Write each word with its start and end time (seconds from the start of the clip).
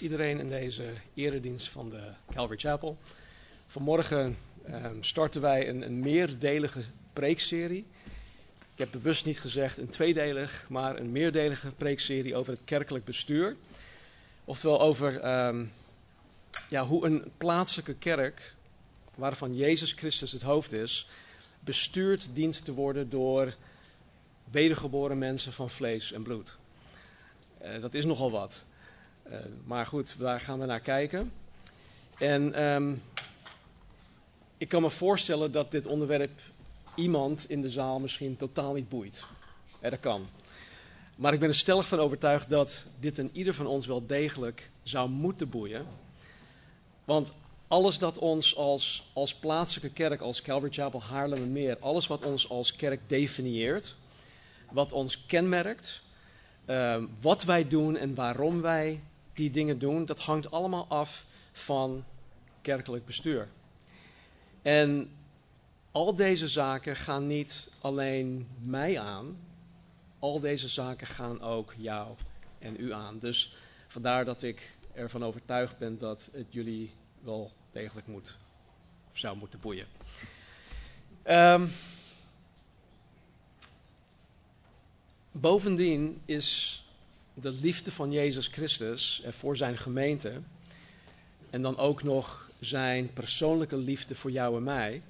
iedereen 0.00 0.38
in 0.38 0.48
deze 0.48 0.84
eredienst 1.14 1.68
van 1.68 1.90
de 1.90 2.10
Calvary 2.34 2.58
Chapel. 2.58 2.98
Vanmorgen 3.66 4.36
ehm, 4.64 4.96
starten 5.00 5.40
wij 5.40 5.68
een, 5.68 5.82
een 5.82 6.00
meerdelige 6.00 6.82
preekserie. 7.12 7.86
Ik 8.72 8.82
heb 8.82 8.88
bewust 8.90 9.24
niet 9.24 9.40
gezegd 9.40 9.78
een 9.78 9.88
tweedelig, 9.88 10.66
maar 10.68 10.98
een 10.98 11.12
meerdelige 11.12 11.72
preekserie 11.72 12.36
over 12.36 12.52
het 12.52 12.64
kerkelijk 12.64 13.04
bestuur. 13.04 13.56
Oftewel 14.44 14.80
over 14.80 15.20
ehm, 15.20 15.64
ja, 16.68 16.86
hoe 16.86 17.06
een 17.06 17.24
plaatselijke 17.36 17.94
kerk, 17.94 18.54
waarvan 19.14 19.56
Jezus 19.56 19.92
Christus 19.92 20.32
het 20.32 20.42
hoofd 20.42 20.72
is, 20.72 21.08
bestuurd 21.60 22.28
dient 22.34 22.64
te 22.64 22.72
worden 22.72 23.10
door 23.10 23.54
wedergeboren 24.50 25.18
mensen 25.18 25.52
van 25.52 25.70
vlees 25.70 26.12
en 26.12 26.22
bloed. 26.22 26.56
Uh, 27.62 27.80
dat 27.80 27.94
is 27.94 28.04
nogal 28.04 28.30
wat. 28.30 28.64
Uh, 29.30 29.36
maar 29.64 29.86
goed, 29.86 30.18
daar 30.18 30.40
gaan 30.40 30.58
we 30.58 30.66
naar 30.66 30.80
kijken. 30.80 31.32
En 32.18 32.64
um, 32.64 33.02
ik 34.58 34.68
kan 34.68 34.82
me 34.82 34.90
voorstellen 34.90 35.52
dat 35.52 35.70
dit 35.70 35.86
onderwerp 35.86 36.40
iemand 36.94 37.50
in 37.50 37.62
de 37.62 37.70
zaal 37.70 37.98
misschien 37.98 38.36
totaal 38.36 38.74
niet 38.74 38.88
boeit. 38.88 39.22
Dat 39.80 40.00
kan. 40.00 40.26
Maar 41.16 41.32
ik 41.32 41.40
ben 41.40 41.48
er 41.48 41.54
stellig 41.54 41.86
van 41.86 41.98
overtuigd 41.98 42.48
dat 42.48 42.86
dit 43.00 43.18
een 43.18 43.30
ieder 43.32 43.54
van 43.54 43.66
ons 43.66 43.86
wel 43.86 44.06
degelijk 44.06 44.70
zou 44.82 45.08
moeten 45.08 45.48
boeien. 45.48 45.86
Want 47.04 47.32
alles 47.68 47.98
dat 47.98 48.18
ons 48.18 48.56
als, 48.56 49.10
als 49.12 49.34
plaatselijke 49.34 49.90
kerk, 49.90 50.20
als 50.20 50.42
Calvary 50.42 50.72
Chapel 50.72 51.02
Haarlemmermeer, 51.02 51.78
alles 51.78 52.06
wat 52.06 52.24
ons 52.24 52.48
als 52.48 52.76
kerk 52.76 53.00
definieert, 53.06 53.94
wat 54.70 54.92
ons 54.92 55.26
kenmerkt, 55.26 56.00
uh, 56.66 56.96
wat 57.20 57.44
wij 57.44 57.68
doen 57.68 57.96
en 57.96 58.14
waarom 58.14 58.60
wij 58.60 59.00
die 59.36 59.50
dingen 59.50 59.78
doen, 59.78 60.04
dat 60.04 60.20
hangt 60.20 60.50
allemaal 60.50 60.86
af 60.88 61.26
van 61.52 62.04
kerkelijk 62.60 63.04
bestuur. 63.04 63.48
En 64.62 65.10
al 65.90 66.14
deze 66.14 66.48
zaken 66.48 66.96
gaan 66.96 67.26
niet 67.26 67.70
alleen 67.80 68.48
mij 68.58 69.00
aan, 69.00 69.38
al 70.18 70.40
deze 70.40 70.68
zaken 70.68 71.06
gaan 71.06 71.40
ook 71.40 71.74
jou 71.76 72.16
en 72.58 72.80
u 72.80 72.92
aan. 72.92 73.18
Dus 73.18 73.56
vandaar 73.86 74.24
dat 74.24 74.42
ik 74.42 74.70
ervan 74.92 75.24
overtuigd 75.24 75.78
ben 75.78 75.98
dat 75.98 76.28
het 76.32 76.46
jullie 76.50 76.92
wel 77.20 77.52
degelijk 77.70 78.06
moet 78.06 78.36
of 79.10 79.18
zou 79.18 79.36
moeten 79.36 79.58
boeien. 79.58 79.86
Um, 81.24 81.70
bovendien 85.32 86.22
is 86.24 86.80
de 87.40 87.52
liefde 87.52 87.92
van 87.92 88.12
Jezus 88.12 88.46
Christus 88.46 89.22
voor 89.28 89.56
zijn 89.56 89.78
gemeente 89.78 90.40
en 91.50 91.62
dan 91.62 91.78
ook 91.78 92.02
nog 92.02 92.50
zijn 92.60 93.12
persoonlijke 93.12 93.76
liefde 93.76 94.14
voor 94.14 94.30
jou 94.30 94.56
en 94.56 94.62
mij. 94.62 95.02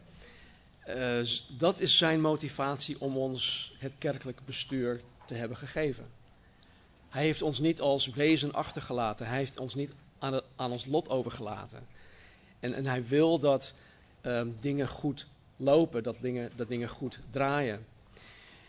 Uh, 0.88 1.26
dat 1.58 1.80
is 1.80 1.96
zijn 1.96 2.20
motivatie 2.20 3.00
om 3.00 3.16
ons 3.16 3.74
het 3.78 3.92
kerkelijk 3.98 4.40
bestuur 4.44 5.00
te 5.26 5.34
hebben 5.34 5.56
gegeven. 5.56 6.06
Hij 7.08 7.24
heeft 7.24 7.42
ons 7.42 7.58
niet 7.58 7.80
als 7.80 8.06
wezen 8.06 8.52
achtergelaten. 8.52 9.26
Hij 9.26 9.36
heeft 9.36 9.58
ons 9.58 9.74
niet 9.74 9.92
aan, 10.18 10.40
aan 10.56 10.70
ons 10.70 10.84
lot 10.84 11.08
overgelaten. 11.08 11.86
En, 12.60 12.74
en 12.74 12.86
hij 12.86 13.06
wil 13.06 13.38
dat 13.38 13.74
um, 14.22 14.56
dingen 14.60 14.88
goed 14.88 15.26
lopen, 15.56 16.02
dat 16.02 16.16
dingen, 16.20 16.50
dat 16.56 16.68
dingen 16.68 16.88
goed 16.88 17.18
draaien. 17.30 17.86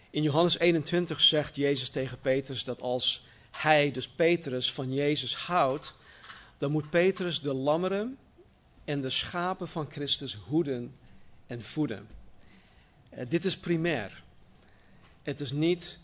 In 0.10 0.24
Johannes 0.24 0.60
21 0.60 1.22
zegt 1.22 1.56
Jezus 1.56 1.90
tegen 1.90 2.20
Petrus 2.20 2.64
dat 2.64 2.82
als 2.82 3.26
hij, 3.62 3.92
dus 3.92 4.08
Petrus, 4.08 4.74
van 4.74 4.94
Jezus 4.94 5.36
houdt, 5.36 5.94
dan 6.58 6.72
moet 6.72 6.90
Petrus 6.90 7.42
de 7.42 7.54
lammeren 7.54 8.18
en 8.86 9.02
de 9.02 9.10
schapen 9.10 9.68
van 9.68 9.92
Christus 9.92 10.38
hoeden 10.48 10.96
en 11.48 11.62
voeden. 11.62 12.08
Uh, 13.14 13.20
dit 13.30 13.46
is 13.46 13.58
primair. 13.58 14.24
Het 15.24 15.40
is 15.40 15.52
niet 15.52 15.98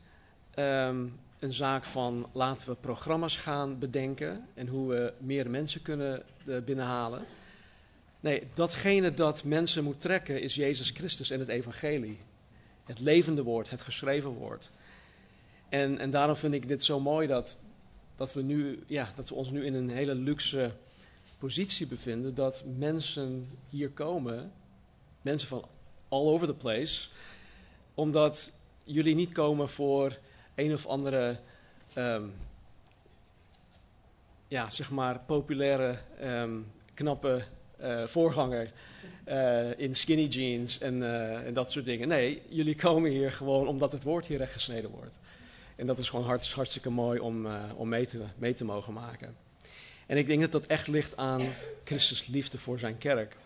um, 0.59 1.19
een 1.39 1.53
zaak 1.53 1.85
van 1.85 2.29
laten 2.31 2.69
we 2.69 2.75
programma's 2.75 3.37
gaan 3.37 3.79
bedenken 3.79 4.47
en 4.53 4.67
hoe 4.67 4.89
we 4.89 5.13
meer 5.17 5.49
mensen 5.49 5.81
kunnen 5.81 6.23
uh, 6.45 6.59
binnenhalen. 6.59 7.25
Nee, 8.19 8.47
datgene 8.53 9.13
dat 9.13 9.43
mensen 9.43 9.83
moet 9.83 10.01
trekken 10.01 10.41
is 10.41 10.55
Jezus 10.55 10.89
Christus 10.89 11.29
en 11.29 11.39
het 11.39 11.49
evangelie. 11.49 12.19
Het 12.83 12.99
levende 12.99 13.43
woord, 13.43 13.69
het 13.69 13.81
geschreven 13.81 14.29
woord. 14.29 14.69
En, 15.73 15.99
en 15.99 16.11
daarom 16.11 16.35
vind 16.35 16.53
ik 16.53 16.67
dit 16.67 16.83
zo 16.83 16.99
mooi 16.99 17.27
dat, 17.27 17.59
dat, 18.15 18.33
we 18.33 18.41
nu, 18.41 18.83
ja, 18.87 19.11
dat 19.15 19.29
we 19.29 19.35
ons 19.35 19.51
nu 19.51 19.65
in 19.65 19.73
een 19.73 19.89
hele 19.89 20.15
luxe 20.15 20.71
positie 21.37 21.87
bevinden. 21.87 22.35
Dat 22.35 22.63
mensen 22.77 23.49
hier 23.69 23.89
komen, 23.89 24.51
mensen 25.21 25.47
van 25.47 25.65
all 26.07 26.27
over 26.27 26.47
the 26.47 26.53
place, 26.53 27.09
omdat 27.93 28.51
jullie 28.85 29.15
niet 29.15 29.31
komen 29.31 29.69
voor 29.69 30.17
een 30.55 30.73
of 30.73 30.85
andere, 30.85 31.39
um, 31.97 32.33
ja, 34.47 34.69
zeg 34.69 34.91
maar, 34.91 35.19
populaire, 35.19 35.97
um, 36.23 36.71
knappe 36.93 37.43
uh, 37.81 38.07
voorganger 38.07 38.71
uh, 39.27 39.79
in 39.79 39.95
skinny 39.95 40.25
jeans 40.25 40.79
en, 40.79 40.97
uh, 40.97 41.47
en, 41.47 41.53
dat 41.53 41.71
soort 41.71 41.85
dingen. 41.85 42.07
Nee, 42.07 42.41
jullie 42.49 42.75
komen 42.75 43.11
hier 43.11 43.31
gewoon 43.31 43.67
omdat 43.67 43.91
het 43.91 44.03
woord 44.03 44.25
hier 44.25 44.37
recht 44.37 44.53
gesneden 44.53 44.89
wordt. 44.89 45.17
En 45.75 45.85
dat 45.87 45.99
is 45.99 46.09
gewoon 46.09 46.25
hart, 46.25 46.51
hartstikke 46.51 46.89
mooi 46.89 47.19
om, 47.19 47.45
uh, 47.45 47.63
om 47.75 47.89
mee, 47.89 48.07
te, 48.07 48.23
mee 48.35 48.53
te 48.53 48.65
mogen 48.65 48.93
maken. 48.93 49.35
En 50.05 50.17
ik 50.17 50.27
denk 50.27 50.41
dat 50.41 50.51
dat 50.51 50.65
echt 50.65 50.87
ligt 50.87 51.17
aan 51.17 51.41
Christus 51.83 52.27
liefde 52.27 52.57
voor 52.57 52.79
zijn 52.79 52.97
kerk. 52.97 53.37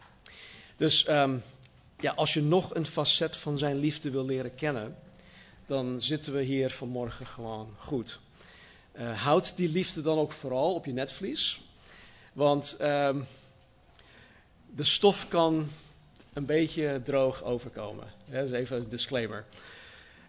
Dus 0.75 1.09
um, 1.09 1.43
ja, 1.99 2.13
als 2.13 2.33
je 2.33 2.41
nog 2.41 2.75
een 2.75 2.85
facet 2.85 3.37
van 3.37 3.57
zijn 3.57 3.75
liefde 3.75 4.09
wil 4.09 4.25
leren 4.25 4.55
kennen, 4.55 4.95
dan 5.65 6.01
zitten 6.01 6.33
we 6.33 6.41
hier 6.41 6.69
vanmorgen 6.69 7.27
gewoon 7.27 7.73
goed. 7.77 8.19
Uh, 8.99 9.21
houd 9.21 9.57
die 9.57 9.69
liefde 9.69 10.01
dan 10.01 10.17
ook 10.17 10.31
vooral 10.31 10.73
op 10.73 10.85
je 10.85 10.93
netvlies. 10.93 11.61
Want 12.33 12.77
um, 12.81 13.25
de 14.75 14.83
stof 14.83 15.27
kan 15.27 15.69
een 16.33 16.45
beetje 16.45 17.01
droog 17.03 17.43
overkomen. 17.43 18.07
Dat 18.29 18.45
is 18.45 18.51
even 18.51 18.77
een 18.77 18.89
disclaimer. 18.89 19.45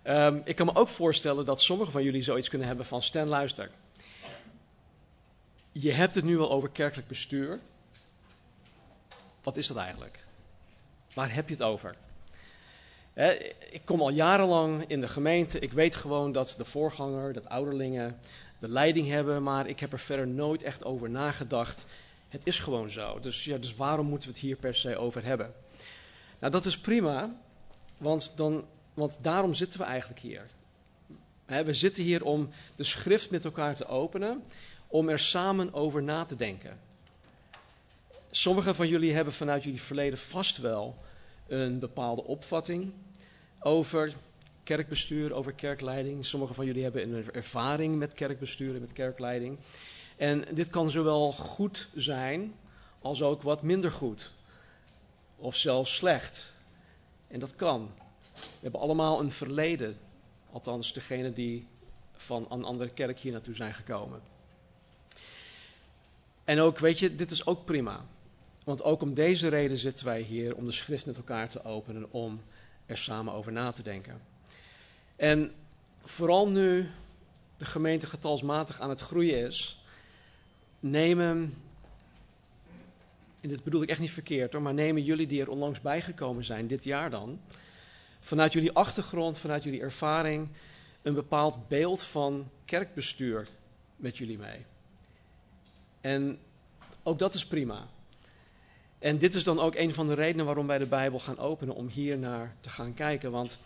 Um, 0.08 0.42
ik 0.44 0.56
kan 0.56 0.66
me 0.66 0.74
ook 0.74 0.88
voorstellen 0.88 1.44
dat 1.44 1.62
sommigen 1.62 1.92
van 1.92 2.02
jullie 2.02 2.22
zoiets 2.22 2.48
kunnen 2.48 2.66
hebben 2.66 2.86
van 2.86 3.02
Stan, 3.02 3.28
luister. 3.28 3.70
Je 5.72 5.92
hebt 5.92 6.14
het 6.14 6.24
nu 6.24 6.38
al 6.38 6.50
over 6.50 6.70
kerkelijk 6.70 7.08
bestuur. 7.08 7.60
Wat 9.42 9.56
is 9.56 9.66
dat 9.66 9.76
eigenlijk? 9.76 10.18
Waar 11.14 11.34
heb 11.34 11.48
je 11.48 11.54
het 11.54 11.62
over? 11.62 11.96
Ik 13.70 13.80
kom 13.84 14.00
al 14.00 14.10
jarenlang 14.10 14.84
in 14.86 15.00
de 15.00 15.08
gemeente. 15.08 15.58
Ik 15.58 15.72
weet 15.72 15.96
gewoon 15.96 16.32
dat 16.32 16.54
de 16.56 16.64
voorganger, 16.64 17.32
dat 17.32 17.48
ouderlingen 17.48 18.18
de 18.58 18.68
leiding 18.68 19.08
hebben. 19.08 19.42
Maar 19.42 19.66
ik 19.66 19.80
heb 19.80 19.92
er 19.92 19.98
verder 19.98 20.26
nooit 20.26 20.62
echt 20.62 20.84
over 20.84 21.10
nagedacht. 21.10 21.84
Het 22.28 22.46
is 22.46 22.58
gewoon 22.58 22.90
zo. 22.90 23.20
Dus, 23.20 23.44
ja, 23.44 23.56
dus 23.58 23.76
waarom 23.76 24.06
moeten 24.06 24.28
we 24.28 24.34
het 24.34 24.44
hier 24.44 24.56
per 24.56 24.74
se 24.74 24.96
over 24.96 25.24
hebben? 25.24 25.54
Nou, 26.38 26.52
dat 26.52 26.66
is 26.66 26.78
prima. 26.78 27.36
Want 27.96 28.36
dan 28.36 28.64
want 28.98 29.18
daarom 29.20 29.54
zitten 29.54 29.80
we 29.80 29.86
eigenlijk 29.86 30.20
hier. 30.20 30.46
We 31.46 31.72
zitten 31.72 32.02
hier 32.02 32.24
om 32.24 32.48
de 32.76 32.84
schrift 32.84 33.30
met 33.30 33.44
elkaar 33.44 33.74
te 33.74 33.86
openen, 33.86 34.42
om 34.86 35.08
er 35.08 35.18
samen 35.18 35.74
over 35.74 36.02
na 36.02 36.24
te 36.24 36.36
denken. 36.36 36.78
Sommigen 38.30 38.74
van 38.74 38.88
jullie 38.88 39.12
hebben 39.12 39.32
vanuit 39.32 39.62
jullie 39.62 39.82
verleden 39.82 40.18
vast 40.18 40.58
wel 40.58 40.96
een 41.46 41.78
bepaalde 41.78 42.24
opvatting 42.24 42.92
over 43.60 44.14
kerkbestuur, 44.62 45.32
over 45.34 45.52
kerkleiding. 45.52 46.26
Sommigen 46.26 46.54
van 46.54 46.66
jullie 46.66 46.82
hebben 46.82 47.12
een 47.12 47.32
ervaring 47.32 47.96
met 47.96 48.12
kerkbestuur 48.12 48.74
en 48.74 48.80
met 48.80 48.92
kerkleiding. 48.92 49.58
En 50.16 50.44
dit 50.54 50.68
kan 50.68 50.90
zowel 50.90 51.32
goed 51.32 51.88
zijn 51.94 52.54
als 53.00 53.22
ook 53.22 53.42
wat 53.42 53.62
minder 53.62 53.90
goed. 53.90 54.30
Of 55.36 55.56
zelfs 55.56 55.94
slecht. 55.94 56.52
En 57.28 57.40
dat 57.40 57.56
kan. 57.56 57.90
We 58.40 58.58
hebben 58.60 58.80
allemaal 58.80 59.20
een 59.20 59.30
verleden. 59.30 59.98
Althans, 60.52 60.92
degene 60.92 61.32
die 61.32 61.66
van 62.16 62.46
een 62.50 62.64
andere 62.64 62.90
kerk 62.90 63.18
hier 63.18 63.32
naartoe 63.32 63.54
zijn 63.54 63.74
gekomen. 63.74 64.20
En 66.44 66.60
ook, 66.60 66.78
weet 66.78 66.98
je, 66.98 67.14
dit 67.14 67.30
is 67.30 67.46
ook 67.46 67.64
prima. 67.64 68.04
Want 68.64 68.82
ook 68.82 69.02
om 69.02 69.14
deze 69.14 69.48
reden 69.48 69.76
zitten 69.76 70.06
wij 70.06 70.20
hier, 70.20 70.56
om 70.56 70.64
de 70.64 70.72
schrift 70.72 71.06
met 71.06 71.16
elkaar 71.16 71.48
te 71.48 71.64
openen, 71.64 72.12
om 72.12 72.40
er 72.86 72.98
samen 72.98 73.32
over 73.32 73.52
na 73.52 73.72
te 73.72 73.82
denken. 73.82 74.20
En 75.16 75.52
vooral 76.00 76.48
nu 76.48 76.90
de 77.56 77.64
gemeente 77.64 78.06
getalsmatig 78.06 78.80
aan 78.80 78.88
het 78.88 79.00
groeien 79.00 79.46
is, 79.46 79.82
nemen, 80.80 81.54
en 83.40 83.48
dit 83.48 83.64
bedoel 83.64 83.82
ik 83.82 83.88
echt 83.88 84.00
niet 84.00 84.10
verkeerd 84.10 84.52
hoor, 84.52 84.62
maar 84.62 84.74
nemen 84.74 85.04
jullie 85.04 85.26
die 85.26 85.40
er 85.40 85.50
onlangs 85.50 85.80
bijgekomen 85.80 86.44
zijn, 86.44 86.66
dit 86.66 86.84
jaar 86.84 87.10
dan, 87.10 87.40
vanuit 88.28 88.52
jullie 88.52 88.72
achtergrond, 88.72 89.38
vanuit 89.38 89.62
jullie 89.62 89.80
ervaring, 89.80 90.48
een 91.02 91.14
bepaald 91.14 91.68
beeld 91.68 92.02
van 92.02 92.50
kerkbestuur 92.64 93.48
met 93.96 94.18
jullie 94.18 94.38
mee. 94.38 94.64
En 96.00 96.38
ook 97.02 97.18
dat 97.18 97.34
is 97.34 97.46
prima. 97.46 97.88
En 98.98 99.18
dit 99.18 99.34
is 99.34 99.44
dan 99.44 99.60
ook 99.60 99.74
een 99.74 99.94
van 99.94 100.06
de 100.06 100.14
redenen 100.14 100.46
waarom 100.46 100.66
wij 100.66 100.78
de 100.78 100.86
Bijbel 100.86 101.18
gaan 101.18 101.38
openen, 101.38 101.74
om 101.74 101.88
hier 101.88 102.18
naar 102.18 102.54
te 102.60 102.70
gaan 102.70 102.94
kijken. 102.94 103.30
Want 103.30 103.58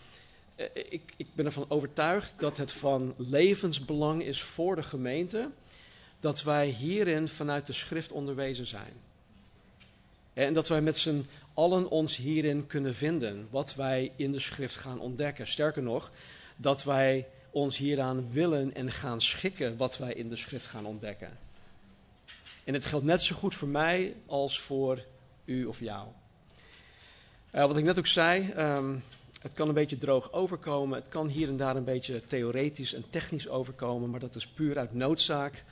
eh, 0.54 0.66
ik, 0.74 1.14
ik 1.16 1.26
ben 1.34 1.44
ervan 1.44 1.66
overtuigd 1.68 2.34
dat 2.36 2.56
het 2.56 2.72
van 2.72 3.14
levensbelang 3.16 4.22
is 4.22 4.42
voor 4.42 4.76
de 4.76 4.82
gemeente 4.82 5.48
dat 6.20 6.42
wij 6.42 6.68
hierin 6.68 7.28
vanuit 7.28 7.66
de 7.66 7.72
schrift 7.72 8.12
onderwezen 8.12 8.66
zijn. 8.66 8.92
En 10.32 10.54
dat 10.54 10.68
wij 10.68 10.80
met 10.80 10.98
z'n 10.98 11.26
allen 11.54 11.90
ons 11.90 12.16
hierin 12.16 12.66
kunnen 12.66 12.94
vinden, 12.94 13.46
wat 13.50 13.74
wij 13.74 14.12
in 14.16 14.32
de 14.32 14.40
schrift 14.40 14.76
gaan 14.76 15.00
ontdekken. 15.00 15.46
Sterker 15.46 15.82
nog, 15.82 16.10
dat 16.56 16.84
wij 16.84 17.26
ons 17.50 17.76
hieraan 17.76 18.32
willen 18.32 18.74
en 18.74 18.90
gaan 18.90 19.20
schikken 19.20 19.76
wat 19.76 19.98
wij 19.98 20.12
in 20.12 20.28
de 20.28 20.36
schrift 20.36 20.66
gaan 20.66 20.86
ontdekken. 20.86 21.38
En 22.64 22.74
het 22.74 22.86
geldt 22.86 23.04
net 23.04 23.22
zo 23.22 23.36
goed 23.36 23.54
voor 23.54 23.68
mij 23.68 24.14
als 24.26 24.60
voor 24.60 25.04
u 25.44 25.64
of 25.64 25.80
jou. 25.80 26.08
Uh, 27.54 27.66
wat 27.66 27.76
ik 27.76 27.84
net 27.84 27.98
ook 27.98 28.06
zei, 28.06 28.50
ehm, 28.50 28.94
het 29.40 29.52
kan 29.52 29.68
een 29.68 29.74
beetje 29.74 29.98
droog 29.98 30.32
overkomen. 30.32 30.98
Het 30.98 31.08
kan 31.08 31.28
hier 31.28 31.48
en 31.48 31.56
daar 31.56 31.76
een 31.76 31.84
beetje 31.84 32.26
theoretisch 32.26 32.94
en 32.94 33.04
technisch 33.10 33.48
overkomen, 33.48 34.10
maar 34.10 34.20
dat 34.20 34.34
is 34.34 34.46
puur 34.46 34.78
uit 34.78 34.94
noodzaak 34.94 35.64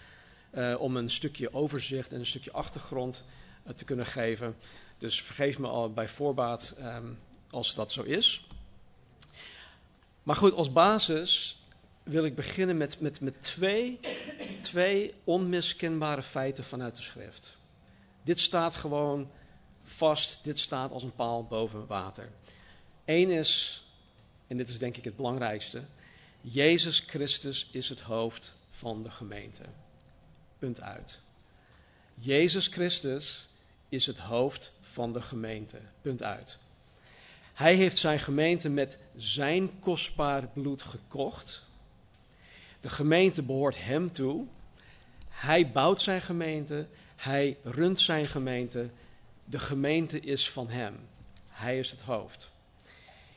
uh, 0.55 0.75
om 0.79 0.97
een 0.97 1.11
stukje 1.11 1.55
overzicht 1.55 2.13
en 2.13 2.19
een 2.19 2.27
stukje 2.27 2.53
achtergrond 2.53 3.23
uh, 3.67 3.73
te 3.73 3.85
kunnen 3.85 4.07
geven. 4.07 4.57
Dus 5.01 5.23
vergeef 5.23 5.59
me 5.59 5.67
al 5.67 5.93
bij 5.93 6.09
voorbaat 6.09 6.75
um, 6.79 7.19
als 7.51 7.75
dat 7.75 7.93
zo 7.93 8.03
is. 8.03 8.47
Maar 10.23 10.37
goed, 10.37 10.53
als 10.53 10.73
basis 10.73 11.63
wil 12.03 12.25
ik 12.25 12.35
beginnen 12.35 12.77
met, 12.77 13.01
met, 13.01 13.21
met 13.21 13.43
twee, 13.43 14.01
twee 14.63 15.15
onmiskenbare 15.25 16.23
feiten 16.23 16.65
vanuit 16.65 16.97
de 16.97 17.03
schrift. 17.03 17.57
Dit 18.23 18.41
staat 18.41 18.77
gewoon 18.77 19.31
vast, 19.85 20.45
dit 20.45 20.59
staat 20.59 20.93
als 20.93 21.03
een 21.03 21.15
paal 21.15 21.45
boven 21.45 21.87
water. 21.87 22.31
Eén 23.05 23.31
is, 23.31 23.85
en 24.47 24.57
dit 24.57 24.69
is 24.69 24.79
denk 24.79 24.97
ik 24.97 25.05
het 25.05 25.17
belangrijkste, 25.17 25.83
Jezus 26.41 27.01
Christus 27.07 27.69
is 27.73 27.89
het 27.89 28.01
hoofd 28.01 28.55
van 28.71 29.03
de 29.03 29.11
gemeente. 29.11 29.65
Punt 30.59 30.81
uit. 30.81 31.19
Jezus 32.15 32.67
Christus 32.67 33.49
is 33.89 34.07
het 34.07 34.19
hoofd 34.19 34.73
van 34.93 35.13
de 35.13 35.23
gemeente. 35.23 35.79
Punt 36.03 36.23
uit. 36.23 36.59
Hij 37.53 37.75
heeft 37.75 37.99
zijn 37.99 38.19
gemeente 38.19 38.69
met 38.69 38.99
zijn 39.17 39.79
kostbaar 39.79 40.47
bloed 40.47 40.83
gekocht. 40.83 41.63
De 42.81 42.89
gemeente 42.89 43.43
behoort 43.43 43.85
hem 43.85 44.13
toe. 44.13 44.47
Hij 45.29 45.71
bouwt 45.71 46.03
zijn 46.03 46.23
gemeente. 46.23 46.87
Hij 47.17 47.57
runt 47.63 48.01
zijn 48.01 48.27
gemeente. 48.27 48.91
De 49.45 49.59
gemeente 49.59 50.21
is 50.21 50.51
van 50.51 50.69
hem. 50.69 50.97
Hij 51.49 51.79
is 51.79 51.91
het 51.91 52.01
hoofd. 52.01 52.51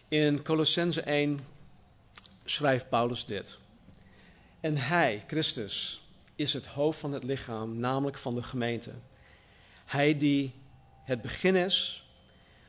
In 0.08 0.44
Colossense 0.44 1.02
1 1.02 1.40
schrijft 2.46 2.90
Paulus 2.90 3.26
dit. 3.26 3.58
En 4.60 4.78
hij, 4.78 5.24
Christus, 5.28 6.04
is 6.36 6.54
het 6.54 6.66
hoofd 6.66 7.00
van 7.00 7.14
het 7.14 7.24
lichaam, 7.24 7.78
namelijk 7.78 8.18
van 8.18 8.36
de 8.36 8.44
gemeente. 8.44 8.92
Hij 9.86 10.18
die 10.18 10.54
het 11.04 11.22
begin 11.22 11.56
is, 11.56 12.08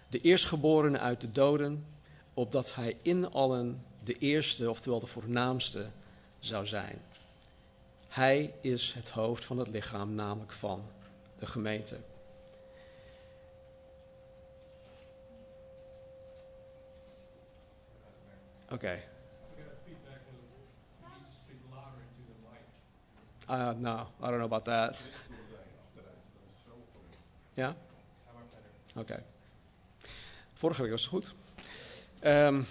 de 0.09 0.21
eerstgeborene 0.21 0.99
uit 0.99 1.21
de 1.21 1.33
doden, 1.33 1.87
opdat 2.35 2.75
hij 2.75 2.97
in 3.03 3.33
allen 3.33 3.85
de 4.05 4.19
eerste, 4.19 4.71
oftewel 4.71 5.01
de 5.01 5.07
voornaamste, 5.07 5.87
zou 6.39 6.67
zijn. 6.67 6.99
Hij 8.09 8.55
is 8.61 8.93
het 8.93 9.09
hoofd 9.09 9.45
van 9.45 9.59
het 9.59 9.69
lichaam, 9.69 10.15
namelijk 10.15 10.53
van 10.53 10.85
de 11.39 11.47
gemeente. 11.47 11.99
Oké. 18.65 18.75
Okay. 18.75 19.03
Uh, 23.51 23.73
no, 23.79 24.09
I 24.21 24.31
don't 24.31 24.37
know 24.37 24.53
about 24.53 24.65
that. 24.65 25.05
Ja? 27.53 27.77
Oké. 28.95 29.23
Vorige 30.55 30.83
week 30.83 30.91
was 30.91 31.01
het 31.01 31.11
goed. 31.11 31.35
Um, 32.25 32.67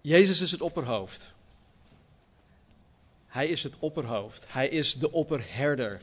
Jezus 0.00 0.40
is 0.40 0.50
het 0.50 0.60
opperhoofd. 0.60 1.32
Hij 3.26 3.48
is 3.48 3.62
het 3.62 3.74
opperhoofd. 3.78 4.52
Hij 4.52 4.68
is 4.68 4.94
de 4.94 5.12
opperherder. 5.12 6.00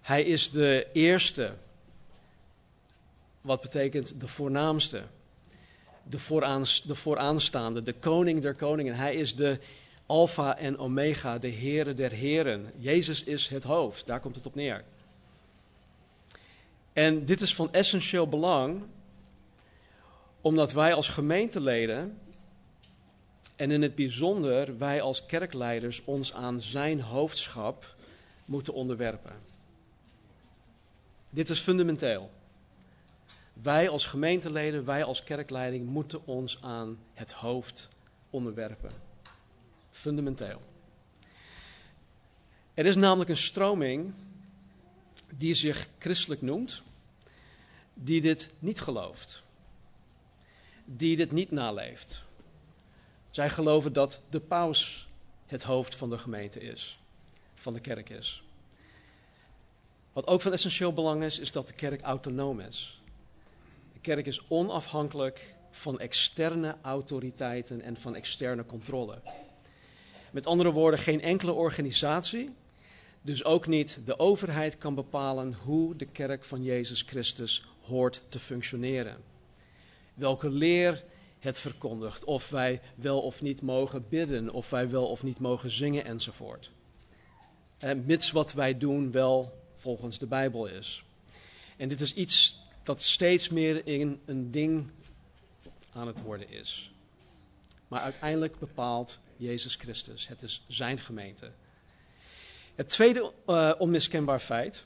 Hij 0.00 0.22
is 0.22 0.50
de 0.50 0.86
eerste. 0.92 1.54
Wat 3.40 3.60
betekent 3.60 4.20
de 4.20 4.28
voornaamste? 4.28 5.02
De, 6.02 6.18
vooraans, 6.18 6.82
de 6.82 6.94
vooraanstaande, 6.94 7.82
de 7.82 7.92
koning 7.92 8.42
der 8.42 8.56
koningen. 8.56 8.94
Hij 8.94 9.14
is 9.14 9.34
de 9.34 9.58
Alpha 10.06 10.56
en 10.56 10.78
Omega, 10.78 11.38
de 11.38 11.50
Heere 11.50 11.94
der 11.94 12.10
Heren. 12.10 12.72
Jezus 12.78 13.22
is 13.22 13.48
het 13.48 13.64
hoofd, 13.64 14.06
daar 14.06 14.20
komt 14.20 14.34
het 14.34 14.46
op 14.46 14.54
neer. 14.54 14.84
En 16.96 17.24
dit 17.24 17.40
is 17.40 17.54
van 17.54 17.72
essentieel 17.72 18.28
belang, 18.28 18.82
omdat 20.40 20.72
wij 20.72 20.94
als 20.94 21.08
gemeenteleden, 21.08 22.18
en 23.56 23.70
in 23.70 23.82
het 23.82 23.94
bijzonder 23.94 24.78
wij 24.78 25.00
als 25.02 25.26
kerkleiders, 25.26 26.04
ons 26.04 26.32
aan 26.32 26.60
zijn 26.60 27.00
hoofdschap 27.00 27.94
moeten 28.44 28.72
onderwerpen. 28.72 29.32
Dit 31.30 31.48
is 31.48 31.60
fundamenteel. 31.60 32.30
Wij 33.52 33.88
als 33.88 34.06
gemeenteleden, 34.06 34.84
wij 34.84 35.04
als 35.04 35.24
kerkleiding 35.24 35.86
moeten 35.86 36.26
ons 36.26 36.58
aan 36.62 36.98
het 37.12 37.32
hoofd 37.32 37.88
onderwerpen. 38.30 38.92
Fundamenteel. 39.90 40.60
Er 42.74 42.86
is 42.86 42.96
namelijk 42.96 43.30
een 43.30 43.36
stroming 43.36 44.14
die 45.38 45.54
zich 45.54 45.88
christelijk 45.98 46.42
noemt, 46.42 46.82
die 47.94 48.20
dit 48.20 48.50
niet 48.58 48.80
gelooft, 48.80 49.42
die 50.84 51.16
dit 51.16 51.32
niet 51.32 51.50
naleeft. 51.50 52.22
Zij 53.30 53.50
geloven 53.50 53.92
dat 53.92 54.20
de 54.30 54.40
paus 54.40 55.06
het 55.46 55.62
hoofd 55.62 55.94
van 55.94 56.10
de 56.10 56.18
gemeente 56.18 56.60
is, 56.60 56.98
van 57.54 57.74
de 57.74 57.80
kerk 57.80 58.10
is. 58.10 58.42
Wat 60.12 60.26
ook 60.26 60.42
van 60.42 60.52
essentieel 60.52 60.92
belang 60.92 61.22
is, 61.22 61.38
is 61.38 61.52
dat 61.52 61.66
de 61.66 61.74
kerk 61.74 62.02
autonoom 62.02 62.60
is. 62.60 63.00
De 63.92 64.00
kerk 64.00 64.26
is 64.26 64.40
onafhankelijk 64.48 65.54
van 65.70 66.00
externe 66.00 66.76
autoriteiten 66.82 67.80
en 67.80 67.96
van 67.96 68.14
externe 68.14 68.66
controle. 68.66 69.18
Met 70.30 70.46
andere 70.46 70.70
woorden, 70.70 71.00
geen 71.00 71.20
enkele 71.20 71.52
organisatie, 71.52 72.54
dus 73.26 73.44
ook 73.44 73.66
niet 73.66 74.00
de 74.04 74.18
overheid 74.18 74.78
kan 74.78 74.94
bepalen 74.94 75.54
hoe 75.64 75.96
de 75.96 76.06
kerk 76.06 76.44
van 76.44 76.62
Jezus 76.62 77.02
Christus 77.02 77.64
hoort 77.80 78.22
te 78.28 78.38
functioneren. 78.38 79.16
Welke 80.14 80.50
leer 80.50 81.04
het 81.38 81.58
verkondigt, 81.58 82.24
of 82.24 82.50
wij 82.50 82.80
wel 82.94 83.20
of 83.20 83.42
niet 83.42 83.62
mogen 83.62 84.08
bidden, 84.08 84.50
of 84.50 84.70
wij 84.70 84.90
wel 84.90 85.06
of 85.06 85.22
niet 85.22 85.38
mogen 85.38 85.70
zingen 85.70 86.04
enzovoort. 86.04 86.70
En 87.78 88.04
mits 88.06 88.30
wat 88.30 88.52
wij 88.52 88.78
doen 88.78 89.10
wel 89.10 89.62
volgens 89.76 90.18
de 90.18 90.26
Bijbel 90.26 90.66
is. 90.66 91.04
En 91.76 91.88
dit 91.88 92.00
is 92.00 92.14
iets 92.14 92.62
dat 92.82 93.02
steeds 93.02 93.48
meer 93.48 93.86
in 93.86 94.20
een 94.24 94.50
ding 94.50 94.90
aan 95.92 96.06
het 96.06 96.22
worden 96.22 96.50
is. 96.50 96.90
Maar 97.88 98.00
uiteindelijk 98.00 98.58
bepaalt 98.58 99.18
Jezus 99.36 99.74
Christus. 99.74 100.28
Het 100.28 100.42
is 100.42 100.64
zijn 100.66 100.98
gemeente. 100.98 101.50
Het 102.76 102.88
tweede 102.88 103.32
uh, 103.46 103.72
onmiskenbaar 103.78 104.40
feit 104.40 104.84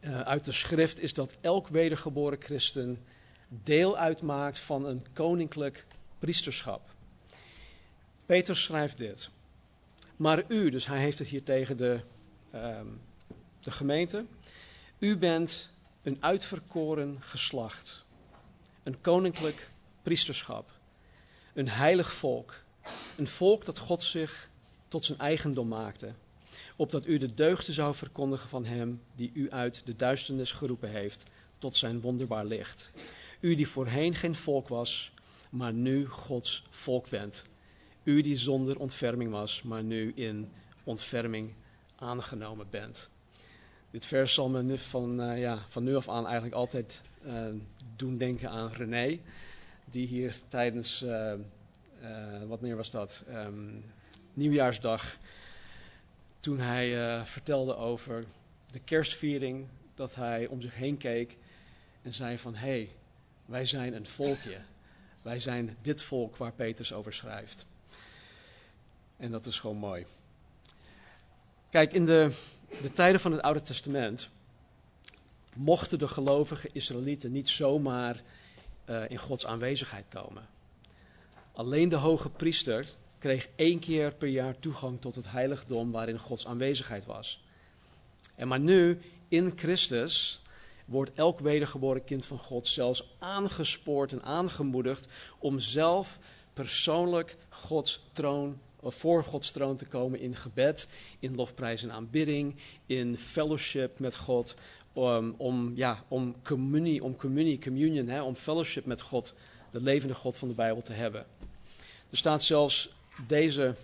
uh, 0.00 0.20
uit 0.20 0.44
de 0.44 0.52
schrift 0.52 1.00
is 1.00 1.14
dat 1.14 1.38
elk 1.40 1.68
wedergeboren 1.68 2.40
christen 2.40 3.04
deel 3.48 3.96
uitmaakt 3.96 4.58
van 4.58 4.86
een 4.86 5.06
koninklijk 5.12 5.86
priesterschap. 6.18 6.90
Peter 8.26 8.56
schrijft 8.56 8.98
dit. 8.98 9.30
Maar 10.16 10.44
u, 10.48 10.70
dus 10.70 10.86
hij 10.86 10.98
heeft 10.98 11.18
het 11.18 11.28
hier 11.28 11.42
tegen 11.42 11.76
de, 11.76 12.00
ehm, 12.50 12.86
de 13.60 13.70
gemeente. 13.70 14.24
U 14.98 15.16
bent 15.16 15.70
een 16.02 16.16
uitverkoren 16.20 17.16
geslacht. 17.20 18.04
Een 18.82 19.00
koninklijk 19.00 19.70
priesterschap. 20.02 20.70
Een 21.54 21.68
heilig 21.68 22.12
volk. 22.12 22.54
Een 23.16 23.28
volk 23.28 23.64
dat 23.64 23.78
God 23.78 24.02
zich 24.02 24.48
tot 24.88 25.04
zijn 25.04 25.18
eigendom 25.18 25.68
maakte. 25.68 26.12
Opdat 26.78 27.06
u 27.06 27.18
de 27.18 27.34
deugden 27.34 27.74
zou 27.74 27.94
verkondigen 27.94 28.48
van 28.48 28.64
hem 28.64 29.02
die 29.16 29.30
u 29.34 29.50
uit 29.50 29.86
de 29.86 29.96
duisternis 29.96 30.52
geroepen 30.52 30.90
heeft 30.90 31.22
tot 31.58 31.76
zijn 31.76 32.00
wonderbaar 32.00 32.44
licht. 32.44 32.90
U 33.40 33.54
die 33.54 33.68
voorheen 33.68 34.14
geen 34.14 34.34
volk 34.34 34.68
was, 34.68 35.12
maar 35.50 35.72
nu 35.72 36.06
Gods 36.06 36.66
volk 36.70 37.08
bent. 37.08 37.44
U 38.02 38.20
die 38.20 38.36
zonder 38.36 38.78
ontferming 38.78 39.30
was, 39.30 39.62
maar 39.62 39.82
nu 39.82 40.12
in 40.14 40.50
ontferming 40.84 41.52
aangenomen 41.96 42.66
bent. 42.70 43.10
Dit 43.90 44.06
vers 44.06 44.34
zal 44.34 44.48
me 44.48 44.62
nu 44.62 44.78
van, 44.78 45.20
uh, 45.20 45.40
ja, 45.40 45.64
van 45.68 45.84
nu 45.84 45.96
af 45.96 46.08
aan 46.08 46.24
eigenlijk 46.24 46.54
altijd 46.54 47.00
uh, 47.26 47.46
doen 47.96 48.18
denken 48.18 48.50
aan 48.50 48.72
René. 48.72 49.20
Die 49.84 50.06
hier 50.06 50.36
tijdens, 50.48 51.02
uh, 51.02 51.32
wat 52.46 52.60
meer 52.60 52.76
was 52.76 52.90
dat, 52.90 53.24
um, 53.28 53.84
nieuwjaarsdag, 54.34 55.18
toen 56.48 56.58
hij 56.58 57.26
vertelde 57.26 57.76
over 57.76 58.24
de 58.70 58.78
kerstviering, 58.78 59.66
dat 59.94 60.14
hij 60.14 60.46
om 60.46 60.60
zich 60.60 60.74
heen 60.74 60.96
keek 60.96 61.36
en 62.02 62.14
zei 62.14 62.38
van, 62.38 62.54
hé, 62.54 62.68
hey, 62.68 62.90
wij 63.44 63.66
zijn 63.66 63.94
een 63.94 64.06
volkje. 64.06 64.58
Wij 65.22 65.40
zijn 65.40 65.76
dit 65.82 66.02
volk 66.02 66.36
waar 66.36 66.52
Petrus 66.52 66.92
over 66.92 67.12
schrijft. 67.12 67.66
En 69.16 69.30
dat 69.30 69.46
is 69.46 69.58
gewoon 69.58 69.76
mooi. 69.76 70.06
Kijk, 71.70 71.92
in 71.92 72.06
de, 72.06 72.30
de 72.82 72.92
tijden 72.92 73.20
van 73.20 73.32
het 73.32 73.42
Oude 73.42 73.62
Testament 73.62 74.28
mochten 75.54 75.98
de 75.98 76.08
gelovige 76.08 76.68
Israëlieten 76.72 77.32
niet 77.32 77.48
zomaar 77.48 78.22
uh, 78.86 79.10
in 79.10 79.18
Gods 79.18 79.46
aanwezigheid 79.46 80.04
komen. 80.08 80.46
Alleen 81.52 81.88
de 81.88 81.96
hoge 81.96 82.30
priester 82.30 82.88
kreeg 83.18 83.48
één 83.56 83.78
keer 83.78 84.14
per 84.14 84.28
jaar 84.28 84.58
toegang 84.58 85.00
tot 85.00 85.14
het 85.14 85.30
heiligdom 85.30 85.90
waarin 85.90 86.18
Gods 86.18 86.46
aanwezigheid 86.46 87.06
was. 87.06 87.42
En 88.34 88.48
maar 88.48 88.60
nu, 88.60 88.98
in 89.28 89.52
Christus, 89.56 90.40
wordt 90.84 91.10
elk 91.14 91.38
wedergeboren 91.38 92.04
kind 92.04 92.26
van 92.26 92.38
God 92.38 92.66
zelfs 92.66 93.08
aangespoord 93.18 94.12
en 94.12 94.22
aangemoedigd 94.22 95.08
om 95.38 95.58
zelf 95.58 96.18
persoonlijk 96.52 97.36
Gods 97.48 98.02
troon 98.12 98.58
voor 98.82 99.24
Gods 99.24 99.50
troon 99.50 99.76
te 99.76 99.84
komen 99.84 100.20
in 100.20 100.36
gebed, 100.36 100.88
in 101.18 101.34
lofprijs 101.34 101.82
en 101.82 101.92
aanbidding, 101.92 102.56
in 102.86 103.18
fellowship 103.18 103.98
met 103.98 104.16
God, 104.16 104.54
om, 104.92 105.34
om, 105.36 105.72
ja, 105.74 106.04
om 106.08 106.42
communie, 106.42 107.04
om 107.04 107.16
communie, 107.16 107.58
communion, 107.58 108.08
hè, 108.08 108.22
om 108.22 108.34
fellowship 108.34 108.84
met 108.84 109.00
God, 109.00 109.34
de 109.70 109.82
levende 109.82 110.14
God 110.14 110.38
van 110.38 110.48
de 110.48 110.54
Bijbel 110.54 110.82
te 110.82 110.92
hebben. 110.92 111.26
Er 112.10 112.16
staat 112.16 112.42
zelfs 112.42 112.90
deze, 113.26 113.74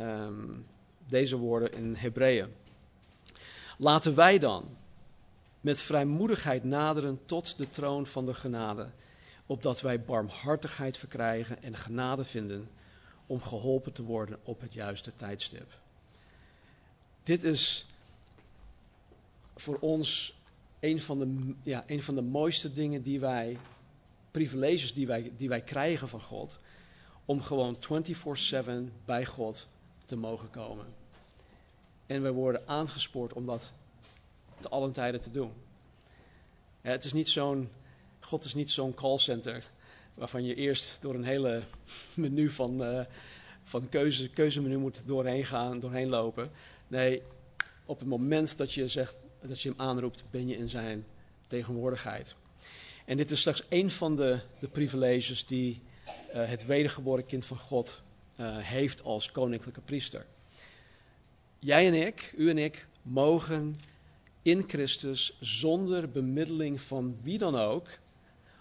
um, 0.00 0.66
deze 1.08 1.36
woorden 1.36 1.72
in 1.72 1.94
Hebreeën. 1.94 2.54
Laten 3.78 4.14
wij 4.14 4.38
dan 4.38 4.76
met 5.60 5.80
vrijmoedigheid 5.80 6.64
naderen 6.64 7.20
tot 7.26 7.58
de 7.58 7.70
troon 7.70 8.06
van 8.06 8.26
de 8.26 8.34
genade, 8.34 8.90
opdat 9.46 9.80
wij 9.80 10.04
barmhartigheid 10.04 10.96
verkrijgen 10.96 11.62
en 11.62 11.76
genade 11.76 12.24
vinden 12.24 12.68
om 13.26 13.42
geholpen 13.42 13.92
te 13.92 14.02
worden 14.02 14.38
op 14.42 14.60
het 14.60 14.72
juiste 14.72 15.14
tijdstip. 15.14 15.78
Dit 17.22 17.42
is 17.42 17.86
voor 19.56 19.78
ons 19.80 20.38
een 20.80 21.00
van 21.00 21.18
de, 21.18 21.54
ja, 21.62 21.84
een 21.86 22.02
van 22.02 22.14
de 22.14 22.22
mooiste 22.22 22.72
dingen 22.72 23.02
die 23.02 23.20
wij, 23.20 23.56
privileges 24.30 24.94
die 24.94 25.06
wij, 25.06 25.32
die 25.36 25.48
wij 25.48 25.62
krijgen 25.62 26.08
van 26.08 26.20
God, 26.20 26.58
om 27.24 27.42
gewoon 27.42 27.76
24/7 27.76 28.92
bij 29.04 29.24
God 29.24 29.66
te 30.06 30.16
mogen 30.16 30.50
komen. 30.50 30.86
En 32.06 32.22
wij 32.22 32.30
worden 32.30 32.68
aangespoord 32.68 33.32
om 33.32 33.46
dat 33.46 33.72
te 34.60 34.68
allen 34.68 34.92
tijden 34.92 35.20
te 35.20 35.30
doen. 35.30 35.52
Het 36.80 37.04
is 37.04 37.12
niet 37.12 37.28
zo'n, 37.28 37.70
God 38.20 38.44
is 38.44 38.54
niet 38.54 38.70
zo'n 38.70 38.94
callcenter 38.94 39.70
waarvan 40.14 40.44
je 40.44 40.54
eerst 40.54 40.98
door 41.00 41.14
een 41.14 41.24
hele 41.24 41.62
menu 42.14 42.50
van, 42.50 42.82
uh, 42.82 43.00
van 43.62 43.88
keuze, 43.88 44.28
keuzemenu 44.28 44.76
moet 44.76 45.02
doorheen 45.06 45.44
gaan, 45.44 45.80
doorheen 45.80 46.08
lopen. 46.08 46.50
Nee, 46.88 47.22
op 47.84 47.98
het 47.98 48.08
moment 48.08 48.56
dat 48.56 48.72
je, 48.72 48.88
zegt, 48.88 49.18
dat 49.40 49.60
je 49.60 49.68
hem 49.68 49.80
aanroept, 49.80 50.24
ben 50.30 50.48
je 50.48 50.56
in 50.56 50.68
zijn 50.68 51.04
tegenwoordigheid. 51.46 52.34
En 53.04 53.16
dit 53.16 53.30
is 53.30 53.40
straks 53.40 53.62
een 53.68 53.90
van 53.90 54.16
de, 54.16 54.38
de 54.58 54.68
privileges 54.68 55.46
die 55.46 55.82
het 56.32 56.66
wedergeboren 56.66 57.26
kind 57.26 57.46
van 57.46 57.58
God 57.58 58.02
uh, 58.36 58.56
heeft 58.58 59.02
als 59.02 59.32
koninklijke 59.32 59.80
priester. 59.80 60.26
Jij 61.58 61.86
en 61.86 62.06
ik, 62.06 62.34
u 62.36 62.50
en 62.50 62.58
ik, 62.58 62.86
mogen 63.02 63.76
in 64.42 64.64
Christus 64.66 65.36
zonder 65.40 66.10
bemiddeling 66.10 66.80
van 66.80 67.16
wie 67.22 67.38
dan 67.38 67.56
ook 67.56 67.88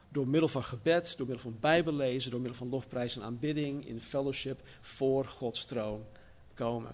door 0.09 0.27
middel 0.27 0.49
van 0.49 0.63
gebed, 0.63 1.17
door 1.17 1.27
middel 1.27 1.43
van 1.43 1.57
bijbellezen, 1.59 2.31
door 2.31 2.39
middel 2.39 2.57
van 2.57 2.69
lofprijs 2.69 3.15
en 3.15 3.23
aanbidding 3.23 3.87
in 3.87 4.01
fellowship 4.01 4.61
voor 4.81 5.25
Gods 5.25 5.65
troon 5.65 6.05
komen. 6.53 6.91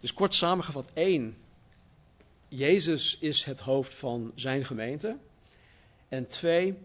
Dus 0.00 0.12
kort 0.12 0.34
samengevat, 0.34 0.88
één, 0.92 1.36
Jezus 2.48 3.18
is 3.18 3.44
het 3.44 3.60
hoofd 3.60 3.94
van 3.94 4.32
zijn 4.34 4.64
gemeente. 4.64 5.16
En 6.08 6.28
twee, 6.28 6.78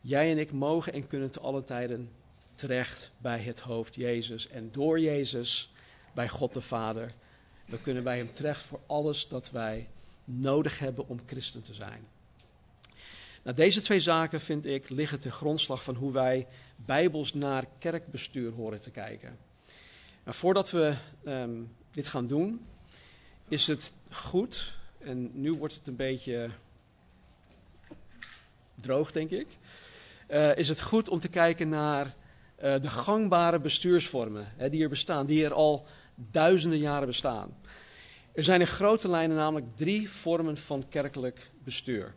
jij 0.00 0.30
en 0.30 0.38
ik 0.38 0.52
mogen 0.52 0.92
en 0.92 1.06
kunnen 1.06 1.30
te 1.30 1.40
alle 1.40 1.64
tijden 1.64 2.10
terecht 2.58 3.10
bij 3.18 3.40
het 3.40 3.60
hoofd 3.60 3.94
Jezus. 3.94 4.48
En 4.48 4.68
door 4.72 5.00
Jezus 5.00 5.72
bij 6.14 6.28
God 6.28 6.52
de 6.52 6.60
Vader. 6.60 7.12
We 7.64 7.80
kunnen 7.80 8.02
bij 8.02 8.16
Hem 8.16 8.32
terecht 8.32 8.62
voor 8.62 8.80
alles 8.86 9.28
dat 9.28 9.50
wij 9.50 9.88
nodig 10.24 10.78
hebben 10.78 11.08
om 11.08 11.20
christen 11.26 11.62
te 11.62 11.74
zijn. 11.74 12.06
Nou, 13.42 13.56
deze 13.56 13.80
twee 13.80 14.00
zaken, 14.00 14.40
vind 14.40 14.66
ik, 14.66 14.88
liggen 14.88 15.20
ten 15.20 15.32
grondslag 15.32 15.82
van 15.82 15.94
hoe 15.94 16.12
wij 16.12 16.46
bijbels 16.76 17.34
naar 17.34 17.64
kerkbestuur 17.78 18.52
horen 18.52 18.80
te 18.80 18.90
kijken. 18.90 19.38
Maar 20.24 20.34
voordat 20.34 20.70
we 20.70 20.94
um, 21.24 21.76
dit 21.90 22.08
gaan 22.08 22.26
doen, 22.26 22.66
is 23.48 23.66
het 23.66 23.92
goed, 24.10 24.72
en 24.98 25.40
nu 25.40 25.52
wordt 25.52 25.74
het 25.74 25.86
een 25.86 25.96
beetje 25.96 26.50
droog, 28.74 29.12
denk 29.12 29.30
ik, 29.30 29.46
uh, 30.30 30.56
is 30.56 30.68
het 30.68 30.80
goed 30.80 31.08
om 31.08 31.18
te 31.20 31.28
kijken 31.28 31.68
naar 31.68 32.14
uh, 32.64 32.74
de 32.80 32.88
gangbare 32.88 33.60
bestuursvormen 33.60 34.52
hè, 34.56 34.70
die 34.70 34.82
er 34.82 34.88
bestaan, 34.88 35.26
die 35.26 35.44
er 35.44 35.52
al 35.52 35.86
duizenden 36.14 36.78
jaren 36.78 37.06
bestaan. 37.06 37.56
Er 38.32 38.44
zijn 38.44 38.60
in 38.60 38.66
grote 38.66 39.08
lijnen 39.08 39.36
namelijk 39.36 39.76
drie 39.76 40.10
vormen 40.10 40.56
van 40.56 40.88
kerkelijk 40.88 41.50
bestuur. 41.64 42.14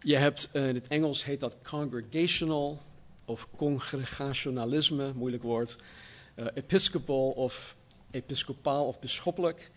Je 0.00 0.16
hebt, 0.16 0.48
uh, 0.52 0.68
in 0.68 0.74
het 0.74 0.88
Engels 0.88 1.24
heet 1.24 1.40
dat 1.40 1.56
congregational 1.62 2.82
of 3.24 3.48
congregationalisme, 3.56 5.12
moeilijk 5.14 5.42
woord. 5.42 5.76
Uh, 6.36 6.46
episcopal 6.54 7.30
of 7.30 7.76
episcopaal 8.10 8.86
of 8.86 9.00
bisschoppelijk. 9.00 9.70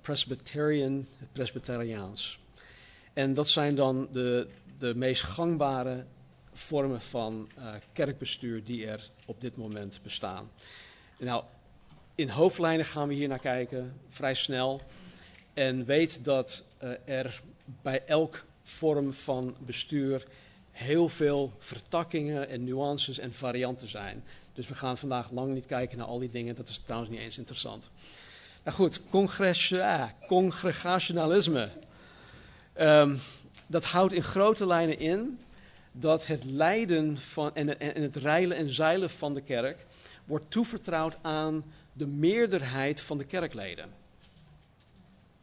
Presbyterian, 0.00 1.06
het 1.18 1.32
Presbyteriaans. 1.32 2.38
En 3.12 3.34
dat 3.34 3.48
zijn 3.48 3.74
dan 3.74 4.08
de, 4.10 4.48
de 4.78 4.94
meest 4.94 5.22
gangbare 5.22 6.04
vormen 6.54 7.00
van 7.00 7.48
kerkbestuur 7.92 8.64
die 8.64 8.86
er 8.86 9.10
op 9.26 9.40
dit 9.40 9.56
moment 9.56 10.00
bestaan. 10.02 10.50
Nou, 11.18 11.44
in 12.14 12.28
hoofdlijnen 12.28 12.86
gaan 12.86 13.08
we 13.08 13.14
hier 13.14 13.28
naar 13.28 13.38
kijken, 13.38 14.00
vrij 14.08 14.34
snel. 14.34 14.80
En 15.54 15.84
weet 15.84 16.24
dat 16.24 16.64
er 17.04 17.42
bij 17.82 18.02
elk 18.06 18.44
vorm 18.62 19.12
van 19.12 19.56
bestuur 19.60 20.26
heel 20.70 21.08
veel 21.08 21.52
vertakkingen 21.58 22.48
en 22.48 22.64
nuances 22.64 23.18
en 23.18 23.32
varianten 23.32 23.88
zijn. 23.88 24.24
Dus 24.52 24.68
we 24.68 24.74
gaan 24.74 24.98
vandaag 24.98 25.30
lang 25.30 25.54
niet 25.54 25.66
kijken 25.66 25.98
naar 25.98 26.06
al 26.06 26.18
die 26.18 26.30
dingen, 26.30 26.54
dat 26.54 26.68
is 26.68 26.80
trouwens 26.84 27.10
niet 27.10 27.20
eens 27.20 27.38
interessant. 27.38 27.88
Nou 28.64 28.76
goed, 28.76 29.00
congregationalisme. 30.26 31.68
Um, 32.80 33.20
dat 33.66 33.84
houdt 33.84 34.12
in 34.12 34.22
grote 34.22 34.66
lijnen 34.66 34.98
in 34.98 35.38
dat 35.96 36.26
het 36.26 36.44
leiden 36.44 37.16
van, 37.16 37.54
en, 37.54 37.68
het 38.02 38.16
reilen 38.16 38.56
en 38.56 38.70
zeilen 38.70 39.10
van 39.10 39.34
de 39.34 39.40
kerk 39.40 39.86
wordt 40.24 40.50
toevertrouwd 40.50 41.18
aan 41.22 41.64
de 41.92 42.06
meerderheid 42.06 43.00
van 43.00 43.18
de 43.18 43.24
kerkleden. 43.24 43.90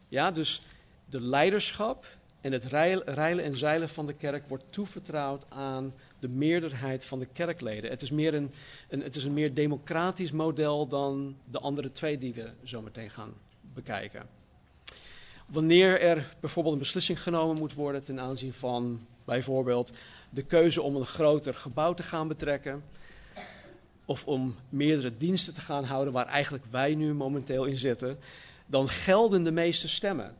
Ja, 0.07 0.31
dus 0.31 0.61
de 1.05 1.21
leiderschap 1.21 2.05
en 2.41 2.51
het 2.51 2.65
reilen 3.05 3.43
en 3.43 3.57
zeilen 3.57 3.89
van 3.89 4.05
de 4.05 4.13
kerk 4.13 4.47
wordt 4.47 4.63
toevertrouwd 4.69 5.45
aan 5.49 5.93
de 6.19 6.27
meerderheid 6.27 7.05
van 7.05 7.19
de 7.19 7.27
kerkleden. 7.33 7.89
Het 7.89 8.01
is, 8.01 8.11
meer 8.11 8.33
een, 8.33 8.51
een, 8.89 9.01
het 9.01 9.15
is 9.15 9.23
een 9.23 9.33
meer 9.33 9.53
democratisch 9.53 10.31
model 10.31 10.87
dan 10.87 11.35
de 11.51 11.59
andere 11.59 11.91
twee 11.91 12.17
die 12.17 12.33
we 12.33 12.49
zo 12.63 12.81
meteen 12.81 13.09
gaan 13.09 13.33
bekijken. 13.73 14.27
Wanneer 15.45 16.01
er 16.01 16.35
bijvoorbeeld 16.39 16.73
een 16.75 16.81
beslissing 16.81 17.21
genomen 17.21 17.57
moet 17.57 17.73
worden 17.73 18.03
ten 18.03 18.19
aanzien 18.19 18.53
van 18.53 19.05
bijvoorbeeld 19.25 19.91
de 20.31 20.43
keuze 20.43 20.81
om 20.81 20.95
een 20.95 21.05
groter 21.05 21.53
gebouw 21.53 21.93
te 21.93 22.03
gaan 22.03 22.27
betrekken, 22.27 22.83
of 24.05 24.27
om 24.27 24.55
meerdere 24.69 25.17
diensten 25.17 25.53
te 25.53 25.61
gaan 25.61 25.83
houden 25.83 26.13
waar 26.13 26.27
eigenlijk 26.27 26.65
wij 26.65 26.95
nu 26.95 27.13
momenteel 27.13 27.65
in 27.65 27.77
zitten, 27.77 28.17
dan 28.65 28.89
gelden 28.89 29.43
de 29.43 29.51
meeste 29.51 29.87
stemmen. 29.87 30.35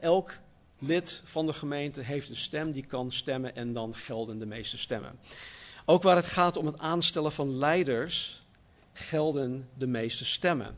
elk 0.00 0.32
lid 0.78 1.20
van 1.24 1.46
de 1.46 1.52
gemeente 1.52 2.00
heeft 2.00 2.28
een 2.28 2.36
stem 2.36 2.72
die 2.72 2.86
kan 2.86 3.12
stemmen 3.12 3.56
en 3.56 3.72
dan 3.72 3.94
gelden 3.94 4.38
de 4.38 4.46
meeste 4.46 4.78
stemmen. 4.78 5.18
Ook 5.84 6.02
waar 6.02 6.16
het 6.16 6.26
gaat 6.26 6.56
om 6.56 6.66
het 6.66 6.78
aanstellen 6.78 7.32
van 7.32 7.58
leiders, 7.58 8.42
gelden 8.92 9.68
de 9.74 9.86
meeste 9.86 10.24
stemmen. 10.24 10.76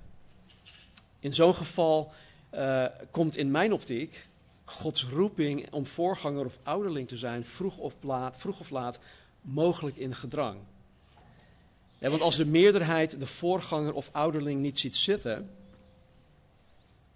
In 1.21 1.35
zo'n 1.35 1.55
geval 1.55 2.13
uh, 2.55 2.85
komt 3.11 3.37
in 3.37 3.51
mijn 3.51 3.73
optiek 3.73 4.27
Gods 4.65 5.05
roeping 5.05 5.73
om 5.73 5.87
voorganger 5.87 6.45
of 6.45 6.59
ouderling 6.63 7.09
te 7.09 7.17
zijn, 7.17 7.45
vroeg 7.45 7.79
of 7.79 7.95
laat, 8.01 8.37
vroeg 8.37 8.61
of 8.61 8.71
laat 8.71 8.99
mogelijk 9.41 9.97
in 9.97 10.15
gedrang. 10.15 10.59
Ja, 11.99 12.11
want 12.11 12.23
als 12.23 12.37
de 12.37 12.47
meerderheid 12.47 13.21
de 13.21 13.27
voorganger 13.27 13.95
of 13.95 14.09
ouderling 14.13 14.61
niet 14.61 14.79
ziet 14.79 14.97
zitten, 14.97 15.51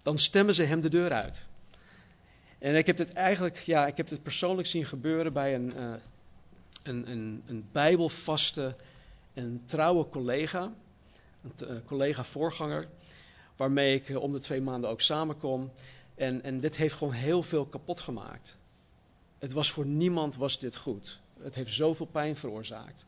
dan 0.01 0.17
stemmen 0.17 0.53
ze 0.53 0.63
hem 0.63 0.81
de 0.81 0.89
deur 0.89 1.11
uit. 1.11 1.43
En 2.59 2.75
ik 2.75 2.85
heb 2.85 2.97
dit 2.97 3.13
eigenlijk, 3.13 3.57
ja, 3.57 3.87
ik 3.87 3.97
heb 3.97 4.07
dit 4.07 4.23
persoonlijk 4.23 4.67
zien 4.67 4.85
gebeuren 4.85 5.33
bij 5.33 5.55
een, 5.55 5.73
uh, 5.77 5.93
een, 6.83 7.11
een, 7.11 7.43
een 7.45 7.67
bijbelvaste 7.71 8.75
en 9.33 9.63
trouwe 9.65 10.09
collega, 10.09 10.73
een 11.43 11.69
uh, 11.69 11.77
collega-voorganger, 11.85 12.87
waarmee 13.55 13.95
ik 13.95 14.09
uh, 14.09 14.21
om 14.21 14.31
de 14.31 14.39
twee 14.39 14.61
maanden 14.61 14.89
ook 14.89 15.01
samenkom. 15.01 15.71
En, 16.19 16.43
en 16.43 16.59
dit 16.59 16.77
heeft 16.77 16.93
gewoon 16.93 17.13
heel 17.13 17.43
veel 17.43 17.65
kapot 17.65 17.99
gemaakt. 17.99 18.57
Het 19.37 19.53
was 19.53 19.71
voor 19.71 19.85
niemand 19.85 20.35
was 20.35 20.59
dit 20.59 20.75
goed. 20.75 21.19
Het 21.41 21.55
heeft 21.55 21.73
zoveel 21.73 22.05
pijn 22.05 22.35
veroorzaakt. 22.35 23.05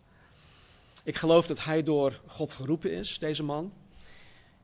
Ik 1.04 1.16
geloof 1.16 1.48
dat 1.48 1.64
hij 1.64 1.84
door 1.84 2.22
God 2.26 2.54
geroepen 2.54 2.92
is, 2.92 3.20
deze 3.20 3.44
man. 3.44 3.74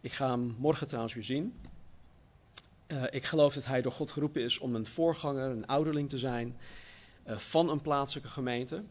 Ik 0.02 0.12
ga 0.12 0.30
hem 0.30 0.56
morgen 0.58 0.88
trouwens 0.88 1.14
weer 1.14 1.24
zien. 1.24 1.60
Uh, 2.88 3.04
ik 3.10 3.26
geloof 3.26 3.54
dat 3.54 3.66
hij 3.66 3.82
door 3.82 3.92
God 3.92 4.12
geroepen 4.12 4.42
is 4.42 4.60
om 4.60 4.76
een 4.76 4.86
voorganger, 4.86 5.50
een 5.50 5.68
ouderling 5.68 6.10
te 6.10 6.18
zijn 6.18 6.58
uh, 7.28 7.38
van 7.38 7.70
een 7.70 7.82
plaatselijke 7.82 8.30
gemeente. 8.30 8.84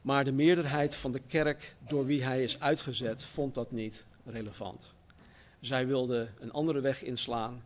Maar 0.00 0.24
de 0.24 0.32
meerderheid 0.32 0.94
van 0.94 1.12
de 1.12 1.20
kerk 1.26 1.74
door 1.88 2.06
wie 2.06 2.22
hij 2.22 2.42
is 2.42 2.60
uitgezet, 2.60 3.24
vond 3.24 3.54
dat 3.54 3.70
niet 3.70 4.04
relevant. 4.24 4.92
Zij 5.60 5.86
wilden 5.86 6.34
een 6.40 6.52
andere 6.52 6.80
weg 6.80 7.02
inslaan, 7.02 7.62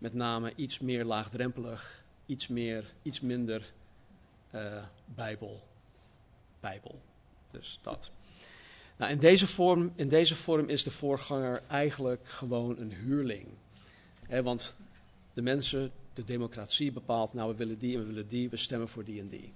met 0.00 0.14
name 0.14 0.52
iets 0.54 0.78
meer 0.78 1.04
laagdrempelig, 1.04 2.04
iets, 2.26 2.48
meer, 2.48 2.84
iets 3.02 3.20
minder 3.20 3.72
uh, 4.54 4.82
bijbel. 5.04 5.62
Bijbel. 6.60 7.00
Dus 7.50 7.78
dat. 7.82 8.10
Nou, 8.96 9.12
in, 9.12 9.18
deze 9.18 9.46
vorm, 9.46 9.92
in 9.94 10.08
deze 10.08 10.36
vorm 10.36 10.68
is 10.68 10.82
de 10.82 10.90
voorganger 10.90 11.62
eigenlijk 11.68 12.28
gewoon 12.28 12.78
een 12.78 12.92
huurling. 12.92 13.46
Want 14.28 14.76
de 15.32 15.42
mensen, 15.42 15.92
de 16.12 16.24
democratie 16.24 16.92
bepaalt, 16.92 17.34
nou 17.34 17.50
we 17.50 17.56
willen 17.56 17.78
die 17.78 17.94
en 17.94 18.00
we 18.00 18.06
willen 18.06 18.28
die, 18.28 18.50
we 18.50 18.56
stemmen 18.56 18.88
voor 18.88 19.04
die 19.04 19.20
en 19.20 19.28
die. 19.28 19.52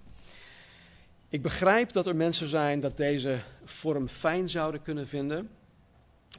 Ik 1.29 1.43
begrijp 1.43 1.93
dat 1.93 2.07
er 2.07 2.17
mensen 2.17 2.49
zijn 2.49 2.81
dat 2.81 2.97
deze 2.97 3.39
vorm 3.65 4.09
fijn 4.09 4.49
zouden 4.49 4.83
kunnen 4.83 5.09
vinden, 5.09 5.49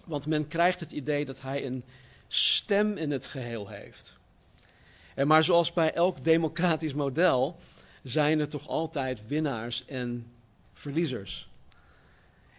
want 0.06 0.28
men 0.28 0.48
krijgt 0.48 0.80
het 0.80 0.92
idee 0.92 1.26
dat 1.26 1.42
hij 1.42 1.66
een 1.66 1.84
stem 2.28 2.98
in 2.98 3.12
het 3.12 3.26
geheel 3.26 3.68
heeft. 3.68 4.16
En 5.16 5.28
maar 5.28 5.44
zoals 5.44 5.74
bij 5.74 5.94
elk 5.94 6.24
democratisch 6.24 6.94
model 6.94 7.60
zijn 8.04 8.40
er 8.40 8.50
toch 8.50 8.68
altijd 8.68 9.28
winnaars 9.28 9.86
en 9.86 10.32
verliezers. 10.74 11.50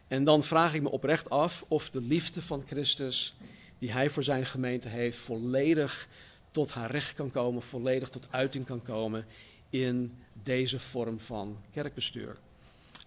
En 0.09 0.25
dan 0.25 0.43
vraag 0.43 0.75
ik 0.75 0.83
me 0.83 0.90
oprecht 0.90 1.31
af 1.31 1.64
of 1.69 1.90
de 1.90 2.03
liefde 2.03 2.43
van 2.43 2.64
Christus, 2.67 3.35
die 3.79 3.93
hij 3.93 4.11
voor 4.11 4.23
zijn 4.23 4.47
gemeente 4.47 4.88
heeft, 4.88 5.19
volledig 5.19 6.09
tot 6.51 6.73
haar 6.73 6.90
recht 6.90 7.14
kan 7.14 7.31
komen, 7.31 7.62
volledig 7.62 8.09
tot 8.09 8.29
uiting 8.31 8.67
kan 8.67 8.83
komen 8.83 9.27
in 9.71 10.19
deze 10.43 10.79
vorm 10.81 11.21
van 11.21 11.61
kerkbestuur. 11.73 12.37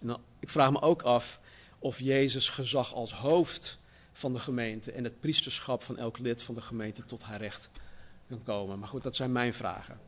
Nou, 0.00 0.18
ik 0.40 0.50
vraag 0.50 0.70
me 0.70 0.80
ook 0.80 1.02
af 1.02 1.40
of 1.78 2.00
Jezus 2.00 2.48
gezag 2.48 2.94
als 2.94 3.12
hoofd 3.12 3.78
van 4.20 4.32
de 4.32 4.38
gemeente 4.38 4.92
en 4.92 5.04
het 5.04 5.20
priesterschap 5.20 5.82
van 5.82 5.98
elk 5.98 6.18
lid 6.18 6.42
van 6.42 6.54
de 6.54 6.60
gemeente 6.62 7.06
tot 7.06 7.22
haar 7.22 7.40
recht 7.40 7.70
kan 8.28 8.42
komen. 8.42 8.78
Maar 8.78 8.88
goed, 8.88 9.02
dat 9.02 9.16
zijn 9.16 9.32
mijn 9.32 9.54
vragen. 9.54 10.00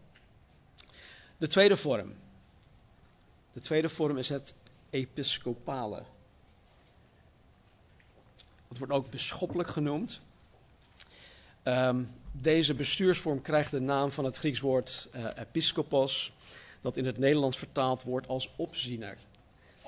De 1.39 1.47
tweede 1.47 1.77
vorm. 1.77 2.15
De 3.53 3.61
tweede 3.61 3.89
vorm 3.89 4.19
is 4.19 4.29
het 4.29 4.55
episcopale. 4.91 6.03
Het 8.69 8.79
wordt 8.79 8.93
ook 8.93 9.11
bisschoppelijk 9.11 9.69
genoemd. 9.69 10.21
Um, 11.65 12.11
deze 12.33 12.75
bestuursvorm 12.75 13.43
krijgt 13.43 13.71
de 13.71 13.81
naam 13.81 14.13
van 14.13 14.25
het 14.25 14.37
Grieks 14.37 14.61
woord 14.61 15.09
uh, 15.15 15.27
episkopos, 15.35 16.33
dat 16.81 16.97
in 16.97 17.07
het 17.07 17.19
Nederlands 17.19 17.59
vertaald 17.59 18.03
wordt 18.03 18.29
als 18.29 18.51
opziener. 18.57 19.19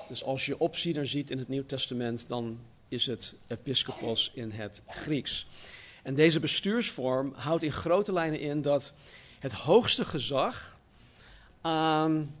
Dus 0.07 0.23
als 0.23 0.45
je 0.45 0.59
opziener 0.59 1.07
ziet 1.07 1.31
in 1.31 1.37
het 1.37 1.47
Nieuw 1.47 1.65
Testament, 1.65 2.27
dan 2.27 2.59
is 2.87 3.05
het 3.05 3.35
episkopos 3.47 4.31
in 4.33 4.51
het 4.51 4.81
Grieks. 4.87 5.47
En 6.03 6.15
deze 6.15 6.39
bestuursvorm 6.39 7.33
houdt 7.35 7.63
in 7.63 7.71
grote 7.71 8.13
lijnen 8.13 8.39
in 8.39 8.61
dat 8.61 8.93
het 9.39 9.51
hoogste 9.51 10.05
gezag 10.05 10.77
aan 11.61 12.35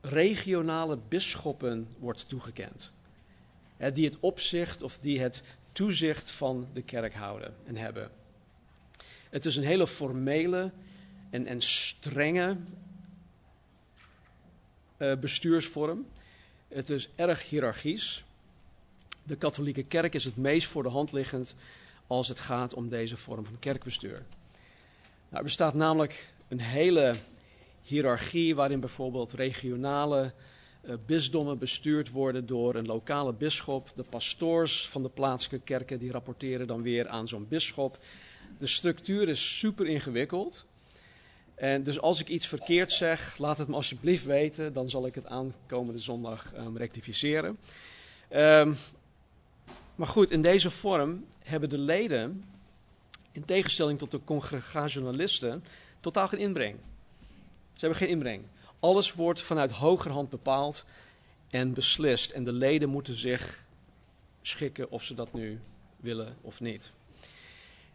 regionale 0.00 0.98
bisschoppen 1.08 1.88
wordt 1.98 2.28
toegekend. 2.28 2.92
die 3.92 4.04
het 4.04 4.20
opzicht 4.20 4.82
of 4.82 4.98
die 4.98 5.20
het 5.20 5.42
toezicht 5.72 6.30
van 6.30 6.68
de 6.72 6.82
kerk 6.82 7.14
houden 7.14 7.54
en 7.64 7.76
hebben. 7.76 8.10
Het 9.30 9.44
is 9.44 9.56
een 9.56 9.64
hele 9.64 9.86
formele 9.86 10.72
en, 11.30 11.46
en 11.46 11.60
strenge 11.60 12.56
uh, 14.98 15.16
bestuursvorm. 15.16 16.06
Het 16.68 16.90
is 16.90 17.08
erg 17.14 17.48
hiërarchisch. 17.48 18.23
De 19.26 19.36
katholieke 19.36 19.82
kerk 19.82 20.14
is 20.14 20.24
het 20.24 20.36
meest 20.36 20.66
voor 20.68 20.82
de 20.82 20.88
hand 20.88 21.12
liggend 21.12 21.54
als 22.06 22.28
het 22.28 22.40
gaat 22.40 22.74
om 22.74 22.88
deze 22.88 23.16
vorm 23.16 23.44
van 23.44 23.58
kerkbestuur. 23.58 24.22
Nou, 25.28 25.36
er 25.36 25.42
bestaat 25.42 25.74
namelijk 25.74 26.32
een 26.48 26.60
hele 26.60 27.14
hiërarchie 27.82 28.54
waarin 28.54 28.80
bijvoorbeeld 28.80 29.32
regionale 29.32 30.32
uh, 30.82 30.94
bisdommen 31.06 31.58
bestuurd 31.58 32.10
worden 32.10 32.46
door 32.46 32.74
een 32.74 32.86
lokale 32.86 33.32
bisschop. 33.32 33.92
De 33.94 34.04
pastoors 34.08 34.88
van 34.88 35.02
de 35.02 35.08
plaatselijke 35.08 35.64
kerken 35.64 35.98
die 35.98 36.10
rapporteren 36.10 36.66
dan 36.66 36.82
weer 36.82 37.08
aan 37.08 37.28
zo'n 37.28 37.48
bisschop. 37.48 37.98
De 38.58 38.66
structuur 38.66 39.28
is 39.28 39.58
super 39.58 39.86
ingewikkeld. 39.86 40.64
En 41.54 41.82
dus 41.82 42.00
als 42.00 42.20
ik 42.20 42.28
iets 42.28 42.46
verkeerd 42.46 42.92
zeg, 42.92 43.38
laat 43.38 43.58
het 43.58 43.68
me 43.68 43.74
alsjeblieft 43.74 44.24
weten. 44.24 44.72
Dan 44.72 44.90
zal 44.90 45.06
ik 45.06 45.14
het 45.14 45.26
aankomende 45.26 46.00
zondag 46.00 46.52
um, 46.56 46.76
rectificeren. 46.76 47.58
Um, 48.30 48.76
maar 49.94 50.06
goed, 50.06 50.30
in 50.30 50.42
deze 50.42 50.70
vorm 50.70 51.26
hebben 51.38 51.68
de 51.68 51.78
leden, 51.78 52.44
in 53.32 53.44
tegenstelling 53.44 53.98
tot 53.98 54.10
de 54.10 54.20
congregationalisten, 54.24 55.64
totaal 56.00 56.28
geen 56.28 56.40
inbreng. 56.40 56.76
Ze 57.72 57.80
hebben 57.80 57.98
geen 57.98 58.08
inbreng. 58.08 58.44
Alles 58.80 59.12
wordt 59.12 59.42
vanuit 59.42 59.70
hogerhand 59.70 60.28
bepaald 60.28 60.84
en 61.50 61.72
beslist. 61.72 62.30
En 62.30 62.44
de 62.44 62.52
leden 62.52 62.88
moeten 62.88 63.14
zich 63.16 63.64
schikken 64.42 64.90
of 64.90 65.02
ze 65.02 65.14
dat 65.14 65.32
nu 65.32 65.60
willen 65.96 66.36
of 66.40 66.60
niet. 66.60 66.90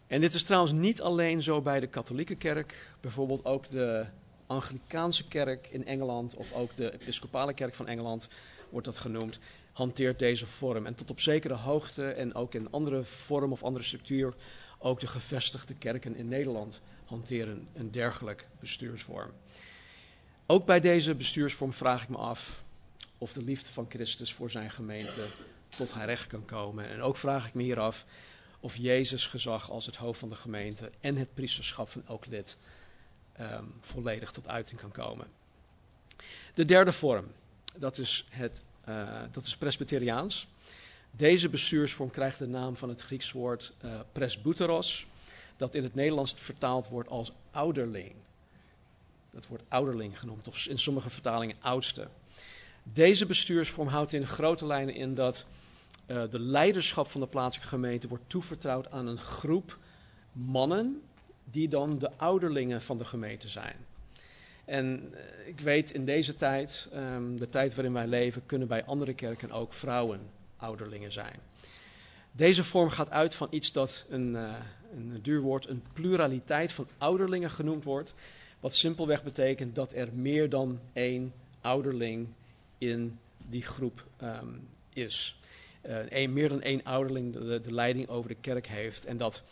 En 0.08 0.22
dit 0.22 0.34
is 0.34 0.44
trouwens 0.44 0.74
niet 0.74 1.02
alleen 1.02 1.42
zo 1.42 1.62
bij 1.62 1.80
de 1.80 1.88
katholieke 1.88 2.36
kerk, 2.36 2.94
bijvoorbeeld 3.02 3.46
ook 3.46 3.70
de 3.70 4.06
Anglikaanse 4.46 5.28
kerk 5.28 5.68
in 5.72 5.86
Engeland 5.86 6.36
of 6.36 6.54
ook 6.54 6.76
de 6.76 6.94
Episcopale 6.94 7.54
kerk 7.54 7.76
van 7.76 7.88
Engeland 7.88 8.28
wordt 8.70 8.86
dat 8.86 8.98
genoemd, 8.98 9.40
hanteert 9.80 10.20
deze 10.20 10.46
vorm. 10.46 10.86
En 10.86 10.96
tot 10.96 11.10
op 11.10 11.20
zekere 11.20 11.54
hoogte 11.54 12.12
en 12.12 12.34
ook 12.34 12.54
in 12.54 12.72
andere 12.72 13.04
vorm 13.04 13.52
of 13.52 13.64
andere 13.64 13.86
structuur, 13.86 14.34
ook 14.80 15.00
de 15.00 15.08
gevestigde 15.08 15.74
kerken 15.76 16.16
in 16.16 16.28
Nederland 16.28 16.82
hanteren 17.06 17.68
een 17.74 17.92
dergelijk 17.92 18.48
bestuursvorm. 18.60 19.32
Ook 20.46 20.66
bij 20.66 20.80
deze 20.80 21.16
bestuursvorm 21.16 21.74
vraag 21.74 22.04
ik 22.04 22.10
me 22.10 22.18
af 22.18 22.64
of 23.18 23.34
de 23.34 23.44
liefde 23.44 23.72
van 23.72 23.86
Christus 23.90 24.34
voor 24.34 24.52
zijn 24.52 24.72
gemeente 24.72 25.26
tot 25.78 25.92
haar 25.92 26.06
recht 26.06 26.28
kan 26.28 26.46
komen. 26.46 26.90
En 26.90 27.02
ook 27.02 27.18
vraag 27.18 27.48
ik 27.48 27.54
me 27.54 27.64
hier 27.64 27.80
af 27.80 28.06
of 28.60 28.76
Jezus 28.76 29.26
gezag 29.26 29.72
als 29.72 29.86
het 29.86 29.96
hoofd 29.96 30.20
van 30.20 30.30
de 30.30 30.36
gemeente 30.36 30.92
en 31.00 31.16
het 31.16 31.34
priesterschap 31.34 31.90
van 31.90 32.06
elk 32.08 32.26
lid 32.26 32.58
um, 33.40 33.74
volledig 33.80 34.32
tot 34.32 34.48
uiting 34.48 34.80
kan 34.80 34.92
komen. 34.92 35.28
De 36.54 36.66
derde 36.66 36.92
vorm, 36.92 37.26
dat 37.78 37.98
is, 37.98 38.26
het, 38.30 38.62
uh, 38.90 39.20
dat 39.32 39.46
is 39.46 39.58
presbyteriaans. 39.58 40.48
Deze 41.12 41.50
bestuursvorm 41.50 42.12
krijgt 42.12 42.40
de 42.40 42.48
naam 42.48 42.78
van 42.78 42.90
het 42.90 43.02
Grieks 43.02 43.32
woord 43.32 43.74
uh, 43.86 44.00
dat 45.58 45.76
in 45.76 45.84
het 45.84 45.96
Nederlands 45.96 46.34
vertaald 46.38 46.88
wordt 46.88 47.10
als 47.10 47.32
ouderling. 47.52 48.16
Dat 49.32 49.48
wordt 49.48 49.64
ouderling 49.68 50.20
genoemd, 50.20 50.48
of 50.48 50.66
in 50.66 50.80
sommige 50.80 51.10
vertalingen 51.10 51.56
oudste. 51.60 52.08
Deze 52.84 53.26
bestuursvorm 53.26 53.88
houdt 53.88 54.14
in 54.14 54.28
grote 54.28 54.66
lijnen 54.66 54.96
in 54.96 55.14
dat 55.14 55.46
uh, 56.08 56.24
de 56.30 56.40
leiderschap 56.40 57.10
van 57.10 57.22
de 57.22 57.28
plaatselijke 57.28 57.76
gemeente 57.76 58.08
wordt 58.08 58.24
toevertrouwd 58.28 58.92
aan 58.92 59.08
een 59.08 59.20
groep 59.20 59.78
mannen 60.32 61.02
die 61.44 61.68
dan 61.68 62.00
de 62.00 62.18
ouderlingen 62.18 62.82
van 62.82 62.98
de 62.98 63.06
gemeente 63.06 63.50
zijn. 63.50 63.76
En 64.70 65.14
uh, 65.14 65.48
ik 65.48 65.60
weet 65.60 65.92
in 65.92 66.06
deze 66.06 66.36
tijd, 66.36 66.88
um, 66.96 67.40
de 67.40 67.50
tijd 67.50 67.76
waarin 67.76 67.94
wij 67.94 68.08
leven, 68.08 68.46
kunnen 68.46 68.68
bij 68.68 68.84
andere 68.84 69.14
kerken 69.14 69.52
ook 69.52 69.74
vrouwen 69.74 70.20
ouderlingen 70.58 71.12
zijn. 71.12 71.36
Deze 72.32 72.64
vorm 72.64 72.90
gaat 72.90 73.10
uit 73.10 73.36
van 73.36 73.48
iets 73.50 73.72
dat 73.72 74.06
een, 74.10 74.34
uh, 74.34 74.54
een 74.94 75.20
duur 75.22 75.42
woord, 75.42 75.68
een 75.68 75.84
pluraliteit 75.94 76.72
van 76.72 76.88
ouderlingen 76.98 77.50
genoemd 77.50 77.84
wordt. 77.84 78.14
Wat 78.60 78.76
simpelweg 78.76 79.24
betekent 79.24 79.76
dat 79.76 79.94
er 79.94 80.08
meer 80.14 80.50
dan 80.50 80.80
één 80.94 81.34
ouderling 81.62 82.28
in 82.78 83.20
die 83.50 83.64
groep 83.64 84.06
um, 84.24 84.68
is. 84.94 85.40
Een, 85.82 86.34
meer 86.34 86.50
dan 86.50 86.62
één 86.62 86.84
ouderling 86.84 87.34
de, 87.34 87.74
leiding 87.74 88.08
over 88.08 88.30
de 88.30 88.38
kerk 88.42 88.68
heeft. 88.68 89.06
En 89.06 89.18
dat 89.18 89.44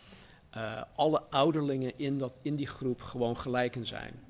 alle 0.94 1.20
ouderlingen 1.20 1.92
in, 1.96 2.18
dat, 2.18 2.32
in 2.42 2.56
die 2.56 2.66
groep 2.66 3.02
gewoon 3.02 3.36
gelijken 3.36 3.86
zijn. 3.86 4.27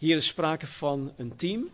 Hier 0.00 0.16
is 0.16 0.26
sprake 0.26 0.66
van 0.66 1.12
een 1.16 1.36
team, 1.36 1.68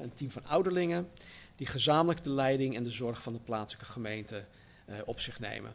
een 0.00 0.14
team 0.14 0.30
van 0.30 0.44
ouderlingen, 0.44 1.08
die 1.56 1.66
gezamenlijk 1.66 2.24
de 2.24 2.30
leiding 2.30 2.76
en 2.76 2.82
de 2.82 2.90
zorg 2.90 3.22
van 3.22 3.32
de 3.32 3.38
plaatselijke 3.38 3.92
gemeente 3.92 4.44
uh, 4.88 4.96
op 5.04 5.20
zich 5.20 5.40
nemen. 5.40 5.74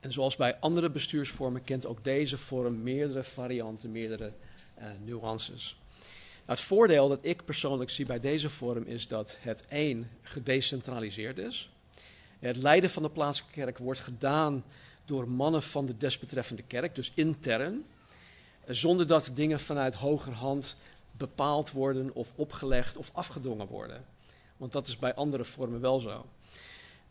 En 0.00 0.12
zoals 0.12 0.36
bij 0.36 0.56
andere 0.58 0.90
bestuursvormen 0.90 1.64
kent 1.64 1.86
ook 1.86 2.04
deze 2.04 2.38
vorm 2.38 2.82
meerdere 2.82 3.24
varianten, 3.24 3.90
meerdere 3.90 4.32
uh, 4.78 4.84
nuances. 5.04 5.76
Nou, 5.96 6.58
het 6.58 6.60
voordeel 6.60 7.08
dat 7.08 7.18
ik 7.22 7.44
persoonlijk 7.44 7.90
zie 7.90 8.06
bij 8.06 8.20
deze 8.20 8.50
vorm 8.50 8.84
is 8.84 9.08
dat 9.08 9.38
het 9.40 9.64
één 9.68 10.08
gedecentraliseerd 10.22 11.38
is. 11.38 11.70
Het 12.38 12.56
leiden 12.56 12.90
van 12.90 13.02
de 13.02 13.10
plaatselijke 13.10 13.60
kerk 13.60 13.78
wordt 13.78 14.00
gedaan 14.00 14.64
door 15.04 15.28
mannen 15.28 15.62
van 15.62 15.86
de 15.86 15.96
desbetreffende 15.96 16.62
kerk, 16.62 16.94
dus 16.94 17.12
intern, 17.14 17.84
zonder 18.66 19.06
dat 19.06 19.30
dingen 19.34 19.60
vanuit 19.60 19.94
hogerhand 19.94 20.76
bepaald 21.12 21.70
worden 21.70 22.14
of 22.14 22.32
opgelegd 22.34 22.96
of 22.96 23.10
afgedwongen 23.12 23.66
worden. 23.66 24.04
Want 24.56 24.72
dat 24.72 24.86
is 24.86 24.98
bij 24.98 25.14
andere 25.14 25.44
vormen 25.44 25.80
wel 25.80 26.00
zo. 26.00 26.26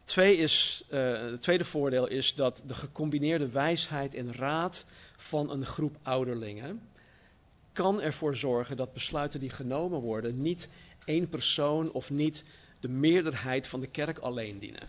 Twee 0.03 0.37
is, 0.37 0.83
uh, 0.89 1.19
het 1.19 1.41
tweede 1.41 1.65
voordeel 1.65 2.07
is 2.07 2.35
dat 2.35 2.61
de 2.67 2.73
gecombineerde 2.73 3.47
wijsheid 3.49 4.15
en 4.15 4.33
raad 4.33 4.85
van 5.17 5.51
een 5.51 5.65
groep 5.65 5.97
ouderlingen 6.01 6.81
kan 7.71 8.01
ervoor 8.01 8.35
zorgen 8.35 8.77
dat 8.77 8.93
besluiten 8.93 9.39
die 9.39 9.49
genomen 9.49 9.99
worden 9.99 10.41
niet 10.41 10.69
één 11.05 11.29
persoon 11.29 11.91
of 11.91 12.09
niet 12.09 12.43
de 12.79 12.89
meerderheid 12.89 13.67
van 13.67 13.79
de 13.79 13.87
kerk 13.87 14.17
alleen 14.17 14.59
dienen. 14.59 14.87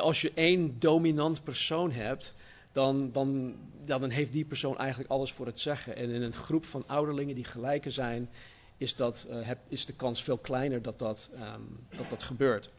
als 0.00 0.20
je 0.20 0.32
één 0.34 0.78
dominant 0.78 1.44
persoon 1.44 1.90
hebt, 1.90 2.34
dan, 2.74 3.12
dan, 3.12 3.56
dan 3.84 4.10
heeft 4.10 4.32
die 4.32 4.44
persoon 4.44 4.78
eigenlijk 4.78 5.10
alles 5.10 5.32
voor 5.32 5.46
het 5.46 5.60
zeggen. 5.60 5.96
En 5.96 6.10
in 6.10 6.22
een 6.22 6.32
groep 6.32 6.64
van 6.64 6.84
ouderlingen 6.86 7.34
die 7.34 7.44
gelijken 7.44 7.92
zijn, 7.92 8.30
is, 8.76 8.96
dat, 8.96 9.26
heb, 9.30 9.58
is 9.68 9.86
de 9.86 9.92
kans 9.92 10.22
veel 10.22 10.38
kleiner 10.38 10.82
dat 10.82 10.98
dat, 10.98 11.28
um, 11.34 11.86
dat 11.96 12.10
dat 12.10 12.22
gebeurt. 12.22 12.70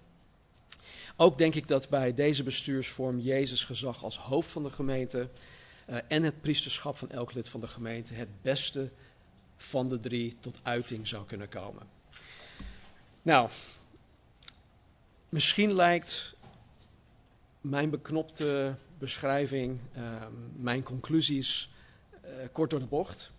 Ook 1.16 1.38
denk 1.38 1.56
ik 1.56 1.68
dat 1.68 1.90
bij 1.90 2.14
deze 2.14 2.44
bestuursvorm 2.44 3.20
Jezus 3.20 3.64
gezag 3.64 4.04
als 4.04 4.18
hoofd 4.18 4.52
van 4.52 4.64
de 4.64 4.70
gemeente 4.70 5.30
uh, 5.90 5.98
en 6.08 6.24
het 6.24 6.42
priesterschap 6.42 6.98
van 6.98 7.12
elk 7.12 7.34
lid 7.34 7.50
van 7.50 7.60
de 7.60 7.68
gemeente 7.68 8.14
het 8.14 8.42
beste 8.42 8.90
van 9.58 9.90
de 9.90 10.00
drie 10.00 10.38
tot 10.40 10.60
uiting 10.64 11.08
zou 11.08 11.26
kunnen 11.26 11.50
komen. 11.50 11.88
Nou, 13.22 13.50
misschien 15.30 15.74
lijkt 15.74 16.36
mijn 17.62 17.90
beknopte 17.90 18.76
beschrijving, 18.98 19.80
uh, 19.98 20.24
mijn 20.56 20.84
conclusies 20.84 21.70
uh, 22.26 22.32
kort 22.52 22.70
door 22.70 22.80
de 22.80 22.86
bocht. 22.86 23.32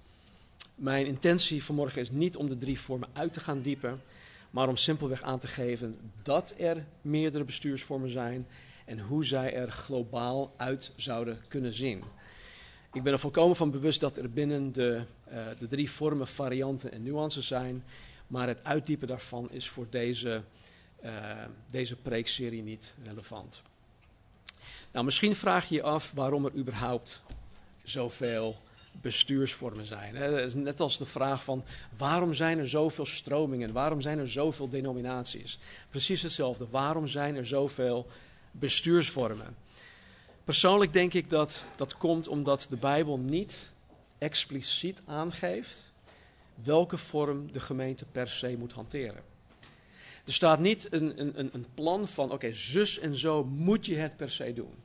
Mijn 0.75 1.07
intentie 1.07 1.64
vanmorgen 1.64 2.01
is 2.01 2.11
niet 2.11 2.37
om 2.37 2.49
de 2.49 2.59
drie 2.59 2.81
vormen 2.81 3.09
uit 3.12 3.33
te 3.33 3.40
gaan 3.40 3.61
diepen, 3.61 4.01
maar 4.51 4.69
om 4.69 4.77
simpelweg 4.77 5.23
aan 5.23 5.38
te 5.38 5.49
geven 5.49 5.99
dat 6.23 6.55
er 6.59 6.85
meerdere 7.03 7.45
bestuursvormen 7.45 8.11
zijn 8.11 8.47
en 8.85 9.01
hoe 9.01 9.25
zij 9.25 9.55
er 9.55 9.71
globaal 9.71 10.55
uit 10.57 10.92
zouden 10.97 11.38
kunnen 11.49 11.73
zien. 11.73 12.03
Ik 12.92 13.03
ben 13.03 13.12
er 13.12 13.19
volkomen 13.19 13.57
van 13.57 13.71
bewust 13.71 14.01
dat 14.01 14.16
er 14.16 14.31
binnen 14.31 14.73
de, 14.73 15.05
uh, 15.29 15.47
de 15.59 15.66
drie 15.66 15.90
vormen 15.90 16.29
varianten 16.29 16.92
en 16.92 17.03
nuances 17.03 17.47
zijn, 17.47 17.85
maar 18.27 18.49
het 18.49 18.64
uitdiepen 18.64 19.09
daarvan 19.09 19.51
is 19.51 19.69
voor 19.69 19.87
deze, 19.90 20.42
uh, 21.05 21.45
deze 21.71 21.97
preekserie 21.97 22.62
niet 22.62 22.95
relevant. 23.05 23.62
Nou, 24.96 25.09
misschien 25.09 25.37
vraag 25.37 25.68
je 25.68 25.74
je 25.74 25.82
af 25.82 26.12
waarom 26.14 26.44
er 26.44 26.54
überhaupt 26.54 27.22
zoveel 27.82 28.56
bestuursvormen 28.92 29.87
zijn. 29.87 30.14
Net 30.62 30.80
als 30.80 30.98
de 30.98 31.04
vraag 31.04 31.44
van 31.44 31.64
waarom 31.96 32.32
zijn 32.32 32.59
er 32.59 32.68
zoveel 32.68 33.06
stromingen, 33.06 33.72
waarom 33.72 34.00
zijn 34.00 34.18
er 34.18 34.30
zoveel 34.30 34.68
denominaties? 34.68 35.59
Precies 35.90 36.22
hetzelfde, 36.22 36.66
waarom 36.70 37.06
zijn 37.06 37.37
er 37.37 37.46
zoveel 37.46 38.06
bestuursvormen? 38.50 39.56
Persoonlijk 40.44 40.92
denk 40.92 41.14
ik 41.14 41.30
dat 41.30 41.64
dat 41.76 41.96
komt 41.96 42.28
omdat 42.28 42.66
de 42.70 42.76
Bijbel 42.76 43.18
niet 43.18 43.70
expliciet 44.18 45.02
aangeeft 45.04 45.90
welke 46.62 46.96
vorm 46.96 47.52
de 47.52 47.61
gemeente 47.61 48.04
per 48.04 48.28
se 48.28 48.56
moet 48.59 48.72
hanteren. 48.72 49.22
Er 50.26 50.32
staat 50.32 50.59
niet 50.61 50.92
een, 50.92 51.20
een, 51.20 51.48
een 51.52 51.66
plan 51.74 52.09
van, 52.09 52.32
oké, 52.32 52.52
zus 52.52 52.98
en 52.98 53.16
zo 53.16 53.44
moet 53.44 53.87
je 53.87 53.94
het 53.94 54.16
per 54.16 54.30
se 54.30 54.52
doen. 54.52 54.85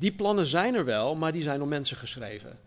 Die 0.00 0.12
plannen 0.12 0.46
zijn 0.46 0.74
er 0.74 0.84
wel, 0.84 1.14
maar 1.14 1.32
die 1.32 1.42
zijn 1.42 1.62
om 1.62 1.68
mensen 1.68 1.96
geschreven. 1.96 2.58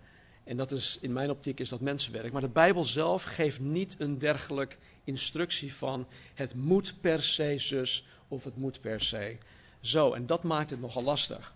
En 0.43 0.57
dat 0.57 0.71
is, 0.71 0.97
in 1.01 1.13
mijn 1.13 1.29
optiek 1.29 1.59
is 1.59 1.69
dat 1.69 1.79
mensenwerk. 1.79 2.31
Maar 2.31 2.41
de 2.41 2.49
Bijbel 2.49 2.83
zelf 2.83 3.23
geeft 3.23 3.59
niet 3.59 3.95
een 3.97 4.17
dergelijk 4.17 4.77
instructie 5.03 5.73
van 5.73 6.07
het 6.33 6.55
moet 6.55 6.93
per 7.01 7.23
se 7.23 7.55
zus 7.57 8.05
of 8.27 8.43
het 8.43 8.57
moet 8.57 8.81
per 8.81 9.01
se 9.01 9.37
zo. 9.81 10.13
En 10.13 10.25
dat 10.25 10.43
maakt 10.43 10.69
het 10.69 10.81
nogal 10.81 11.03
lastig. 11.03 11.53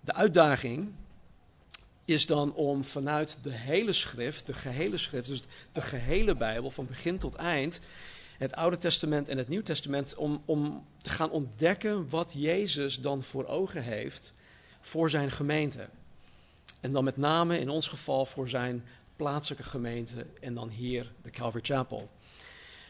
De 0.00 0.14
uitdaging 0.14 0.92
is 2.04 2.26
dan 2.26 2.54
om 2.54 2.84
vanuit 2.84 3.36
de 3.42 3.52
hele 3.52 3.92
schrift, 3.92 4.46
de 4.46 4.52
gehele 4.52 4.96
schrift, 4.96 5.26
dus 5.26 5.42
de 5.72 5.80
gehele 5.80 6.34
Bijbel, 6.34 6.70
van 6.70 6.86
begin 6.86 7.18
tot 7.18 7.34
eind, 7.34 7.80
het 8.38 8.54
Oude 8.54 8.78
Testament 8.78 9.28
en 9.28 9.38
het 9.38 9.48
Nieuw 9.48 9.62
Testament, 9.62 10.14
om, 10.14 10.42
om 10.44 10.86
te 11.02 11.10
gaan 11.10 11.30
ontdekken 11.30 12.08
wat 12.08 12.32
Jezus 12.34 13.00
dan 13.00 13.22
voor 13.22 13.46
ogen 13.46 13.82
heeft 13.82 14.32
voor 14.80 15.10
zijn 15.10 15.30
gemeente. 15.30 15.88
En 16.80 16.92
dan 16.92 17.04
met 17.04 17.16
name 17.16 17.58
in 17.58 17.68
ons 17.68 17.88
geval 17.88 18.26
voor 18.26 18.48
zijn 18.48 18.84
plaatselijke 19.16 19.64
gemeente 19.64 20.26
en 20.40 20.54
dan 20.54 20.68
hier 20.68 21.12
de 21.22 21.30
Calvary 21.30 21.64
Chapel. 21.64 22.10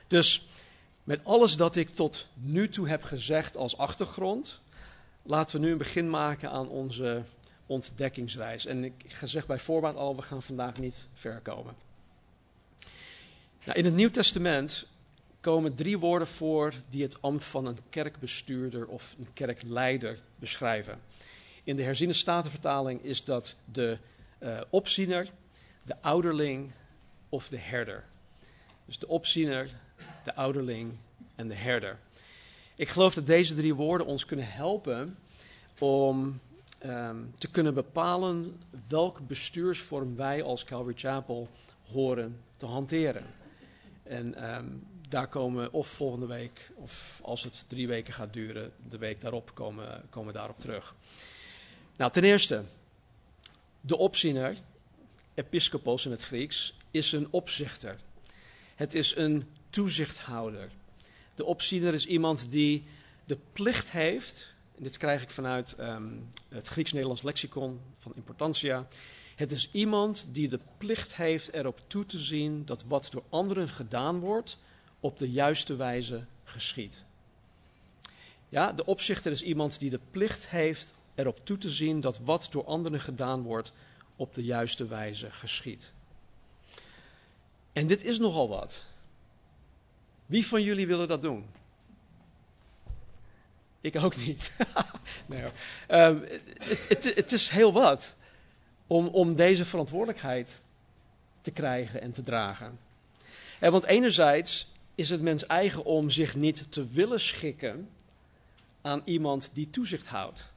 Dus 0.07 0.49
met 1.05 1.25
alles 1.25 1.57
dat 1.57 1.77
ik 1.77 1.95
tot 1.95 2.27
nu 2.35 2.69
toe 2.69 2.89
heb 2.89 3.03
gezegd 3.03 3.57
als 3.57 3.77
achtergrond, 3.77 4.61
laten 5.23 5.61
we 5.61 5.67
nu 5.67 5.73
een 5.73 5.79
begin 5.79 6.11
maken 6.11 6.51
aan 6.51 6.69
onze 6.69 7.23
ontdekkingsreis. 7.67 8.67
En 8.67 8.85
ik 8.85 9.17
zeg 9.25 9.47
bij 9.47 9.59
voorbaat 9.59 9.97
al, 9.97 10.17
we 10.17 10.23
gaan 10.23 10.43
vandaag 10.43 10.79
niet 10.79 11.07
ver 11.15 11.41
komen. 11.41 11.75
Nou, 13.65 13.79
in 13.79 13.85
het 13.85 13.95
Nieuw 13.95 14.11
Testament 14.11 14.87
komen 15.41 15.75
drie 15.75 15.99
woorden 15.99 16.29
voor 16.29 16.75
die 16.89 17.03
het 17.03 17.23
ambt 17.23 17.45
van 17.45 17.67
een 17.67 17.79
kerkbestuurder 17.89 18.87
of 18.87 19.17
een 19.19 19.33
kerkleider 19.33 20.19
beschrijven. 20.37 21.01
In 21.65 21.77
de 21.77 21.83
herziene 21.83 22.13
statenvertaling 22.13 23.03
is 23.03 23.25
dat 23.25 23.55
de 23.65 23.99
uh, 24.39 24.61
opziener, 24.71 25.29
de 25.85 26.03
ouderling 26.03 26.73
of 27.29 27.49
de 27.49 27.59
herder. 27.59 28.05
Dus 28.87 28.99
de 28.99 29.09
opziener, 29.09 29.69
de 30.25 30.35
ouderling 30.35 30.93
en 31.35 31.49
de 31.49 31.55
herder. 31.55 31.99
Ik 32.77 32.89
geloof 32.89 33.15
dat 33.15 33.27
deze 33.27 33.55
drie 33.55 33.75
woorden 33.75 34.07
ons 34.07 34.25
kunnen 34.25 34.49
helpen 34.49 35.17
om 35.79 36.41
um, 36.87 37.35
te 37.39 37.49
kunnen 37.49 37.75
bepalen 37.75 38.61
welke 38.89 39.23
bestuursvorm 39.23 40.17
wij 40.17 40.43
als 40.43 40.65
Calvary 40.65 40.97
Chapel 40.97 41.49
horen 41.93 42.41
te 42.57 42.67
hanteren. 42.67 43.25
En 44.03 44.55
um, 44.55 44.87
daar 45.09 45.29
komen 45.29 45.73
of 45.73 45.89
volgende 45.89 46.27
week, 46.27 46.71
of 46.75 47.21
als 47.23 47.43
het 47.43 47.65
drie 47.69 47.89
weken 47.89 48.13
gaat 48.13 48.33
duren, 48.33 48.73
de 48.89 48.99
week 48.99 49.21
daarop 49.21 49.51
komen, 49.55 50.03
komen 50.11 50.33
we 50.33 50.39
daarop 50.39 50.59
terug. 50.59 50.95
Nou, 52.01 52.13
ten 52.13 52.25
eerste, 52.25 52.65
de 53.81 53.97
opziener, 53.97 54.57
episcopos 55.35 56.05
in 56.05 56.11
het 56.11 56.23
Grieks, 56.23 56.75
is 56.91 57.13
een 57.13 57.29
opzichter. 57.31 57.99
Het 58.75 58.95
is 58.95 59.17
een 59.17 59.49
toezichthouder. 59.71 60.71
De 61.35 61.45
opziener 61.45 61.95
is 61.95 62.07
iemand 62.07 62.51
die 62.51 62.85
de 63.25 63.39
plicht 63.53 63.91
heeft, 63.91 64.53
en 64.77 64.83
dit 64.83 64.97
krijg 64.97 65.23
ik 65.23 65.31
vanuit 65.31 65.73
ehm, 65.73 66.09
het 66.49 66.67
Grieks-Nederlands 66.67 67.23
lexicon 67.23 67.81
van 67.99 68.13
Importantia. 68.15 68.89
Het 69.37 69.53
is 69.53 69.69
iemand 69.73 70.27
die 70.33 70.49
de 70.49 70.61
plicht 70.79 71.17
heeft 71.17 71.53
erop 71.53 71.81
toe 71.87 72.07
te 72.07 72.19
zien 72.19 72.65
dat 72.65 72.85
wat 72.85 73.09
door 73.11 73.25
anderen 73.29 73.69
gedaan 73.69 74.21
wordt, 74.21 74.59
op 75.01 75.19
de 75.19 75.31
juiste 75.31 75.77
wijze 75.77 76.25
geschiet. 76.45 77.03
Ja, 78.49 78.73
de 78.73 78.85
opzichter 78.85 79.33
is 79.33 79.43
iemand 79.43 79.79
die 79.79 79.91
de 79.91 80.01
plicht 80.11 80.49
heeft 80.49 80.95
erop 81.21 81.47
toe 81.47 81.59
te 81.59 81.71
zien 81.71 82.01
dat 82.01 82.19
wat 82.19 82.49
door 82.51 82.65
anderen 82.65 83.01
gedaan 83.01 83.43
wordt, 83.43 83.73
op 84.17 84.35
de 84.35 84.45
juiste 84.45 84.87
wijze 84.87 85.31
geschiet. 85.31 85.93
En 87.73 87.87
dit 87.87 88.05
is 88.05 88.19
nogal 88.19 88.49
wat. 88.49 88.83
Wie 90.27 90.47
van 90.47 90.63
jullie 90.63 90.87
willen 90.87 91.09
dat 91.09 91.23
doen? 91.23 91.47
Ik 93.81 93.97
ook 93.97 94.17
niet. 94.17 94.57
nee, 95.27 95.43
um, 95.89 96.25
het, 96.59 96.89
het, 96.89 97.15
het, 97.15 97.33
is 97.33 97.49
heel 97.49 97.73
wat 97.73 98.17
om, 98.87 99.07
om 99.07 99.37
deze 99.37 99.65
verantwoordelijkheid 99.65 100.61
te 101.41 101.51
krijgen 101.51 102.01
en 102.01 102.13
te 102.13 102.23
dragen. 102.23 102.79
En 103.61 103.73
want 103.73 103.85
enerzijds 103.85 104.69
is 104.95 105.11
het 105.11 105.21
mens 105.21 105.47
eigen 105.47 105.85
om 105.85 106.11
zich 106.11 106.35
niet 106.35 106.73
te 106.73 106.87
willen 106.87 107.21
schikken 107.21 107.89
aan 108.83 109.03
iemand 109.05 109.51
die 109.53 109.71
toezicht 109.71 110.07
houdt. 110.07 110.53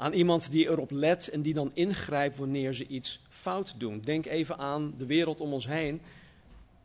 Aan 0.00 0.12
iemand 0.12 0.50
die 0.50 0.68
erop 0.68 0.90
let 0.90 1.28
en 1.28 1.42
die 1.42 1.54
dan 1.54 1.70
ingrijpt 1.74 2.36
wanneer 2.36 2.72
ze 2.72 2.86
iets 2.86 3.20
fout 3.28 3.74
doen. 3.78 4.00
Denk 4.00 4.26
even 4.26 4.58
aan 4.58 4.94
de 4.96 5.06
wereld 5.06 5.40
om 5.40 5.52
ons 5.52 5.66
heen, 5.66 6.00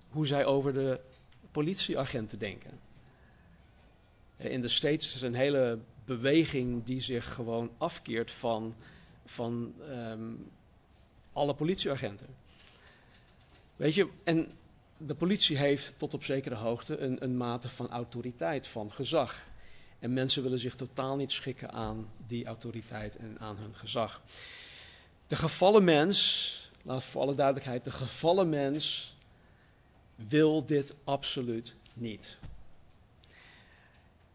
hoe 0.09 0.27
zij 0.27 0.45
over 0.45 0.73
de 0.73 0.99
politieagenten 1.51 2.39
denken. 2.39 2.79
In 4.37 4.61
de 4.61 4.67
States 4.67 5.07
is 5.07 5.21
er 5.21 5.27
een 5.27 5.33
hele 5.33 5.79
beweging 6.05 6.83
die 6.83 7.01
zich 7.01 7.33
gewoon 7.33 7.71
afkeert 7.77 8.31
van, 8.31 8.75
van 9.25 9.73
um, 9.89 10.51
alle 11.33 11.53
politieagenten. 11.53 12.27
Weet 13.75 13.93
je, 13.93 14.07
en 14.23 14.51
de 14.97 15.15
politie 15.15 15.57
heeft 15.57 15.93
tot 15.97 16.13
op 16.13 16.23
zekere 16.23 16.55
hoogte 16.55 16.97
een, 16.97 17.23
een 17.23 17.37
mate 17.37 17.69
van 17.69 17.89
autoriteit, 17.89 18.67
van 18.67 18.91
gezag. 18.91 19.51
En 20.03 20.13
mensen 20.13 20.43
willen 20.43 20.59
zich 20.59 20.75
totaal 20.75 21.15
niet 21.15 21.31
schikken 21.31 21.71
aan 21.71 22.09
die 22.27 22.45
autoriteit 22.45 23.15
en 23.15 23.39
aan 23.39 23.57
hun 23.57 23.75
gezag. 23.75 24.21
De 25.27 25.35
gevallen 25.35 25.83
mens, 25.83 26.71
laat 26.81 27.03
voor 27.03 27.21
alle 27.21 27.33
duidelijkheid, 27.33 27.83
de 27.83 27.91
gevallen 27.91 28.49
mens 28.49 29.15
wil 30.15 30.65
dit 30.65 30.93
absoluut 31.03 31.75
niet. 31.93 32.37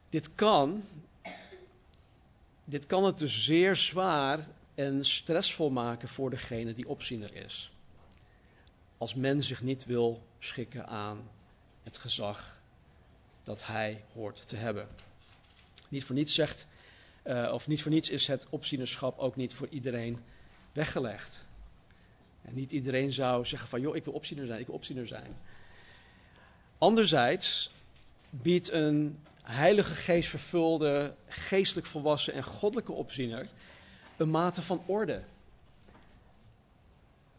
Dit 0.08 0.34
kan, 0.34 0.84
dit 2.64 2.86
kan 2.86 3.04
het 3.04 3.18
dus 3.18 3.44
zeer 3.44 3.76
zwaar 3.76 4.48
en 4.74 5.04
stressvol 5.04 5.70
maken 5.70 6.08
voor 6.08 6.30
degene 6.30 6.74
die 6.74 6.88
opziener 6.88 7.34
is. 7.34 7.72
Als 8.98 9.14
men 9.14 9.42
zich 9.42 9.62
niet 9.62 9.84
wil 9.84 10.22
schikken 10.38 10.86
aan 10.86 11.30
het 11.82 11.98
gezag 11.98 12.60
dat 13.42 13.66
hij 13.66 14.04
hoort 14.12 14.48
te 14.48 14.56
hebben. 14.56 15.07
Niet 15.88 16.04
voor 16.04 16.14
niets 16.14 16.34
zegt, 16.34 16.66
uh, 17.24 17.50
of 17.52 17.66
niet 17.68 17.82
voor 17.82 17.90
niets 17.90 18.10
is 18.10 18.26
het 18.26 18.46
opzienerschap 18.48 19.18
ook 19.18 19.36
niet 19.36 19.54
voor 19.54 19.68
iedereen 19.68 20.18
weggelegd. 20.72 21.44
En 22.42 22.54
niet 22.54 22.72
iedereen 22.72 23.12
zou 23.12 23.44
zeggen 23.44 23.68
van, 23.68 23.80
joh, 23.80 23.96
ik 23.96 24.04
wil 24.04 24.14
opziener 24.14 24.46
zijn, 24.46 24.60
ik 24.60 24.66
wil 24.66 24.74
opziener 24.74 25.06
zijn. 25.06 25.36
Anderzijds 26.78 27.70
biedt 28.30 28.72
een 28.72 29.18
heilige 29.42 29.94
geest 29.94 30.28
vervulde, 30.28 31.14
geestelijk 31.26 31.86
volwassen 31.86 32.32
en 32.32 32.42
goddelijke 32.42 32.92
opziener 32.92 33.48
een 34.16 34.30
mate 34.30 34.62
van 34.62 34.82
orde. 34.86 35.22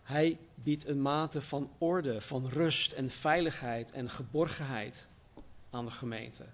Hij 0.03 0.37
biedt 0.55 0.87
een 0.87 1.01
mate 1.01 1.41
van 1.41 1.71
orde, 1.77 2.21
van 2.21 2.49
rust 2.49 2.91
en 2.91 3.09
veiligheid 3.09 3.91
en 3.91 4.09
geborgenheid 4.09 5.07
aan 5.69 5.85
de 5.85 5.91
gemeente. 5.91 6.45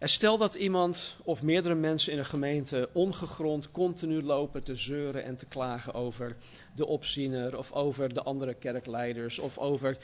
Stel 0.00 0.38
dat 0.38 0.54
iemand 0.54 1.16
of 1.24 1.42
meerdere 1.42 1.74
mensen 1.74 2.12
in 2.12 2.18
een 2.18 2.24
gemeente 2.24 2.88
ongegrond 2.92 3.70
continu 3.70 4.22
lopen 4.22 4.64
te 4.64 4.76
zeuren 4.76 5.24
en 5.24 5.36
te 5.36 5.46
klagen 5.46 5.94
over 5.94 6.36
de 6.74 6.86
opziener 6.86 7.58
of 7.58 7.72
over 7.72 8.14
de 8.14 8.22
andere 8.22 8.54
kerkleiders 8.54 9.38
of 9.38 9.58
over 9.58 9.90
uh, 9.90 10.02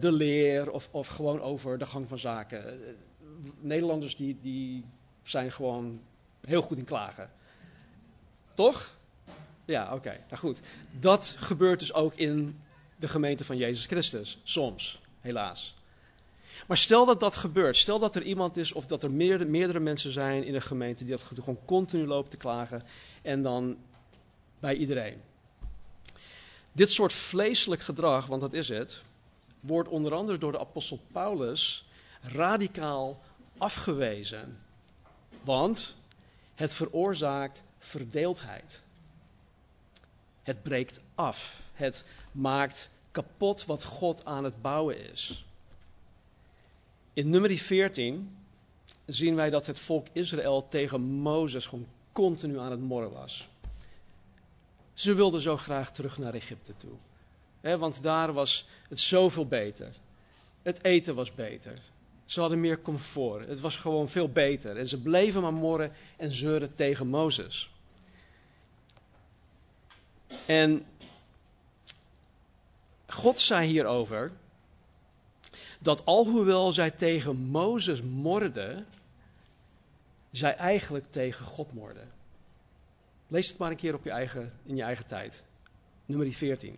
de 0.00 0.12
leer 0.12 0.70
of, 0.70 0.88
of 0.90 1.08
gewoon 1.08 1.40
over 1.40 1.78
de 1.78 1.86
gang 1.86 2.08
van 2.08 2.18
zaken. 2.18 2.80
Nederlanders 3.60 4.16
die, 4.16 4.38
die 4.42 4.84
zijn 5.22 5.52
gewoon 5.52 6.00
heel 6.40 6.62
goed 6.62 6.78
in 6.78 6.84
klagen. 6.84 7.30
Toch? 8.54 8.98
Ja, 9.64 9.94
oké. 9.94 10.20
Nou 10.28 10.40
goed. 10.40 10.60
Dat 11.00 11.36
gebeurt 11.38 11.80
dus 11.80 11.92
ook 11.92 12.14
in 12.14 12.60
de 12.96 13.08
gemeente 13.08 13.44
van 13.44 13.56
Jezus 13.56 13.86
Christus. 13.86 14.40
Soms, 14.42 15.00
helaas. 15.20 15.75
Maar 16.66 16.76
stel 16.76 17.04
dat 17.04 17.20
dat 17.20 17.36
gebeurt. 17.36 17.76
Stel 17.76 17.98
dat 17.98 18.16
er 18.16 18.22
iemand 18.22 18.56
is 18.56 18.72
of 18.72 18.86
dat 18.86 19.02
er 19.02 19.10
meerdere, 19.10 19.50
meerdere 19.50 19.80
mensen 19.80 20.10
zijn 20.10 20.44
in 20.44 20.54
een 20.54 20.62
gemeente 20.62 21.04
die 21.04 21.16
dat 21.16 21.22
gewoon 21.22 21.58
continu 21.64 22.06
lopen 22.06 22.30
te 22.30 22.36
klagen. 22.36 22.82
En 23.22 23.42
dan 23.42 23.76
bij 24.58 24.76
iedereen. 24.76 25.20
Dit 26.72 26.90
soort 26.90 27.12
vleeselijk 27.12 27.82
gedrag, 27.82 28.26
want 28.26 28.40
dat 28.40 28.52
is 28.52 28.68
het, 28.68 29.02
wordt 29.60 29.88
onder 29.88 30.14
andere 30.14 30.38
door 30.38 30.52
de 30.52 30.58
apostel 30.58 31.00
Paulus 31.12 31.86
radicaal 32.20 33.22
afgewezen. 33.58 34.60
Want 35.42 35.94
het 36.54 36.72
veroorzaakt 36.72 37.62
verdeeldheid. 37.78 38.80
Het 40.42 40.62
breekt 40.62 41.00
af. 41.14 41.60
Het 41.72 42.04
maakt 42.32 42.90
kapot 43.10 43.64
wat 43.64 43.84
God 43.84 44.24
aan 44.24 44.44
het 44.44 44.62
bouwen 44.62 45.12
is. 45.12 45.45
In 47.16 47.30
nummer 47.30 47.56
14 47.56 48.36
zien 49.06 49.34
wij 49.34 49.50
dat 49.50 49.66
het 49.66 49.78
volk 49.78 50.06
Israël 50.12 50.68
tegen 50.68 51.00
Mozes 51.00 51.66
gewoon 51.66 51.86
continu 52.12 52.58
aan 52.58 52.70
het 52.70 52.80
morren 52.80 53.10
was. 53.10 53.48
Ze 54.94 55.14
wilden 55.14 55.40
zo 55.40 55.56
graag 55.56 55.92
terug 55.92 56.18
naar 56.18 56.34
Egypte 56.34 56.76
toe. 56.76 57.78
want 57.78 58.02
daar 58.02 58.32
was 58.32 58.66
het 58.88 59.00
zoveel 59.00 59.46
beter. 59.46 59.94
Het 60.62 60.84
eten 60.84 61.14
was 61.14 61.34
beter. 61.34 61.78
Ze 62.24 62.40
hadden 62.40 62.60
meer 62.60 62.82
comfort. 62.82 63.48
Het 63.48 63.60
was 63.60 63.76
gewoon 63.76 64.08
veel 64.08 64.28
beter. 64.28 64.76
En 64.76 64.88
ze 64.88 65.00
bleven 65.00 65.42
maar 65.42 65.54
morren 65.54 65.92
en 66.16 66.32
zeuren 66.32 66.74
tegen 66.74 67.06
Mozes. 67.06 67.70
En 70.46 70.86
God 73.06 73.38
zei 73.38 73.66
hierover 73.66 74.32
dat 75.80 76.04
alhoewel 76.04 76.72
zij 76.72 76.90
tegen 76.90 77.36
Mozes 77.36 78.02
morden, 78.02 78.86
zij 80.30 80.56
eigenlijk 80.56 81.04
tegen 81.10 81.44
God 81.44 81.72
morden. 81.72 82.10
Lees 83.28 83.48
het 83.48 83.58
maar 83.58 83.70
een 83.70 83.76
keer 83.76 83.94
op 83.94 84.04
je 84.04 84.10
eigen, 84.10 84.52
in 84.64 84.76
je 84.76 84.82
eigen 84.82 85.06
tijd. 85.06 85.44
Nummer 86.06 86.32
14. 86.32 86.76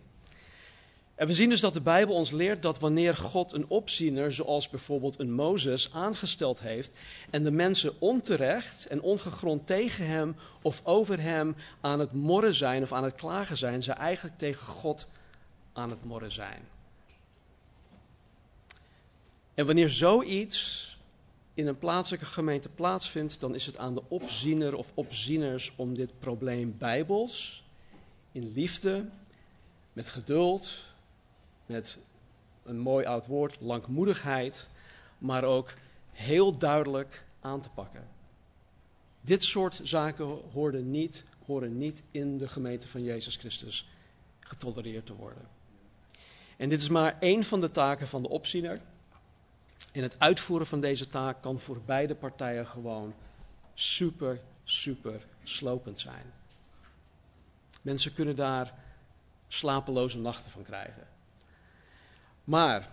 En 1.19 1.27
we 1.27 1.33
zien 1.33 1.49
dus 1.49 1.59
dat 1.59 1.73
de 1.73 1.81
Bijbel 1.81 2.15
ons 2.15 2.31
leert 2.31 2.61
dat 2.61 2.79
wanneer 2.79 3.15
God 3.15 3.53
een 3.53 3.67
opziener, 3.67 4.33
zoals 4.33 4.69
bijvoorbeeld 4.69 5.19
een 5.19 5.33
Mozes, 5.33 5.93
aangesteld 5.93 6.59
heeft 6.59 6.91
en 7.29 7.43
de 7.43 7.51
mensen 7.51 7.93
onterecht 7.99 8.87
en 8.87 9.01
ongegrond 9.01 9.67
tegen 9.67 10.07
hem 10.07 10.35
of 10.61 10.81
over 10.83 11.21
hem 11.21 11.55
aan 11.81 11.99
het 11.99 12.13
morren 12.13 12.55
zijn 12.55 12.81
of 12.81 12.93
aan 12.93 13.03
het 13.03 13.15
klagen 13.15 13.57
zijn, 13.57 13.83
ze 13.83 13.91
eigenlijk 13.91 14.37
tegen 14.37 14.67
God 14.67 15.07
aan 15.73 15.89
het 15.89 16.05
morren 16.05 16.31
zijn. 16.31 16.61
En 19.59 19.65
wanneer 19.65 19.89
zoiets 19.89 20.97
in 21.53 21.67
een 21.67 21.77
plaatselijke 21.77 22.25
gemeente 22.25 22.69
plaatsvindt, 22.69 23.39
dan 23.39 23.55
is 23.55 23.65
het 23.65 23.77
aan 23.77 23.93
de 23.93 24.03
opziener 24.07 24.75
of 24.75 24.91
opzieners 24.93 25.73
om 25.75 25.93
dit 25.93 26.19
probleem 26.19 26.75
bijbels, 26.77 27.63
in 28.31 28.51
liefde, 28.53 29.05
met 29.93 30.09
geduld, 30.09 30.75
met 31.65 31.97
een 32.63 32.79
mooi 32.79 33.05
oud 33.05 33.27
woord, 33.27 33.57
langmoedigheid, 33.59 34.67
maar 35.17 35.43
ook 35.43 35.73
heel 36.11 36.57
duidelijk 36.57 37.23
aan 37.39 37.61
te 37.61 37.69
pakken. 37.69 38.07
Dit 39.21 39.43
soort 39.43 39.79
zaken 39.83 40.25
horen 40.53 40.91
niet, 40.91 41.23
horen 41.45 41.77
niet 41.77 42.03
in 42.11 42.37
de 42.37 42.47
gemeente 42.47 42.87
van 42.87 43.03
Jezus 43.03 43.35
Christus 43.35 43.89
getolereerd 44.39 45.05
te 45.05 45.15
worden. 45.15 45.47
En 46.57 46.69
dit 46.69 46.81
is 46.81 46.89
maar 46.89 47.17
één 47.19 47.43
van 47.43 47.61
de 47.61 47.71
taken 47.71 48.07
van 48.07 48.21
de 48.21 48.29
opziener. 48.29 48.81
En 49.91 50.01
het 50.01 50.19
uitvoeren 50.19 50.67
van 50.67 50.81
deze 50.81 51.07
taak 51.07 51.41
kan 51.41 51.59
voor 51.59 51.81
beide 51.85 52.15
partijen 52.15 52.67
gewoon 52.67 53.13
super, 53.73 54.39
super 54.63 55.21
slopend 55.43 55.99
zijn. 55.99 56.33
Mensen 57.81 58.13
kunnen 58.13 58.35
daar 58.35 58.73
slapeloze 59.47 60.17
nachten 60.17 60.51
van 60.51 60.63
krijgen. 60.63 61.07
Maar 62.43 62.91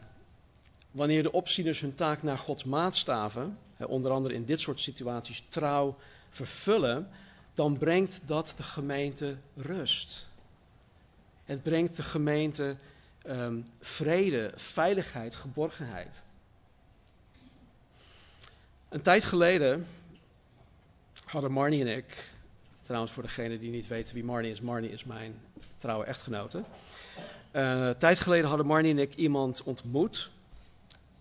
wanneer 0.90 1.22
de 1.22 1.32
opzieners 1.32 1.80
hun 1.80 1.94
taak 1.94 2.22
naar 2.22 2.38
Gods 2.38 2.64
maatstaven, 2.64 3.58
onder 3.78 4.10
andere 4.10 4.34
in 4.34 4.44
dit 4.44 4.60
soort 4.60 4.80
situaties 4.80 5.42
trouw, 5.48 5.96
vervullen, 6.28 7.08
dan 7.54 7.78
brengt 7.78 8.20
dat 8.26 8.54
de 8.56 8.62
gemeente 8.62 9.36
rust. 9.56 10.26
Het 11.44 11.62
brengt 11.62 11.96
de 11.96 12.02
gemeente 12.02 12.76
um, 13.26 13.64
vrede, 13.80 14.50
veiligheid, 14.56 15.34
geborgenheid. 15.34 16.22
Een 18.88 19.00
tijd 19.00 19.24
geleden 19.24 19.86
hadden 21.24 21.52
Marnie 21.52 21.80
en 21.80 21.96
ik, 21.96 22.30
trouwens 22.80 23.12
voor 23.12 23.22
degene 23.22 23.58
die 23.58 23.70
niet 23.70 23.86
weten 23.86 24.14
wie 24.14 24.24
Marnie 24.24 24.50
is, 24.50 24.60
Marnie 24.60 24.90
is 24.90 25.04
mijn 25.04 25.40
trouwe 25.76 26.04
echtgenote. 26.04 26.62
Uh, 27.52 27.90
tijd 27.90 28.18
geleden 28.18 28.48
hadden 28.48 28.66
Marnie 28.66 28.90
en 28.90 28.98
ik 28.98 29.14
iemand 29.14 29.62
ontmoet 29.62 30.30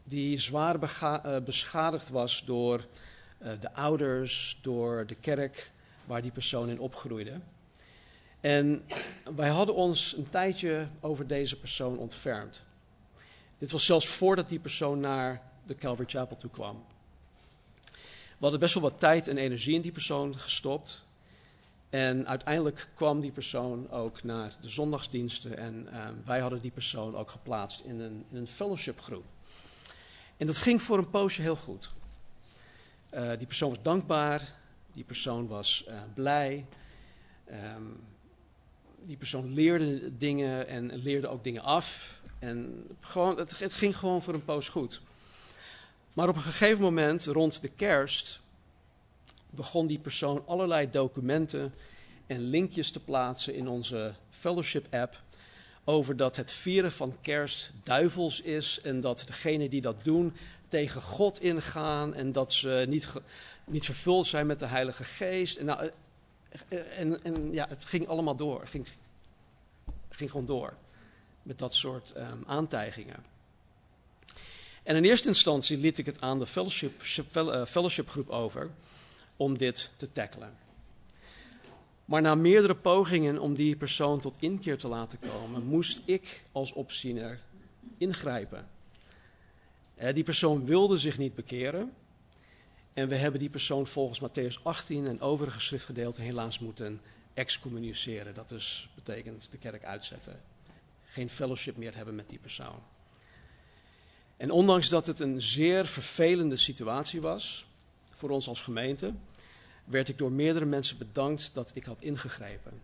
die 0.04 0.40
zwaar 0.40 0.76
uh, 1.02 1.38
beschadigd 1.46 2.10
was 2.10 2.44
door 2.46 2.86
uh, 3.42 3.52
de 3.60 3.74
ouders, 3.74 4.60
door 4.62 5.08
de 5.08 5.16
kerk 5.16 5.72
waar 6.06 6.22
die 6.22 6.32
persoon 6.32 6.70
in 6.70 6.80
opgroeide. 6.80 7.40
En 8.42 8.86
wij 9.36 9.50
hadden 9.50 9.76
ons 9.76 10.16
een 10.18 10.30
tijdje 10.30 10.88
over 11.00 11.28
deze 11.28 11.60
persoon 11.60 11.98
ontfermd. 11.98 12.62
Dit 13.58 13.72
was 13.72 13.86
zelfs 13.86 14.08
voordat 14.08 14.50
die 14.50 14.60
persoon 14.60 15.00
naar 15.00 15.42
de 15.66 15.76
Calvary 15.76 16.10
Chapel 16.10 16.38
toe 16.38 16.50
kwam. 16.50 16.86
We 18.38 18.42
hadden 18.42 18.60
best 18.60 18.74
wel 18.74 18.84
wat 18.84 19.00
tijd 19.00 19.28
en 19.28 19.38
energie 19.38 19.76
in 19.76 19.82
die 19.82 19.92
persoon 19.92 20.38
gestopt. 20.38 21.04
En 21.90 22.28
uiteindelijk 22.28 22.88
kwam 22.94 23.20
die 23.20 23.32
persoon 23.32 23.92
ook 23.92 24.24
naar 24.24 24.54
de 24.62 24.70
zondagsdiensten. 24.70 25.58
En 25.58 25.88
uh, 25.92 26.08
wij 26.26 26.40
hadden 26.40 26.62
die 26.62 26.72
persoon 26.72 27.16
ook 27.16 27.32
geplaatst 27.32 27.80
in 27.80 28.00
een, 28.00 28.26
in 28.32 28.38
een 28.38 28.48
fellowshipgroep. 28.48 29.26
En 30.38 30.48
dat 30.48 30.58
ging 30.58 30.82
voor 30.82 30.98
een 30.98 31.10
poosje 31.10 31.42
heel 31.42 31.56
goed. 31.56 31.92
Uh, 33.14 33.30
die 33.38 33.48
persoon 33.48 33.70
was 33.70 33.82
dankbaar. 33.82 34.54
Die 34.94 35.04
persoon 35.04 35.48
was 35.48 35.86
uh, 35.88 36.02
blij. 36.14 36.66
Um, 37.52 38.00
die 39.06 39.18
persoon 39.18 39.54
leerde 39.54 40.18
dingen 40.18 40.68
en 40.68 40.96
leerde 40.96 41.28
ook 41.28 41.44
dingen 41.44 41.62
af. 41.62 42.20
En 42.40 42.88
gewoon, 43.00 43.38
het 43.38 43.74
ging 43.74 43.98
gewoon 43.98 44.22
voor 44.22 44.34
een 44.34 44.46
poos 44.46 44.70
goed. 44.70 45.02
Maar 46.16 46.30
op 46.30 46.36
een 46.36 46.42
gegeven 46.42 46.84
moment, 46.84 47.26
rond 47.26 47.62
de 47.62 47.68
kerst, 47.68 48.40
begon 49.50 49.88
die 49.88 50.00
persoon 50.00 50.44
allerlei 50.48 50.90
documenten 50.90 51.74
en 52.28 52.40
linkjes 52.40 52.92
te 52.92 53.00
plaatsen 53.00 53.56
in 53.56 53.68
onze 53.68 54.14
fellowship-app 54.30 55.22
over 55.84 56.18
dat 56.18 56.36
het 56.36 56.52
vieren 56.52 56.92
van 56.92 57.16
kerst 57.22 57.72
duivels 57.84 58.42
is 58.42 58.80
en 58.82 59.02
dat 59.02 59.24
degenen 59.28 59.70
die 59.70 59.82
dat 59.82 60.04
doen 60.04 60.34
tegen 60.68 61.02
God 61.02 61.42
ingaan 61.42 62.14
en 62.14 62.32
dat 62.32 62.54
ze 62.54 62.86
niet, 62.90 63.08
niet 63.66 63.86
vervuld 63.86 64.28
zijn 64.28 64.48
met 64.48 64.60
de 64.60 64.66
Heilige 64.66 65.04
Geest. 65.04 65.58
En, 65.58 65.66
nou, 65.66 65.92
en, 66.70 67.24
en 67.24 67.54
ja, 67.54 67.66
het 67.70 67.86
ging 67.86 68.08
allemaal 68.08 68.36
door, 68.36 68.60
het 68.60 68.70
ging, 68.70 68.88
ging 70.10 70.32
gewoon 70.32 70.46
door 70.46 70.74
met 71.44 71.60
dat 71.60 71.74
soort 71.74 72.14
um, 72.18 72.44
aantijgingen. 72.46 73.35
En 74.86 74.96
in 74.96 75.04
eerste 75.04 75.28
instantie 75.28 75.78
liet 75.78 75.98
ik 75.98 76.06
het 76.06 76.22
aan 76.22 76.40
de 76.40 76.46
fellowship, 76.46 77.02
eh, 77.36 77.66
fellowshipgroep 77.66 78.30
over 78.30 78.70
om 79.36 79.58
dit 79.58 79.92
te 79.98 80.10
tackelen. 80.10 80.58
Maar 82.06 82.22
na 82.22 82.36
meerdere 82.36 82.76
pogingen 82.76 83.40
om 83.40 83.54
die 83.54 83.76
persoon 83.76 84.20
tot 84.20 84.38
inkeer 84.40 84.78
te 84.78 84.88
laten 84.88 85.20
komen, 85.20 85.66
moest 85.66 86.02
ik 86.06 86.44
als 86.52 86.74
opziener 86.74 87.40
ingrijpen. 87.98 88.68
Die 90.14 90.24
persoon 90.24 90.66
wilde 90.66 90.98
zich 90.98 91.18
niet 91.18 91.36
bekeren. 91.36 91.94
En 92.94 93.08
we 93.08 93.16
hebben 93.16 93.40
die 93.40 93.50
persoon 93.50 93.88
volgens 93.88 94.22
Matthäus 94.22 94.64
18 94.64 95.08
en 95.08 95.22
overige 95.22 95.62
schriftgedeelten 95.62 96.24
helaas 96.24 96.60
moeten 96.60 97.02
excommuniceren. 97.34 98.36
Dat 98.36 98.50
dus 98.50 98.90
betekent 98.96 99.52
de 99.52 99.58
kerk 99.58 99.86
uitzetten. 99.86 100.42
Geen 101.06 101.30
fellowship 101.30 101.78
meer 101.78 101.96
hebben 101.96 102.16
met 102.16 102.30
die 102.30 102.40
persoon. 102.40 102.80
En 104.38 104.52
ondanks 104.52 104.90
dat 104.90 105.08
het 105.08 105.20
een 105.20 105.42
zeer 105.42 105.86
vervelende 105.86 106.56
situatie 106.56 107.22
was 107.22 107.66
voor 108.14 108.30
ons 108.30 108.48
als 108.48 108.62
gemeente, 108.62 109.14
werd 109.86 110.10
ik 110.10 110.18
door 110.18 110.32
meerdere 110.32 110.66
mensen 110.66 110.98
bedankt 110.98 111.54
dat 111.54 111.72
ik 111.74 111.86
had 111.86 112.02
ingegrepen. 112.02 112.82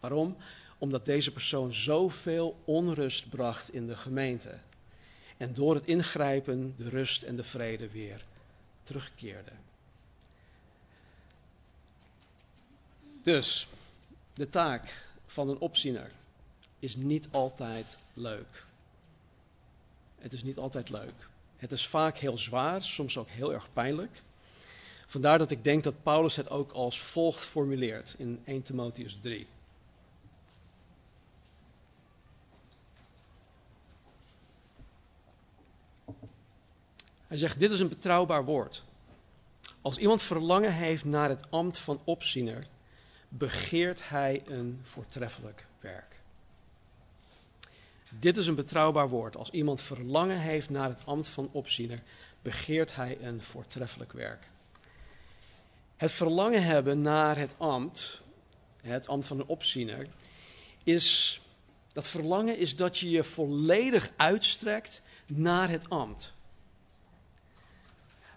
Waarom? 0.00 0.36
Omdat 0.78 1.06
deze 1.06 1.32
persoon 1.32 1.74
zoveel 1.74 2.60
onrust 2.64 3.28
bracht 3.28 3.72
in 3.72 3.86
de 3.86 3.96
gemeente. 3.96 4.58
En 5.36 5.54
door 5.54 5.74
het 5.74 5.86
ingrijpen 5.86 6.74
de 6.76 6.88
rust 6.88 7.22
en 7.22 7.36
de 7.36 7.44
vrede 7.44 7.90
weer 7.90 8.24
terugkeerde. 8.82 9.52
Dus, 13.22 13.68
de 14.32 14.48
taak 14.48 15.06
van 15.26 15.48
een 15.48 15.58
opziener 15.58 16.10
is 16.78 16.96
niet 16.96 17.28
altijd 17.30 17.96
leuk. 18.14 18.65
Het 20.26 20.34
is 20.34 20.42
niet 20.42 20.58
altijd 20.58 20.90
leuk. 20.90 21.28
Het 21.56 21.72
is 21.72 21.86
vaak 21.86 22.18
heel 22.18 22.38
zwaar, 22.38 22.82
soms 22.82 23.18
ook 23.18 23.28
heel 23.28 23.52
erg 23.52 23.72
pijnlijk. 23.72 24.22
Vandaar 25.06 25.38
dat 25.38 25.50
ik 25.50 25.64
denk 25.64 25.84
dat 25.84 26.02
Paulus 26.02 26.36
het 26.36 26.50
ook 26.50 26.72
als 26.72 27.00
volgt 27.00 27.44
formuleert 27.44 28.14
in 28.18 28.40
1 28.44 28.62
Timotheus 28.62 29.18
3. 29.20 29.46
Hij 37.26 37.36
zegt: 37.36 37.60
Dit 37.60 37.72
is 37.72 37.80
een 37.80 37.88
betrouwbaar 37.88 38.44
woord. 38.44 38.82
Als 39.80 39.98
iemand 39.98 40.22
verlangen 40.22 40.72
heeft 40.72 41.04
naar 41.04 41.28
het 41.28 41.50
ambt 41.50 41.78
van 41.78 42.00
opziener, 42.04 42.66
begeert 43.28 44.08
hij 44.08 44.42
een 44.46 44.80
voortreffelijk 44.82 45.66
werk. 45.80 46.15
Dit 48.18 48.36
is 48.36 48.46
een 48.46 48.54
betrouwbaar 48.54 49.08
woord. 49.08 49.36
Als 49.36 49.50
iemand 49.50 49.80
verlangen 49.80 50.38
heeft 50.38 50.70
naar 50.70 50.88
het 50.88 51.02
ambt 51.04 51.28
van 51.28 51.48
opziener, 51.52 52.02
begeert 52.42 52.94
hij 52.94 53.18
een 53.20 53.42
voortreffelijk 53.42 54.12
werk. 54.12 54.48
Het 55.96 56.12
verlangen 56.12 56.64
hebben 56.64 57.00
naar 57.00 57.38
het 57.38 57.54
ambt, 57.58 58.20
het 58.82 59.08
ambt 59.08 59.26
van 59.26 59.38
een 59.38 59.46
opziener, 59.46 60.08
is, 60.84 61.40
dat 61.92 62.06
verlangen 62.06 62.58
is 62.58 62.76
dat 62.76 62.98
je 62.98 63.10
je 63.10 63.24
volledig 63.24 64.10
uitstrekt 64.16 65.02
naar 65.26 65.68
het 65.68 65.90
ambt. 65.90 66.32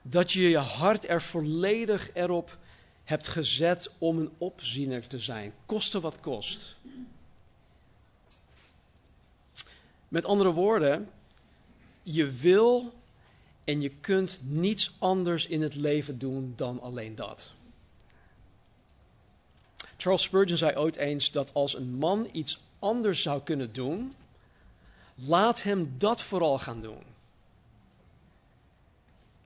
Dat 0.01 0.31
je 0.31 0.49
je 0.49 0.57
hart 0.57 1.09
er 1.09 1.21
volledig 1.21 2.09
erop 2.13 2.57
hebt 3.03 3.27
gezet 3.27 3.89
om 3.97 4.17
een 4.17 4.31
opziener 4.37 5.07
te 5.07 5.19
zijn, 5.19 5.53
koste 5.65 5.99
wat 5.99 6.19
kost. 6.19 6.75
Met 10.09 10.25
andere 10.25 10.51
woorden, 10.51 11.09
je 12.01 12.31
wil 12.31 12.93
en 13.63 13.81
je 13.81 13.89
kunt 13.89 14.39
niets 14.43 14.95
anders 14.97 15.47
in 15.47 15.61
het 15.61 15.75
leven 15.75 16.19
doen 16.19 16.53
dan 16.55 16.81
alleen 16.81 17.15
dat. 17.15 17.51
Charles 19.97 20.23
Spurgeon 20.23 20.57
zei 20.57 20.77
ooit 20.77 20.95
eens 20.95 21.31
dat 21.31 21.53
als 21.53 21.75
een 21.75 21.93
man 21.93 22.29
iets 22.31 22.59
anders 22.79 23.21
zou 23.21 23.41
kunnen 23.43 23.73
doen, 23.73 24.15
laat 25.15 25.63
hem 25.63 25.95
dat 25.97 26.21
vooral 26.21 26.59
gaan 26.59 26.81
doen. 26.81 27.03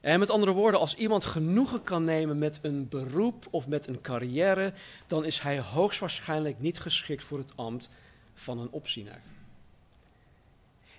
En 0.01 0.19
met 0.19 0.29
andere 0.29 0.51
woorden, 0.51 0.79
als 0.79 0.95
iemand 0.95 1.25
genoegen 1.25 1.83
kan 1.83 2.03
nemen 2.03 2.37
met 2.37 2.59
een 2.61 2.87
beroep 2.87 3.47
of 3.49 3.67
met 3.67 3.87
een 3.87 4.01
carrière, 4.01 4.73
dan 5.07 5.25
is 5.25 5.39
hij 5.39 5.59
hoogstwaarschijnlijk 5.59 6.59
niet 6.59 6.79
geschikt 6.79 7.23
voor 7.23 7.37
het 7.37 7.51
ambt 7.55 7.89
van 8.33 8.59
een 8.59 8.71
opziener. 8.71 9.21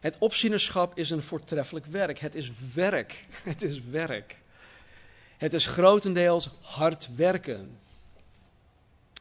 Het 0.04 0.16
opzienerschap 0.18 0.98
is 0.98 1.10
een 1.10 1.22
voortreffelijk 1.22 1.86
werk. 1.86 2.18
Het 2.18 2.34
is 2.34 2.50
werk. 2.74 3.24
Het 3.50 3.62
is 3.62 3.82
werk. 3.82 4.36
Het 5.36 5.52
is 5.52 5.66
grotendeels 5.66 6.50
hard 6.60 7.14
werken. 7.14 7.78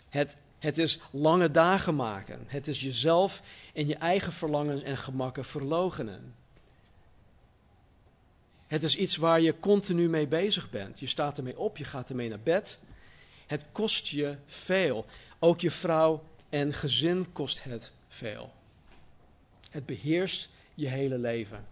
Het, 0.09 0.35
het 0.59 0.77
is 0.77 0.99
lange 1.11 1.51
dagen 1.51 1.95
maken. 1.95 2.43
Het 2.45 2.67
is 2.67 2.81
jezelf 2.81 3.41
en 3.73 3.87
je 3.87 3.95
eigen 3.95 4.33
verlangens 4.33 4.81
en 4.81 4.97
gemakken 4.97 5.45
verlogenen. 5.45 6.35
Het 8.67 8.83
is 8.83 8.95
iets 8.95 9.15
waar 9.15 9.41
je 9.41 9.59
continu 9.59 10.09
mee 10.09 10.27
bezig 10.27 10.69
bent. 10.69 10.99
Je 10.99 11.07
staat 11.07 11.37
ermee 11.37 11.57
op, 11.57 11.77
je 11.77 11.85
gaat 11.85 12.09
ermee 12.09 12.29
naar 12.29 12.39
bed. 12.39 12.79
Het 13.47 13.65
kost 13.71 14.07
je 14.07 14.37
veel. 14.45 15.05
Ook 15.39 15.61
je 15.61 15.71
vrouw 15.71 16.23
en 16.49 16.73
gezin 16.73 17.31
kost 17.31 17.63
het 17.63 17.91
veel. 18.07 18.53
Het 19.69 19.85
beheerst 19.85 20.49
je 20.73 20.87
hele 20.87 21.17
leven. 21.17 21.65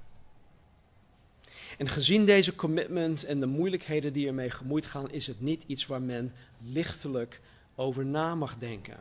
En 1.78 1.88
gezien 1.88 2.26
deze 2.26 2.56
commitment 2.56 3.24
en 3.24 3.40
de 3.40 3.46
moeilijkheden 3.46 4.14
die 4.14 4.28
ermee 4.28 4.50
gemoeid 4.50 4.86
gaan, 4.86 5.12
is 5.12 5.28
het 5.28 5.42
niet 5.42 5.64
iets 5.68 5.86
waar 5.86 6.02
men 6.02 6.34
lichtelijk 6.64 7.42
over 7.76 8.06
na 8.06 8.36
mag 8.36 8.58
denken. 8.58 8.98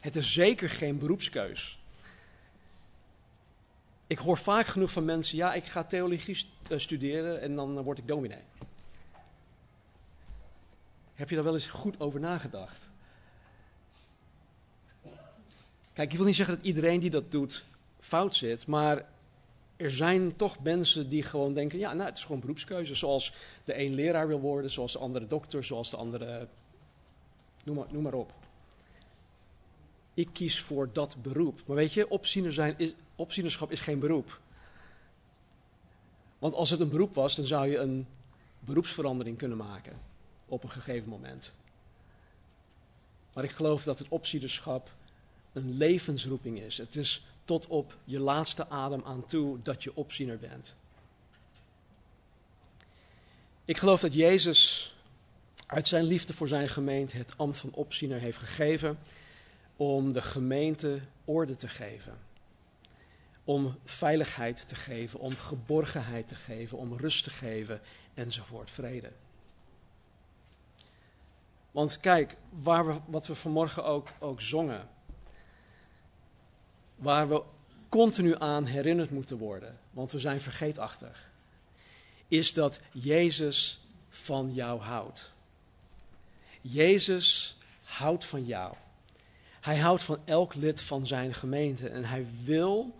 Het 0.00 0.16
is 0.16 0.32
zeker 0.32 0.70
geen 0.70 0.98
beroepskeus. 0.98 1.78
ik 4.06 4.18
hoor 4.18 4.38
vaak 4.38 4.66
genoeg 4.66 4.92
van 4.92 5.04
mensen, 5.04 5.36
ja, 5.36 5.54
ik 5.54 5.64
ga 5.64 5.84
theologie 5.84 6.46
eh, 6.68 6.78
studeren 6.78 7.40
en 7.40 7.56
dan 7.56 7.82
word 7.82 7.98
ik 7.98 8.08
dominee. 8.08 8.42
Heb 11.14 11.28
je 11.28 11.34
daar 11.34 11.44
wel 11.44 11.54
eens 11.54 11.66
goed 11.66 12.00
over 12.00 12.20
nagedacht? 12.20 12.90
Kijk, 15.92 16.10
ik 16.10 16.16
wil 16.16 16.26
niet 16.26 16.36
zeggen 16.36 16.56
dat 16.56 16.64
iedereen 16.64 17.00
die 17.00 17.10
dat 17.10 17.30
doet 17.30 17.64
fout 18.00 18.36
zit, 18.36 18.66
maar 18.66 19.06
er 19.76 19.90
zijn 19.90 20.36
toch 20.36 20.62
mensen 20.62 21.08
die 21.08 21.22
gewoon 21.22 21.54
denken, 21.54 21.78
ja, 21.78 21.92
nou, 21.92 22.08
het 22.08 22.18
is 22.18 22.24
gewoon 22.24 22.40
beroepskeuze. 22.40 22.94
Zoals 22.94 23.32
de 23.64 23.78
een 23.78 23.94
leraar 23.94 24.28
wil 24.28 24.40
worden, 24.40 24.70
zoals 24.70 24.92
de 24.92 24.98
andere 24.98 25.26
dokter, 25.26 25.64
zoals 25.64 25.90
de 25.90 25.96
andere, 25.96 26.48
noem 27.64 27.76
maar, 27.76 27.86
noem 27.90 28.02
maar 28.02 28.14
op. 28.14 28.32
Ik 30.14 30.28
kies 30.32 30.60
voor 30.60 30.92
dat 30.92 31.16
beroep. 31.22 31.62
Maar 31.66 31.76
weet 31.76 31.92
je, 31.92 32.10
opziener 32.10 32.52
zijn 32.52 32.74
is, 32.78 32.94
opzienerschap 33.16 33.70
is 33.70 33.80
geen 33.80 33.98
beroep. 33.98 34.40
Want 36.38 36.54
als 36.54 36.70
het 36.70 36.80
een 36.80 36.88
beroep 36.88 37.14
was, 37.14 37.36
dan 37.36 37.44
zou 37.44 37.68
je 37.68 37.78
een 37.78 38.06
beroepsverandering 38.60 39.38
kunnen 39.38 39.58
maken 39.58 39.92
op 40.46 40.62
een 40.62 40.70
gegeven 40.70 41.08
moment. 41.08 41.52
Maar 43.32 43.44
ik 43.44 43.50
geloof 43.50 43.82
dat 43.82 43.98
het 43.98 44.08
opzienerschap 44.08 44.90
een 45.52 45.76
levensroeping 45.76 46.60
is. 46.60 46.78
Het 46.78 46.96
is 46.96 47.22
tot 47.50 47.66
op 47.66 47.96
je 48.04 48.18
laatste 48.18 48.68
adem 48.68 49.02
aan 49.04 49.26
toe 49.26 49.62
dat 49.62 49.82
je 49.82 49.96
opziener 49.96 50.38
bent. 50.38 50.74
Ik 53.64 53.76
geloof 53.76 54.00
dat 54.00 54.14
Jezus 54.14 54.94
uit 55.66 55.88
zijn 55.88 56.04
liefde 56.04 56.32
voor 56.32 56.48
zijn 56.48 56.68
gemeente 56.68 57.16
het 57.16 57.34
ambt 57.36 57.56
van 57.56 57.72
opziener 57.72 58.18
heeft 58.18 58.38
gegeven 58.38 58.98
om 59.76 60.12
de 60.12 60.22
gemeente 60.22 61.00
orde 61.24 61.56
te 61.56 61.68
geven. 61.68 62.18
Om 63.44 63.78
veiligheid 63.84 64.68
te 64.68 64.74
geven, 64.74 65.20
om 65.20 65.34
geborgenheid 65.36 66.28
te 66.28 66.34
geven, 66.34 66.78
om 66.78 66.96
rust 66.96 67.24
te 67.24 67.30
geven 67.30 67.80
enzovoort, 68.14 68.70
vrede. 68.70 69.12
Want 71.70 72.00
kijk, 72.00 72.36
waar 72.50 72.86
we, 72.86 72.98
wat 73.06 73.26
we 73.26 73.34
vanmorgen 73.34 73.84
ook, 73.84 74.08
ook 74.18 74.40
zongen, 74.40 74.88
waar 77.00 77.28
we 77.28 77.42
continu 77.88 78.34
aan 78.38 78.64
herinnerd 78.64 79.10
moeten 79.10 79.36
worden, 79.36 79.78
want 79.90 80.12
we 80.12 80.18
zijn 80.18 80.40
vergeetachtig, 80.40 81.30
is 82.28 82.52
dat 82.52 82.80
Jezus 82.92 83.80
van 84.08 84.54
jou 84.54 84.80
houdt. 84.80 85.30
Jezus 86.60 87.56
houdt 87.84 88.24
van 88.24 88.44
jou. 88.44 88.74
Hij 89.60 89.78
houdt 89.78 90.02
van 90.02 90.18
elk 90.24 90.54
lid 90.54 90.82
van 90.82 91.06
zijn 91.06 91.34
gemeente 91.34 91.88
en 91.88 92.04
hij 92.04 92.26
wil 92.44 92.98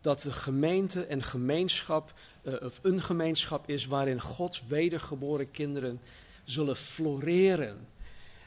dat 0.00 0.20
de 0.20 0.32
gemeente 0.32 1.04
en 1.04 1.22
gemeenschap, 1.22 2.12
uh, 2.42 2.54
of 2.62 2.78
een 2.82 3.02
gemeenschap 3.02 3.68
is 3.68 3.86
waarin 3.86 4.20
Gods 4.20 4.62
wedergeboren 4.66 5.50
kinderen 5.50 6.00
zullen 6.44 6.76
floreren. 6.76 7.88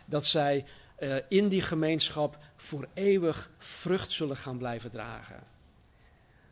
Dat 0.06 0.26
zij 0.26 0.66
uh, 1.00 1.16
in 1.28 1.48
die 1.48 1.62
gemeenschap 1.62 2.38
voor 2.56 2.88
eeuwig 2.94 3.52
vrucht 3.58 4.12
zullen 4.12 4.38
gaan 4.38 4.58
blijven 4.58 4.92
dragen. 4.92 5.44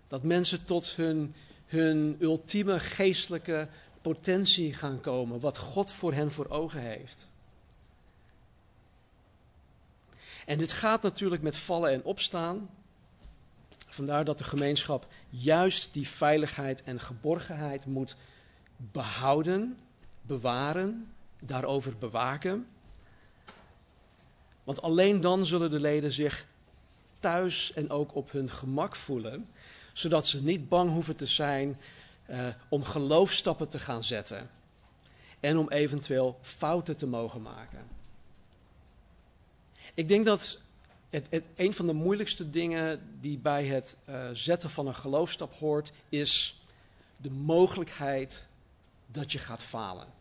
Dat 0.08 0.24
mensen 0.24 0.66
tot 0.66 0.96
hun, 0.96 1.36
hun 1.66 2.18
ultieme 2.20 2.80
geestelijke 2.80 3.68
potentie 4.02 4.74
gaan 4.74 5.02
komen, 5.02 5.40
wat 5.40 5.58
God 5.58 5.92
voor 5.92 6.14
hen 6.14 6.32
voor 6.32 6.50
ogen 6.50 6.82
heeft. 6.82 7.28
En 10.46 10.58
dit 10.58 10.72
gaat 10.72 11.02
natuurlijk 11.02 11.42
met 11.42 11.58
vallen 11.58 11.92
en 11.92 12.04
opstaan. 12.04 12.70
Vandaar 13.88 14.26
dat 14.26 14.38
de 14.38 14.44
gemeenschap 14.44 15.08
juist 15.30 15.94
die 15.94 16.08
veiligheid 16.08 16.84
en 16.84 17.00
geborgenheid 17.00 17.86
moet 17.86 18.16
behouden, 18.78 19.78
bewaren, 20.22 21.12
daarover 21.40 21.98
bewaken. 21.98 22.68
Want 24.68 24.82
alleen 24.82 25.22
dan 25.22 25.46
zullen 25.46 25.70
de 25.70 25.80
leden 25.80 26.12
zich 26.12 26.46
thuis 27.20 27.74
en 27.74 27.90
ook 27.90 28.16
op 28.16 28.32
hun 28.32 28.50
gemak 28.50 28.96
voelen, 28.96 29.50
zodat 29.94 30.28
ze 30.28 30.44
niet 30.44 30.70
bang 30.70 30.92
hoeven 30.92 31.16
te 31.16 31.26
zijn 31.26 31.80
uh, 32.30 32.48
om 32.70 32.84
geloofstappen 32.84 33.68
te 33.68 33.80
gaan 33.80 34.04
zetten 34.04 34.50
en 35.40 35.58
om 35.58 35.70
eventueel 35.70 36.40
fouten 36.42 36.98
te 36.98 37.08
mogen 37.08 37.42
maken. 37.42 37.88
Ik 39.94 40.08
denk 40.08 40.26
dat 40.26 40.60
het, 41.10 41.26
het, 41.30 41.46
een 41.56 41.74
van 41.74 41.88
de 41.88 41.94
moeilijkste 41.94 42.50
dingen 42.50 43.18
die 43.22 43.38
bij 43.38 43.66
het 43.66 43.98
uh, 44.10 44.26
zetten 44.34 44.70
van 44.70 44.88
een 44.88 44.96
geloofstap 44.96 45.54
hoort, 45.54 45.92
is 46.10 46.62
de 47.18 47.32
mogelijkheid 47.32 48.46
dat 49.06 49.32
je 49.32 49.40
gaat 49.40 49.64
falen. 49.64 50.17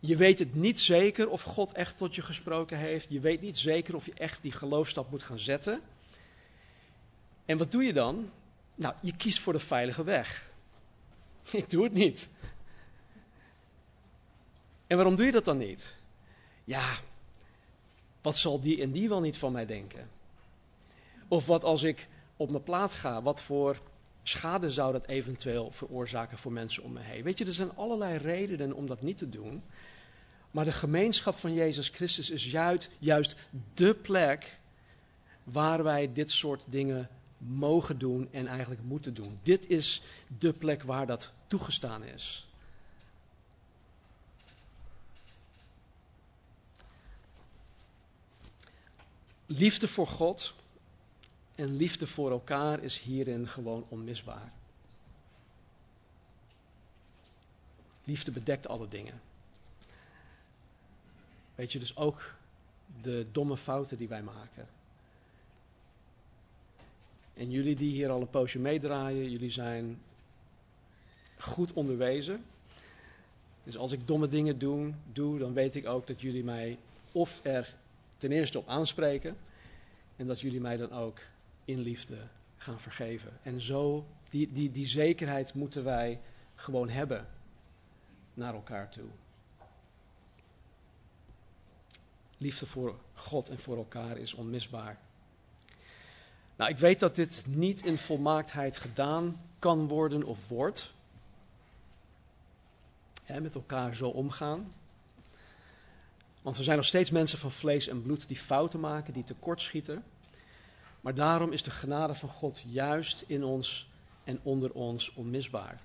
Je 0.00 0.16
weet 0.16 0.38
het 0.38 0.54
niet 0.54 0.80
zeker 0.80 1.28
of 1.28 1.42
God 1.42 1.72
echt 1.72 1.96
tot 1.96 2.14
je 2.14 2.22
gesproken 2.22 2.78
heeft. 2.78 3.06
Je 3.08 3.20
weet 3.20 3.40
niet 3.40 3.58
zeker 3.58 3.94
of 3.94 4.06
je 4.06 4.14
echt 4.14 4.42
die 4.42 4.52
geloofstap 4.52 5.10
moet 5.10 5.22
gaan 5.22 5.38
zetten. 5.38 5.80
En 7.44 7.58
wat 7.58 7.72
doe 7.72 7.82
je 7.82 7.92
dan? 7.92 8.30
Nou, 8.74 8.94
je 9.02 9.16
kiest 9.16 9.40
voor 9.40 9.52
de 9.52 9.58
veilige 9.58 10.04
weg. 10.04 10.50
Ik 11.50 11.70
doe 11.70 11.84
het 11.84 11.92
niet. 11.92 12.28
En 14.86 14.96
waarom 14.96 15.16
doe 15.16 15.26
je 15.26 15.32
dat 15.32 15.44
dan 15.44 15.58
niet? 15.58 15.96
Ja, 16.64 16.92
wat 18.22 18.36
zal 18.36 18.60
die 18.60 18.82
en 18.82 18.92
die 18.92 19.08
wel 19.08 19.20
niet 19.20 19.36
van 19.36 19.52
mij 19.52 19.66
denken? 19.66 20.10
Of 21.28 21.46
wat 21.46 21.64
als 21.64 21.82
ik 21.82 22.08
op 22.36 22.50
mijn 22.50 22.62
plaat 22.62 22.92
ga, 22.92 23.22
wat 23.22 23.42
voor 23.42 23.78
schade 24.22 24.70
zou 24.70 24.92
dat 24.92 25.06
eventueel 25.06 25.70
veroorzaken 25.70 26.38
voor 26.38 26.52
mensen 26.52 26.82
om 26.82 26.92
me 26.92 27.00
heen? 27.00 27.22
Weet 27.22 27.38
je, 27.38 27.44
er 27.44 27.54
zijn 27.54 27.76
allerlei 27.76 28.18
redenen 28.18 28.72
om 28.72 28.86
dat 28.86 29.02
niet 29.02 29.18
te 29.18 29.28
doen. 29.28 29.62
Maar 30.50 30.64
de 30.64 30.72
gemeenschap 30.72 31.36
van 31.36 31.54
Jezus 31.54 31.88
Christus 31.88 32.30
is 32.30 32.50
juist, 32.50 32.90
juist 32.98 33.36
de 33.74 33.94
plek 33.94 34.58
waar 35.44 35.82
wij 35.82 36.12
dit 36.12 36.30
soort 36.30 36.64
dingen 36.68 37.08
mogen 37.38 37.98
doen 37.98 38.28
en 38.32 38.46
eigenlijk 38.46 38.82
moeten 38.82 39.14
doen. 39.14 39.38
Dit 39.42 39.66
is 39.66 40.02
de 40.38 40.52
plek 40.52 40.82
waar 40.82 41.06
dat 41.06 41.32
toegestaan 41.46 42.04
is. 42.04 42.48
Liefde 49.46 49.88
voor 49.88 50.06
God 50.06 50.54
en 51.54 51.76
liefde 51.76 52.06
voor 52.06 52.30
elkaar 52.30 52.82
is 52.82 52.98
hierin 52.98 53.48
gewoon 53.48 53.86
onmisbaar. 53.88 54.52
Liefde 58.04 58.30
bedekt 58.30 58.68
alle 58.68 58.88
dingen. 58.88 59.29
Weet 61.60 61.72
je, 61.72 61.78
dus 61.78 61.96
ook 61.96 62.34
de 63.02 63.26
domme 63.32 63.56
fouten 63.56 63.96
die 63.96 64.08
wij 64.08 64.22
maken. 64.22 64.68
En 67.34 67.50
jullie 67.50 67.76
die 67.76 67.92
hier 67.92 68.10
al 68.10 68.20
een 68.20 68.30
poosje 68.30 68.58
meedraaien, 68.58 69.30
jullie 69.30 69.50
zijn 69.50 70.00
goed 71.38 71.72
onderwezen. 71.72 72.44
Dus 73.64 73.76
als 73.76 73.92
ik 73.92 74.06
domme 74.06 74.28
dingen 74.28 74.58
doe, 74.58 74.92
doe, 75.12 75.38
dan 75.38 75.52
weet 75.52 75.74
ik 75.74 75.86
ook 75.86 76.06
dat 76.06 76.20
jullie 76.20 76.44
mij 76.44 76.78
of 77.12 77.40
er 77.42 77.76
ten 78.16 78.32
eerste 78.32 78.58
op 78.58 78.68
aanspreken 78.68 79.36
en 80.16 80.26
dat 80.26 80.40
jullie 80.40 80.60
mij 80.60 80.76
dan 80.76 80.92
ook 80.92 81.18
in 81.64 81.78
liefde 81.78 82.18
gaan 82.56 82.80
vergeven. 82.80 83.38
En 83.42 83.60
zo, 83.60 84.06
die, 84.30 84.52
die, 84.52 84.72
die 84.72 84.86
zekerheid 84.86 85.54
moeten 85.54 85.84
wij 85.84 86.20
gewoon 86.54 86.88
hebben 86.88 87.28
naar 88.34 88.54
elkaar 88.54 88.90
toe. 88.90 89.08
Liefde 92.40 92.66
voor 92.66 92.98
God 93.14 93.48
en 93.48 93.58
voor 93.58 93.76
elkaar 93.76 94.18
is 94.18 94.34
onmisbaar. 94.34 94.98
Nou, 96.56 96.70
ik 96.70 96.78
weet 96.78 97.00
dat 97.00 97.14
dit 97.14 97.44
niet 97.46 97.84
in 97.84 97.98
volmaaktheid 97.98 98.76
gedaan 98.76 99.40
kan 99.58 99.88
worden 99.88 100.24
of 100.24 100.48
wordt. 100.48 100.92
met 103.26 103.54
elkaar 103.54 103.94
zo 103.94 104.08
omgaan. 104.08 104.72
Want 106.42 106.56
we 106.56 106.62
zijn 106.62 106.76
nog 106.76 106.86
steeds 106.86 107.10
mensen 107.10 107.38
van 107.38 107.50
vlees 107.50 107.88
en 107.88 108.02
bloed 108.02 108.28
die 108.28 108.36
fouten 108.36 108.80
maken, 108.80 109.12
die 109.12 109.24
tekortschieten. 109.24 110.04
Maar 111.00 111.14
daarom 111.14 111.52
is 111.52 111.62
de 111.62 111.70
genade 111.70 112.14
van 112.14 112.28
God 112.28 112.62
juist 112.66 113.24
in 113.26 113.44
ons 113.44 113.90
en 114.24 114.40
onder 114.42 114.72
ons 114.72 115.12
onmisbaar. 115.14 115.80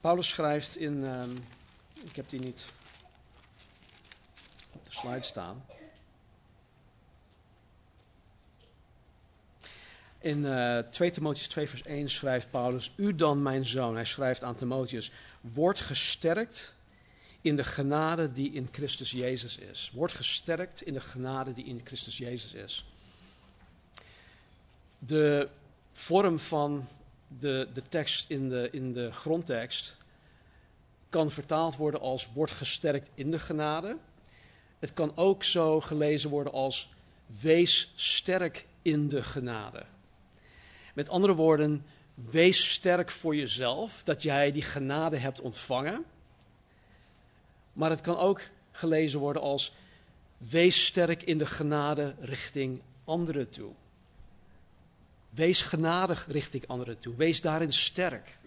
Paulus 0.00 0.28
schrijft 0.28 0.76
in, 0.76 1.20
um, 1.20 1.36
ik 2.04 2.16
heb 2.16 2.28
die 2.28 2.40
niet 2.40 2.64
slide 5.00 5.22
staan. 5.22 5.64
In 10.18 10.38
uh, 10.44 10.78
2 10.78 11.10
Timotheus 11.10 11.46
2 11.48 11.68
vers 11.68 11.82
1 11.82 12.10
schrijft 12.10 12.50
Paulus, 12.50 12.92
U 12.96 13.14
dan 13.14 13.42
mijn 13.42 13.66
zoon, 13.66 13.94
hij 13.94 14.04
schrijft 14.04 14.42
aan 14.42 14.54
Timotheus, 14.54 15.12
word 15.40 15.80
gesterkt 15.80 16.74
in 17.40 17.56
de 17.56 17.64
genade 17.64 18.32
die 18.32 18.52
in 18.52 18.68
Christus 18.72 19.10
Jezus 19.10 19.58
is. 19.58 19.90
Word 19.94 20.12
gesterkt 20.12 20.82
in 20.82 20.92
de 20.92 21.00
genade 21.00 21.52
die 21.52 21.64
in 21.64 21.80
Christus 21.84 22.18
Jezus 22.18 22.52
is. 22.52 22.84
De 24.98 25.48
vorm 25.92 26.38
van 26.38 26.88
de, 27.38 27.68
de 27.74 27.82
tekst 27.88 28.30
in 28.30 28.48
de, 28.48 28.68
in 28.72 28.92
de 28.92 29.12
grondtekst 29.12 29.96
kan 31.08 31.30
vertaald 31.30 31.76
worden 31.76 32.00
als 32.00 32.32
wordt 32.32 32.52
gesterkt 32.52 33.10
in 33.14 33.30
de 33.30 33.38
genade. 33.38 33.96
Het 34.80 34.94
kan 34.94 35.16
ook 35.16 35.44
zo 35.44 35.80
gelezen 35.80 36.30
worden 36.30 36.52
als 36.52 36.90
wees 37.26 37.92
sterk 37.94 38.66
in 38.82 39.08
de 39.08 39.22
genade. 39.22 39.84
Met 40.94 41.08
andere 41.08 41.34
woorden, 41.34 41.84
wees 42.14 42.70
sterk 42.72 43.10
voor 43.10 43.36
jezelf 43.36 44.02
dat 44.02 44.22
jij 44.22 44.52
die 44.52 44.62
genade 44.62 45.16
hebt 45.16 45.40
ontvangen. 45.40 46.04
Maar 47.72 47.90
het 47.90 48.00
kan 48.00 48.16
ook 48.16 48.40
gelezen 48.72 49.20
worden 49.20 49.42
als 49.42 49.72
wees 50.38 50.86
sterk 50.86 51.22
in 51.22 51.38
de 51.38 51.46
genade 51.46 52.14
richting 52.20 52.80
anderen 53.04 53.50
toe. 53.50 53.72
Wees 55.30 55.62
genadig 55.62 56.26
richting 56.28 56.66
anderen 56.66 56.98
toe. 56.98 57.16
Wees 57.16 57.40
daarin 57.40 57.72
sterk. 57.72 58.38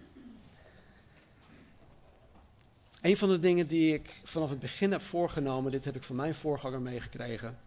Een 3.03 3.17
van 3.17 3.29
de 3.29 3.39
dingen 3.39 3.67
die 3.67 3.93
ik 3.93 4.21
vanaf 4.23 4.49
het 4.49 4.59
begin 4.59 4.91
heb 4.91 5.01
voorgenomen, 5.01 5.71
dit 5.71 5.85
heb 5.85 5.95
ik 5.95 6.03
van 6.03 6.15
mijn 6.15 6.35
voorganger 6.35 6.81
meegekregen, 6.81 7.59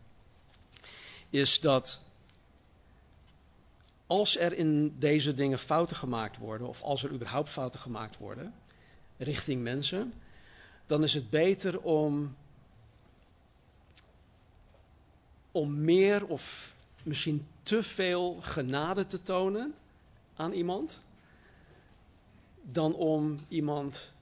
is 1.30 1.60
dat 1.60 2.00
als 4.06 4.38
er 4.38 4.52
in 4.52 4.98
deze 4.98 5.34
dingen 5.34 5.58
fouten 5.58 5.96
gemaakt 5.96 6.38
worden, 6.38 6.66
of 6.66 6.82
als 6.82 7.04
er 7.04 7.12
überhaupt 7.12 7.48
fouten 7.48 7.80
gemaakt 7.80 8.18
worden 8.18 8.54
richting 9.16 9.62
mensen, 9.62 10.12
dan 10.86 11.04
is 11.04 11.14
het 11.14 11.30
beter 11.30 11.80
om, 11.80 12.36
om 15.52 15.80
meer 15.80 16.26
of 16.26 16.74
misschien 17.02 17.46
te 17.62 17.82
veel 17.82 18.36
genade 18.40 19.06
te 19.06 19.22
tonen 19.22 19.74
aan 20.36 20.52
iemand, 20.52 21.00
dan 22.62 22.94
om 22.94 23.40
iemand 23.48 24.14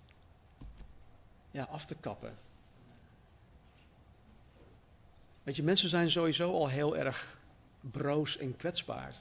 ja, 1.55 1.64
af 1.64 1.86
te 1.86 1.94
kappen. 1.94 2.34
Weet 5.42 5.57
je, 5.57 5.62
mensen 5.62 5.88
zijn 5.88 6.11
sowieso 6.11 6.52
al 6.52 6.68
heel 6.68 6.96
erg 6.96 7.38
broos 7.80 8.36
en 8.38 8.57
kwetsbaar. 8.57 9.14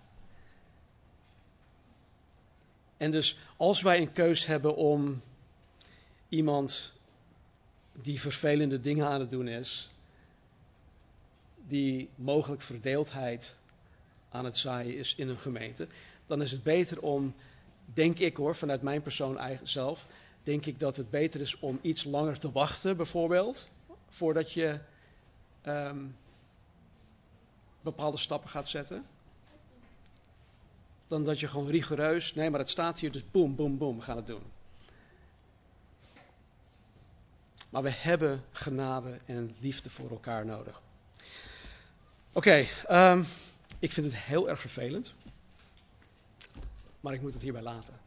En 2.98 3.12
dus 3.12 3.38
als 3.58 3.82
wij 3.82 4.02
een 4.02 4.12
keus 4.12 4.46
hebben 4.46 4.76
om 4.76 5.22
iemand 6.30 6.94
die 7.92 8.20
vervelende 8.20 8.82
dingen 8.82 9.08
aan 9.08 9.20
het 9.20 9.32
doen 9.32 9.48
is, 9.48 9.90
die 11.68 12.10
mogelijk 12.16 12.62
verdeeldheid 12.62 13.56
aan 14.30 14.46
het 14.46 14.58
zaaien 14.58 14.98
is 14.98 15.16
in 15.16 15.30
een 15.30 15.40
gemeente, 15.40 15.88
dan 16.28 16.42
is 16.42 16.52
het 16.52 16.64
beter 16.64 17.02
om, 17.02 17.36
denk 17.86 18.20
ik 18.20 18.38
hoor, 18.38 18.56
vanuit 18.56 18.82
mijn 18.82 19.02
persoon 19.02 19.40
zelf, 19.64 20.08
denk 20.44 20.66
ik 20.66 20.80
dat 20.80 20.96
het 20.96 21.10
beter 21.10 21.42
is 21.42 21.60
om 21.60 21.80
iets 21.82 22.04
langer 22.04 22.40
te 22.40 22.52
wachten, 22.52 22.98
bijvoorbeeld, 22.98 23.68
voordat 24.10 24.52
je 24.52 24.80
ehm, 25.62 26.06
bepaalde 27.82 28.18
stappen 28.18 28.50
gaat 28.50 28.70
zetten. 28.70 29.06
Dan 31.08 31.24
dat 31.24 31.40
je 31.40 31.48
gewoon 31.48 31.68
rigoureus, 31.68 32.34
nee, 32.34 32.50
maar 32.50 32.60
het 32.60 32.70
staat 32.70 33.00
hier, 33.00 33.12
dus 33.12 33.32
boem, 33.32 33.56
boem, 33.56 33.78
boem, 33.78 34.02
gaan 34.02 34.18
het 34.18 34.28
doen. 34.28 34.44
Maar 37.70 37.84
we 37.84 37.90
hebben 37.90 38.44
genade 38.52 39.20
en 39.26 39.56
liefde 39.60 39.90
voor 39.90 40.10
elkaar 40.10 40.46
nodig. 40.46 40.82
Oké, 42.32 42.66
ehm, 42.88 43.24
ik 43.80 43.92
vind 43.92 44.06
het 44.06 44.18
heel 44.18 44.50
erg 44.50 44.60
vervelend. 44.60 45.14
Maar 47.00 47.14
ik 47.14 47.22
moet 47.22 47.34
het 47.34 47.42
hierbij 47.42 47.62
laten. 47.62 48.03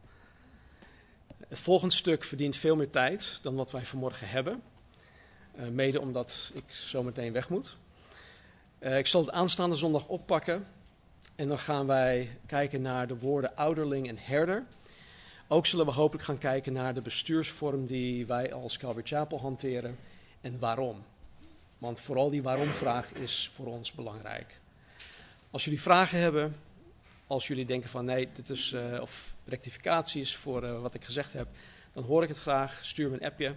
Het 1.47 1.59
volgende 1.59 1.93
stuk 1.93 2.23
verdient 2.23 2.55
veel 2.55 2.75
meer 2.75 2.89
tijd 2.89 3.39
dan 3.41 3.55
wat 3.55 3.71
wij 3.71 3.85
vanmorgen 3.85 4.29
hebben. 4.29 4.61
Uh, 5.55 5.67
mede 5.67 6.01
omdat 6.01 6.51
ik 6.53 6.63
zo 6.67 7.03
meteen 7.03 7.33
weg 7.33 7.49
moet. 7.49 7.77
Uh, 8.79 8.97
ik 8.97 9.07
zal 9.07 9.21
het 9.21 9.31
aanstaande 9.31 9.75
zondag 9.75 10.07
oppakken. 10.07 10.67
En 11.35 11.47
dan 11.47 11.59
gaan 11.59 11.87
wij 11.87 12.39
kijken 12.45 12.81
naar 12.81 13.07
de 13.07 13.17
woorden 13.17 13.55
ouderling 13.55 14.07
en 14.07 14.17
herder. 14.19 14.65
Ook 15.47 15.65
zullen 15.65 15.85
we 15.85 15.91
hopelijk 15.91 16.25
gaan 16.25 16.37
kijken 16.37 16.73
naar 16.73 16.93
de 16.93 17.01
bestuursvorm 17.01 17.85
die 17.85 18.25
wij 18.25 18.53
als 18.53 18.77
Calvary 18.77 19.05
Chapel 19.05 19.39
hanteren 19.39 19.97
en 20.41 20.59
waarom. 20.59 21.03
Want 21.77 22.01
vooral 22.01 22.29
die 22.29 22.43
waarom-vraag 22.43 23.11
is 23.11 23.51
voor 23.53 23.65
ons 23.65 23.91
belangrijk. 23.91 24.59
Als 25.51 25.63
jullie 25.63 25.81
vragen 25.81 26.19
hebben, 26.19 26.55
als 27.27 27.47
jullie 27.47 27.65
denken 27.65 27.89
van 27.89 28.05
nee, 28.05 28.29
dit 28.33 28.49
is, 28.49 28.71
uh, 28.71 29.01
of 29.01 29.35
rectificaties 29.45 30.35
voor 30.35 30.63
uh, 30.63 30.81
wat 30.81 30.93
ik 30.93 31.03
gezegd 31.03 31.33
heb, 31.33 31.47
dan 31.93 32.03
hoor 32.03 32.23
ik 32.23 32.29
het 32.29 32.37
graag. 32.37 32.79
Stuur 32.85 33.09
me 33.09 33.15
een 33.15 33.25
appje 33.25 33.55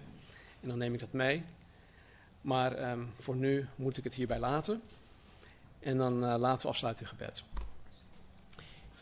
en 0.60 0.68
dan 0.68 0.78
neem 0.78 0.94
ik 0.94 1.00
dat 1.00 1.12
mee. 1.12 1.44
Maar 2.40 2.90
um, 2.90 3.12
voor 3.18 3.36
nu 3.36 3.68
moet 3.76 3.96
ik 3.96 4.04
het 4.04 4.14
hierbij 4.14 4.38
laten. 4.38 4.80
En 5.80 5.96
dan 5.96 6.24
uh, 6.24 6.34
laten 6.38 6.62
we 6.62 6.68
afsluiten 6.68 7.04
in 7.04 7.10
gebed. 7.10 7.42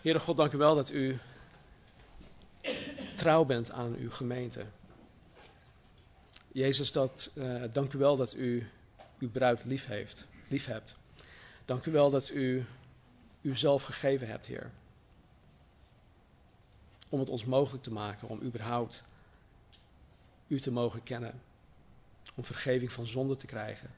Heere 0.00 0.18
God, 0.18 0.36
dank 0.36 0.52
u 0.52 0.58
wel 0.58 0.74
dat 0.74 0.90
u 0.90 1.18
trouw 3.16 3.44
bent 3.44 3.70
aan 3.70 3.94
uw 3.94 4.10
gemeente. 4.10 4.64
Jezus, 6.52 6.92
dat, 6.92 7.30
dank 7.72 7.92
u 7.92 7.98
wel 7.98 8.16
dat 8.16 8.34
u 8.34 8.68
uw 9.18 9.30
bruid 9.30 9.64
lief, 9.64 9.86
heeft, 9.86 10.24
lief 10.48 10.66
hebt. 10.66 10.94
Dank 11.64 11.86
u 11.86 11.90
wel 11.90 12.10
dat 12.10 12.30
u 12.30 12.66
u 13.40 13.56
zelf 13.56 13.82
gegeven 13.82 14.28
hebt, 14.28 14.46
Heer. 14.46 14.70
Om 17.08 17.18
het 17.18 17.28
ons 17.28 17.44
mogelijk 17.44 17.82
te 17.82 17.92
maken 17.92 18.28
om 18.28 18.42
überhaupt 18.42 19.02
u 20.46 20.60
te 20.60 20.70
mogen 20.70 21.02
kennen. 21.02 21.42
Om 22.34 22.44
vergeving 22.44 22.92
van 22.92 23.06
zonde 23.06 23.36
te 23.36 23.46
krijgen. 23.46 23.90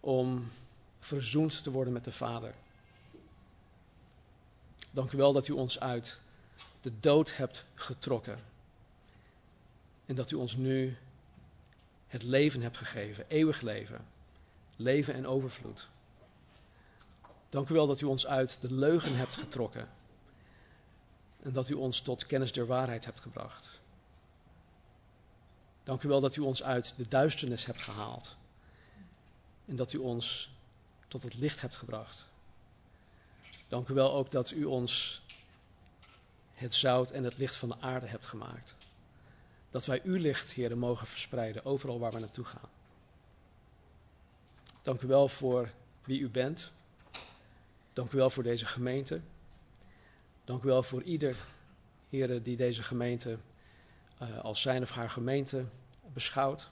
Om 0.00 0.50
verzoend 0.98 1.62
te 1.62 1.70
worden 1.70 1.92
met 1.92 2.04
de 2.04 2.12
Vader. 2.12 2.54
Dank 4.90 5.12
u 5.12 5.16
wel 5.16 5.32
dat 5.32 5.48
u 5.48 5.52
ons 5.52 5.80
uit 5.80 6.18
de 6.80 6.92
dood 7.00 7.36
hebt 7.36 7.64
getrokken. 7.74 8.38
En 10.06 10.14
dat 10.14 10.30
u 10.30 10.36
ons 10.36 10.56
nu 10.56 10.96
het 12.06 12.22
leven 12.22 12.62
hebt 12.62 12.76
gegeven, 12.76 13.24
eeuwig 13.28 13.60
leven, 13.60 14.06
leven 14.76 15.14
en 15.14 15.26
overvloed. 15.26 15.88
Dank 17.56 17.68
u 17.68 17.74
wel 17.74 17.86
dat 17.86 18.00
u 18.00 18.06
ons 18.06 18.26
uit 18.26 18.60
de 18.60 18.72
leugen 18.72 19.16
hebt 19.16 19.36
getrokken 19.36 19.88
en 21.42 21.52
dat 21.52 21.68
u 21.68 21.74
ons 21.74 22.00
tot 22.00 22.26
kennis 22.26 22.52
der 22.52 22.66
waarheid 22.66 23.04
hebt 23.04 23.20
gebracht. 23.20 23.80
Dank 25.84 26.02
u 26.02 26.08
wel 26.08 26.20
dat 26.20 26.36
u 26.36 26.40
ons 26.40 26.62
uit 26.62 26.94
de 26.96 27.08
duisternis 27.08 27.64
hebt 27.64 27.82
gehaald 27.82 28.36
en 29.66 29.76
dat 29.76 29.92
u 29.92 29.98
ons 29.98 30.50
tot 31.08 31.22
het 31.22 31.34
licht 31.34 31.60
hebt 31.60 31.76
gebracht. 31.76 32.26
Dank 33.68 33.88
u 33.88 33.94
wel 33.94 34.12
ook 34.12 34.30
dat 34.30 34.50
u 34.50 34.64
ons 34.64 35.22
het 36.52 36.74
zout 36.74 37.10
en 37.10 37.24
het 37.24 37.38
licht 37.38 37.56
van 37.56 37.68
de 37.68 37.80
aarde 37.80 38.06
hebt 38.06 38.26
gemaakt. 38.26 38.74
Dat 39.70 39.86
wij 39.86 40.00
uw 40.04 40.16
licht, 40.16 40.52
heren, 40.52 40.78
mogen 40.78 41.06
verspreiden 41.06 41.64
overal 41.64 41.98
waar 41.98 42.12
we 42.12 42.18
naartoe 42.18 42.44
gaan. 42.44 42.70
Dank 44.82 45.00
u 45.00 45.06
wel 45.06 45.28
voor 45.28 45.70
wie 46.04 46.20
u 46.20 46.28
bent. 46.28 46.74
Dank 47.96 48.12
u 48.12 48.16
wel 48.16 48.30
voor 48.30 48.42
deze 48.42 48.66
gemeente. 48.66 49.20
Dank 50.44 50.62
u 50.62 50.66
wel 50.66 50.82
voor 50.82 51.02
ieder, 51.02 51.36
heren, 52.08 52.42
die 52.42 52.56
deze 52.56 52.82
gemeente 52.82 53.38
uh, 54.22 54.38
als 54.38 54.62
zijn 54.62 54.82
of 54.82 54.90
haar 54.90 55.10
gemeente 55.10 55.64
beschouwt. 56.12 56.70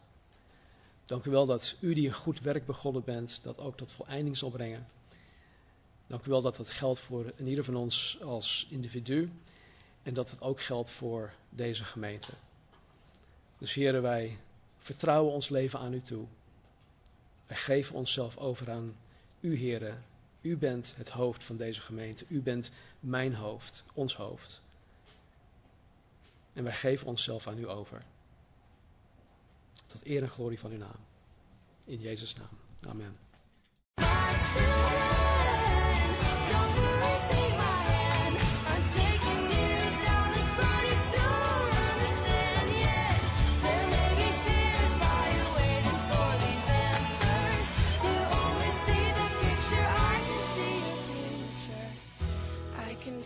Dank 1.04 1.24
u 1.24 1.30
wel 1.30 1.46
dat 1.46 1.76
u 1.80 1.94
die 1.94 2.06
een 2.06 2.14
goed 2.14 2.40
werk 2.40 2.66
begonnen 2.66 3.04
bent, 3.04 3.42
dat 3.42 3.58
ook 3.58 3.76
tot 3.76 3.92
voleinding 3.92 4.36
zal 4.36 4.50
brengen. 4.50 4.86
Dank 6.06 6.26
u 6.26 6.30
wel 6.30 6.42
dat 6.42 6.56
dat 6.56 6.70
geldt 6.70 7.00
voor 7.00 7.32
ieder 7.44 7.64
van 7.64 7.76
ons 7.76 8.18
als 8.22 8.66
individu 8.70 9.32
en 10.02 10.14
dat 10.14 10.30
het 10.30 10.40
ook 10.40 10.60
geldt 10.60 10.90
voor 10.90 11.32
deze 11.50 11.84
gemeente. 11.84 12.30
Dus 13.58 13.74
heren, 13.74 14.02
wij 14.02 14.38
vertrouwen 14.78 15.32
ons 15.32 15.48
leven 15.48 15.78
aan 15.78 15.94
u 15.94 16.00
toe. 16.00 16.26
Wij 17.46 17.56
geven 17.56 17.94
onszelf 17.94 18.36
over 18.36 18.70
aan 18.70 18.96
u, 19.40 19.56
heren, 19.56 20.04
u 20.44 20.56
bent 20.56 20.94
het 20.96 21.08
hoofd 21.08 21.44
van 21.44 21.56
deze 21.56 21.80
gemeente. 21.80 22.24
U 22.28 22.42
bent 22.42 22.70
mijn 23.00 23.34
hoofd, 23.34 23.84
ons 23.92 24.16
hoofd. 24.16 24.60
En 26.52 26.64
wij 26.64 26.72
geven 26.72 27.06
onszelf 27.06 27.46
aan 27.46 27.58
u 27.58 27.68
over. 27.68 28.02
Tot 29.86 30.06
eer 30.06 30.22
en 30.22 30.28
glorie 30.28 30.58
van 30.58 30.70
uw 30.70 30.78
naam. 30.78 31.00
In 31.86 32.00
Jezus' 32.00 32.34
naam. 32.34 32.58
Amen. 32.88 33.16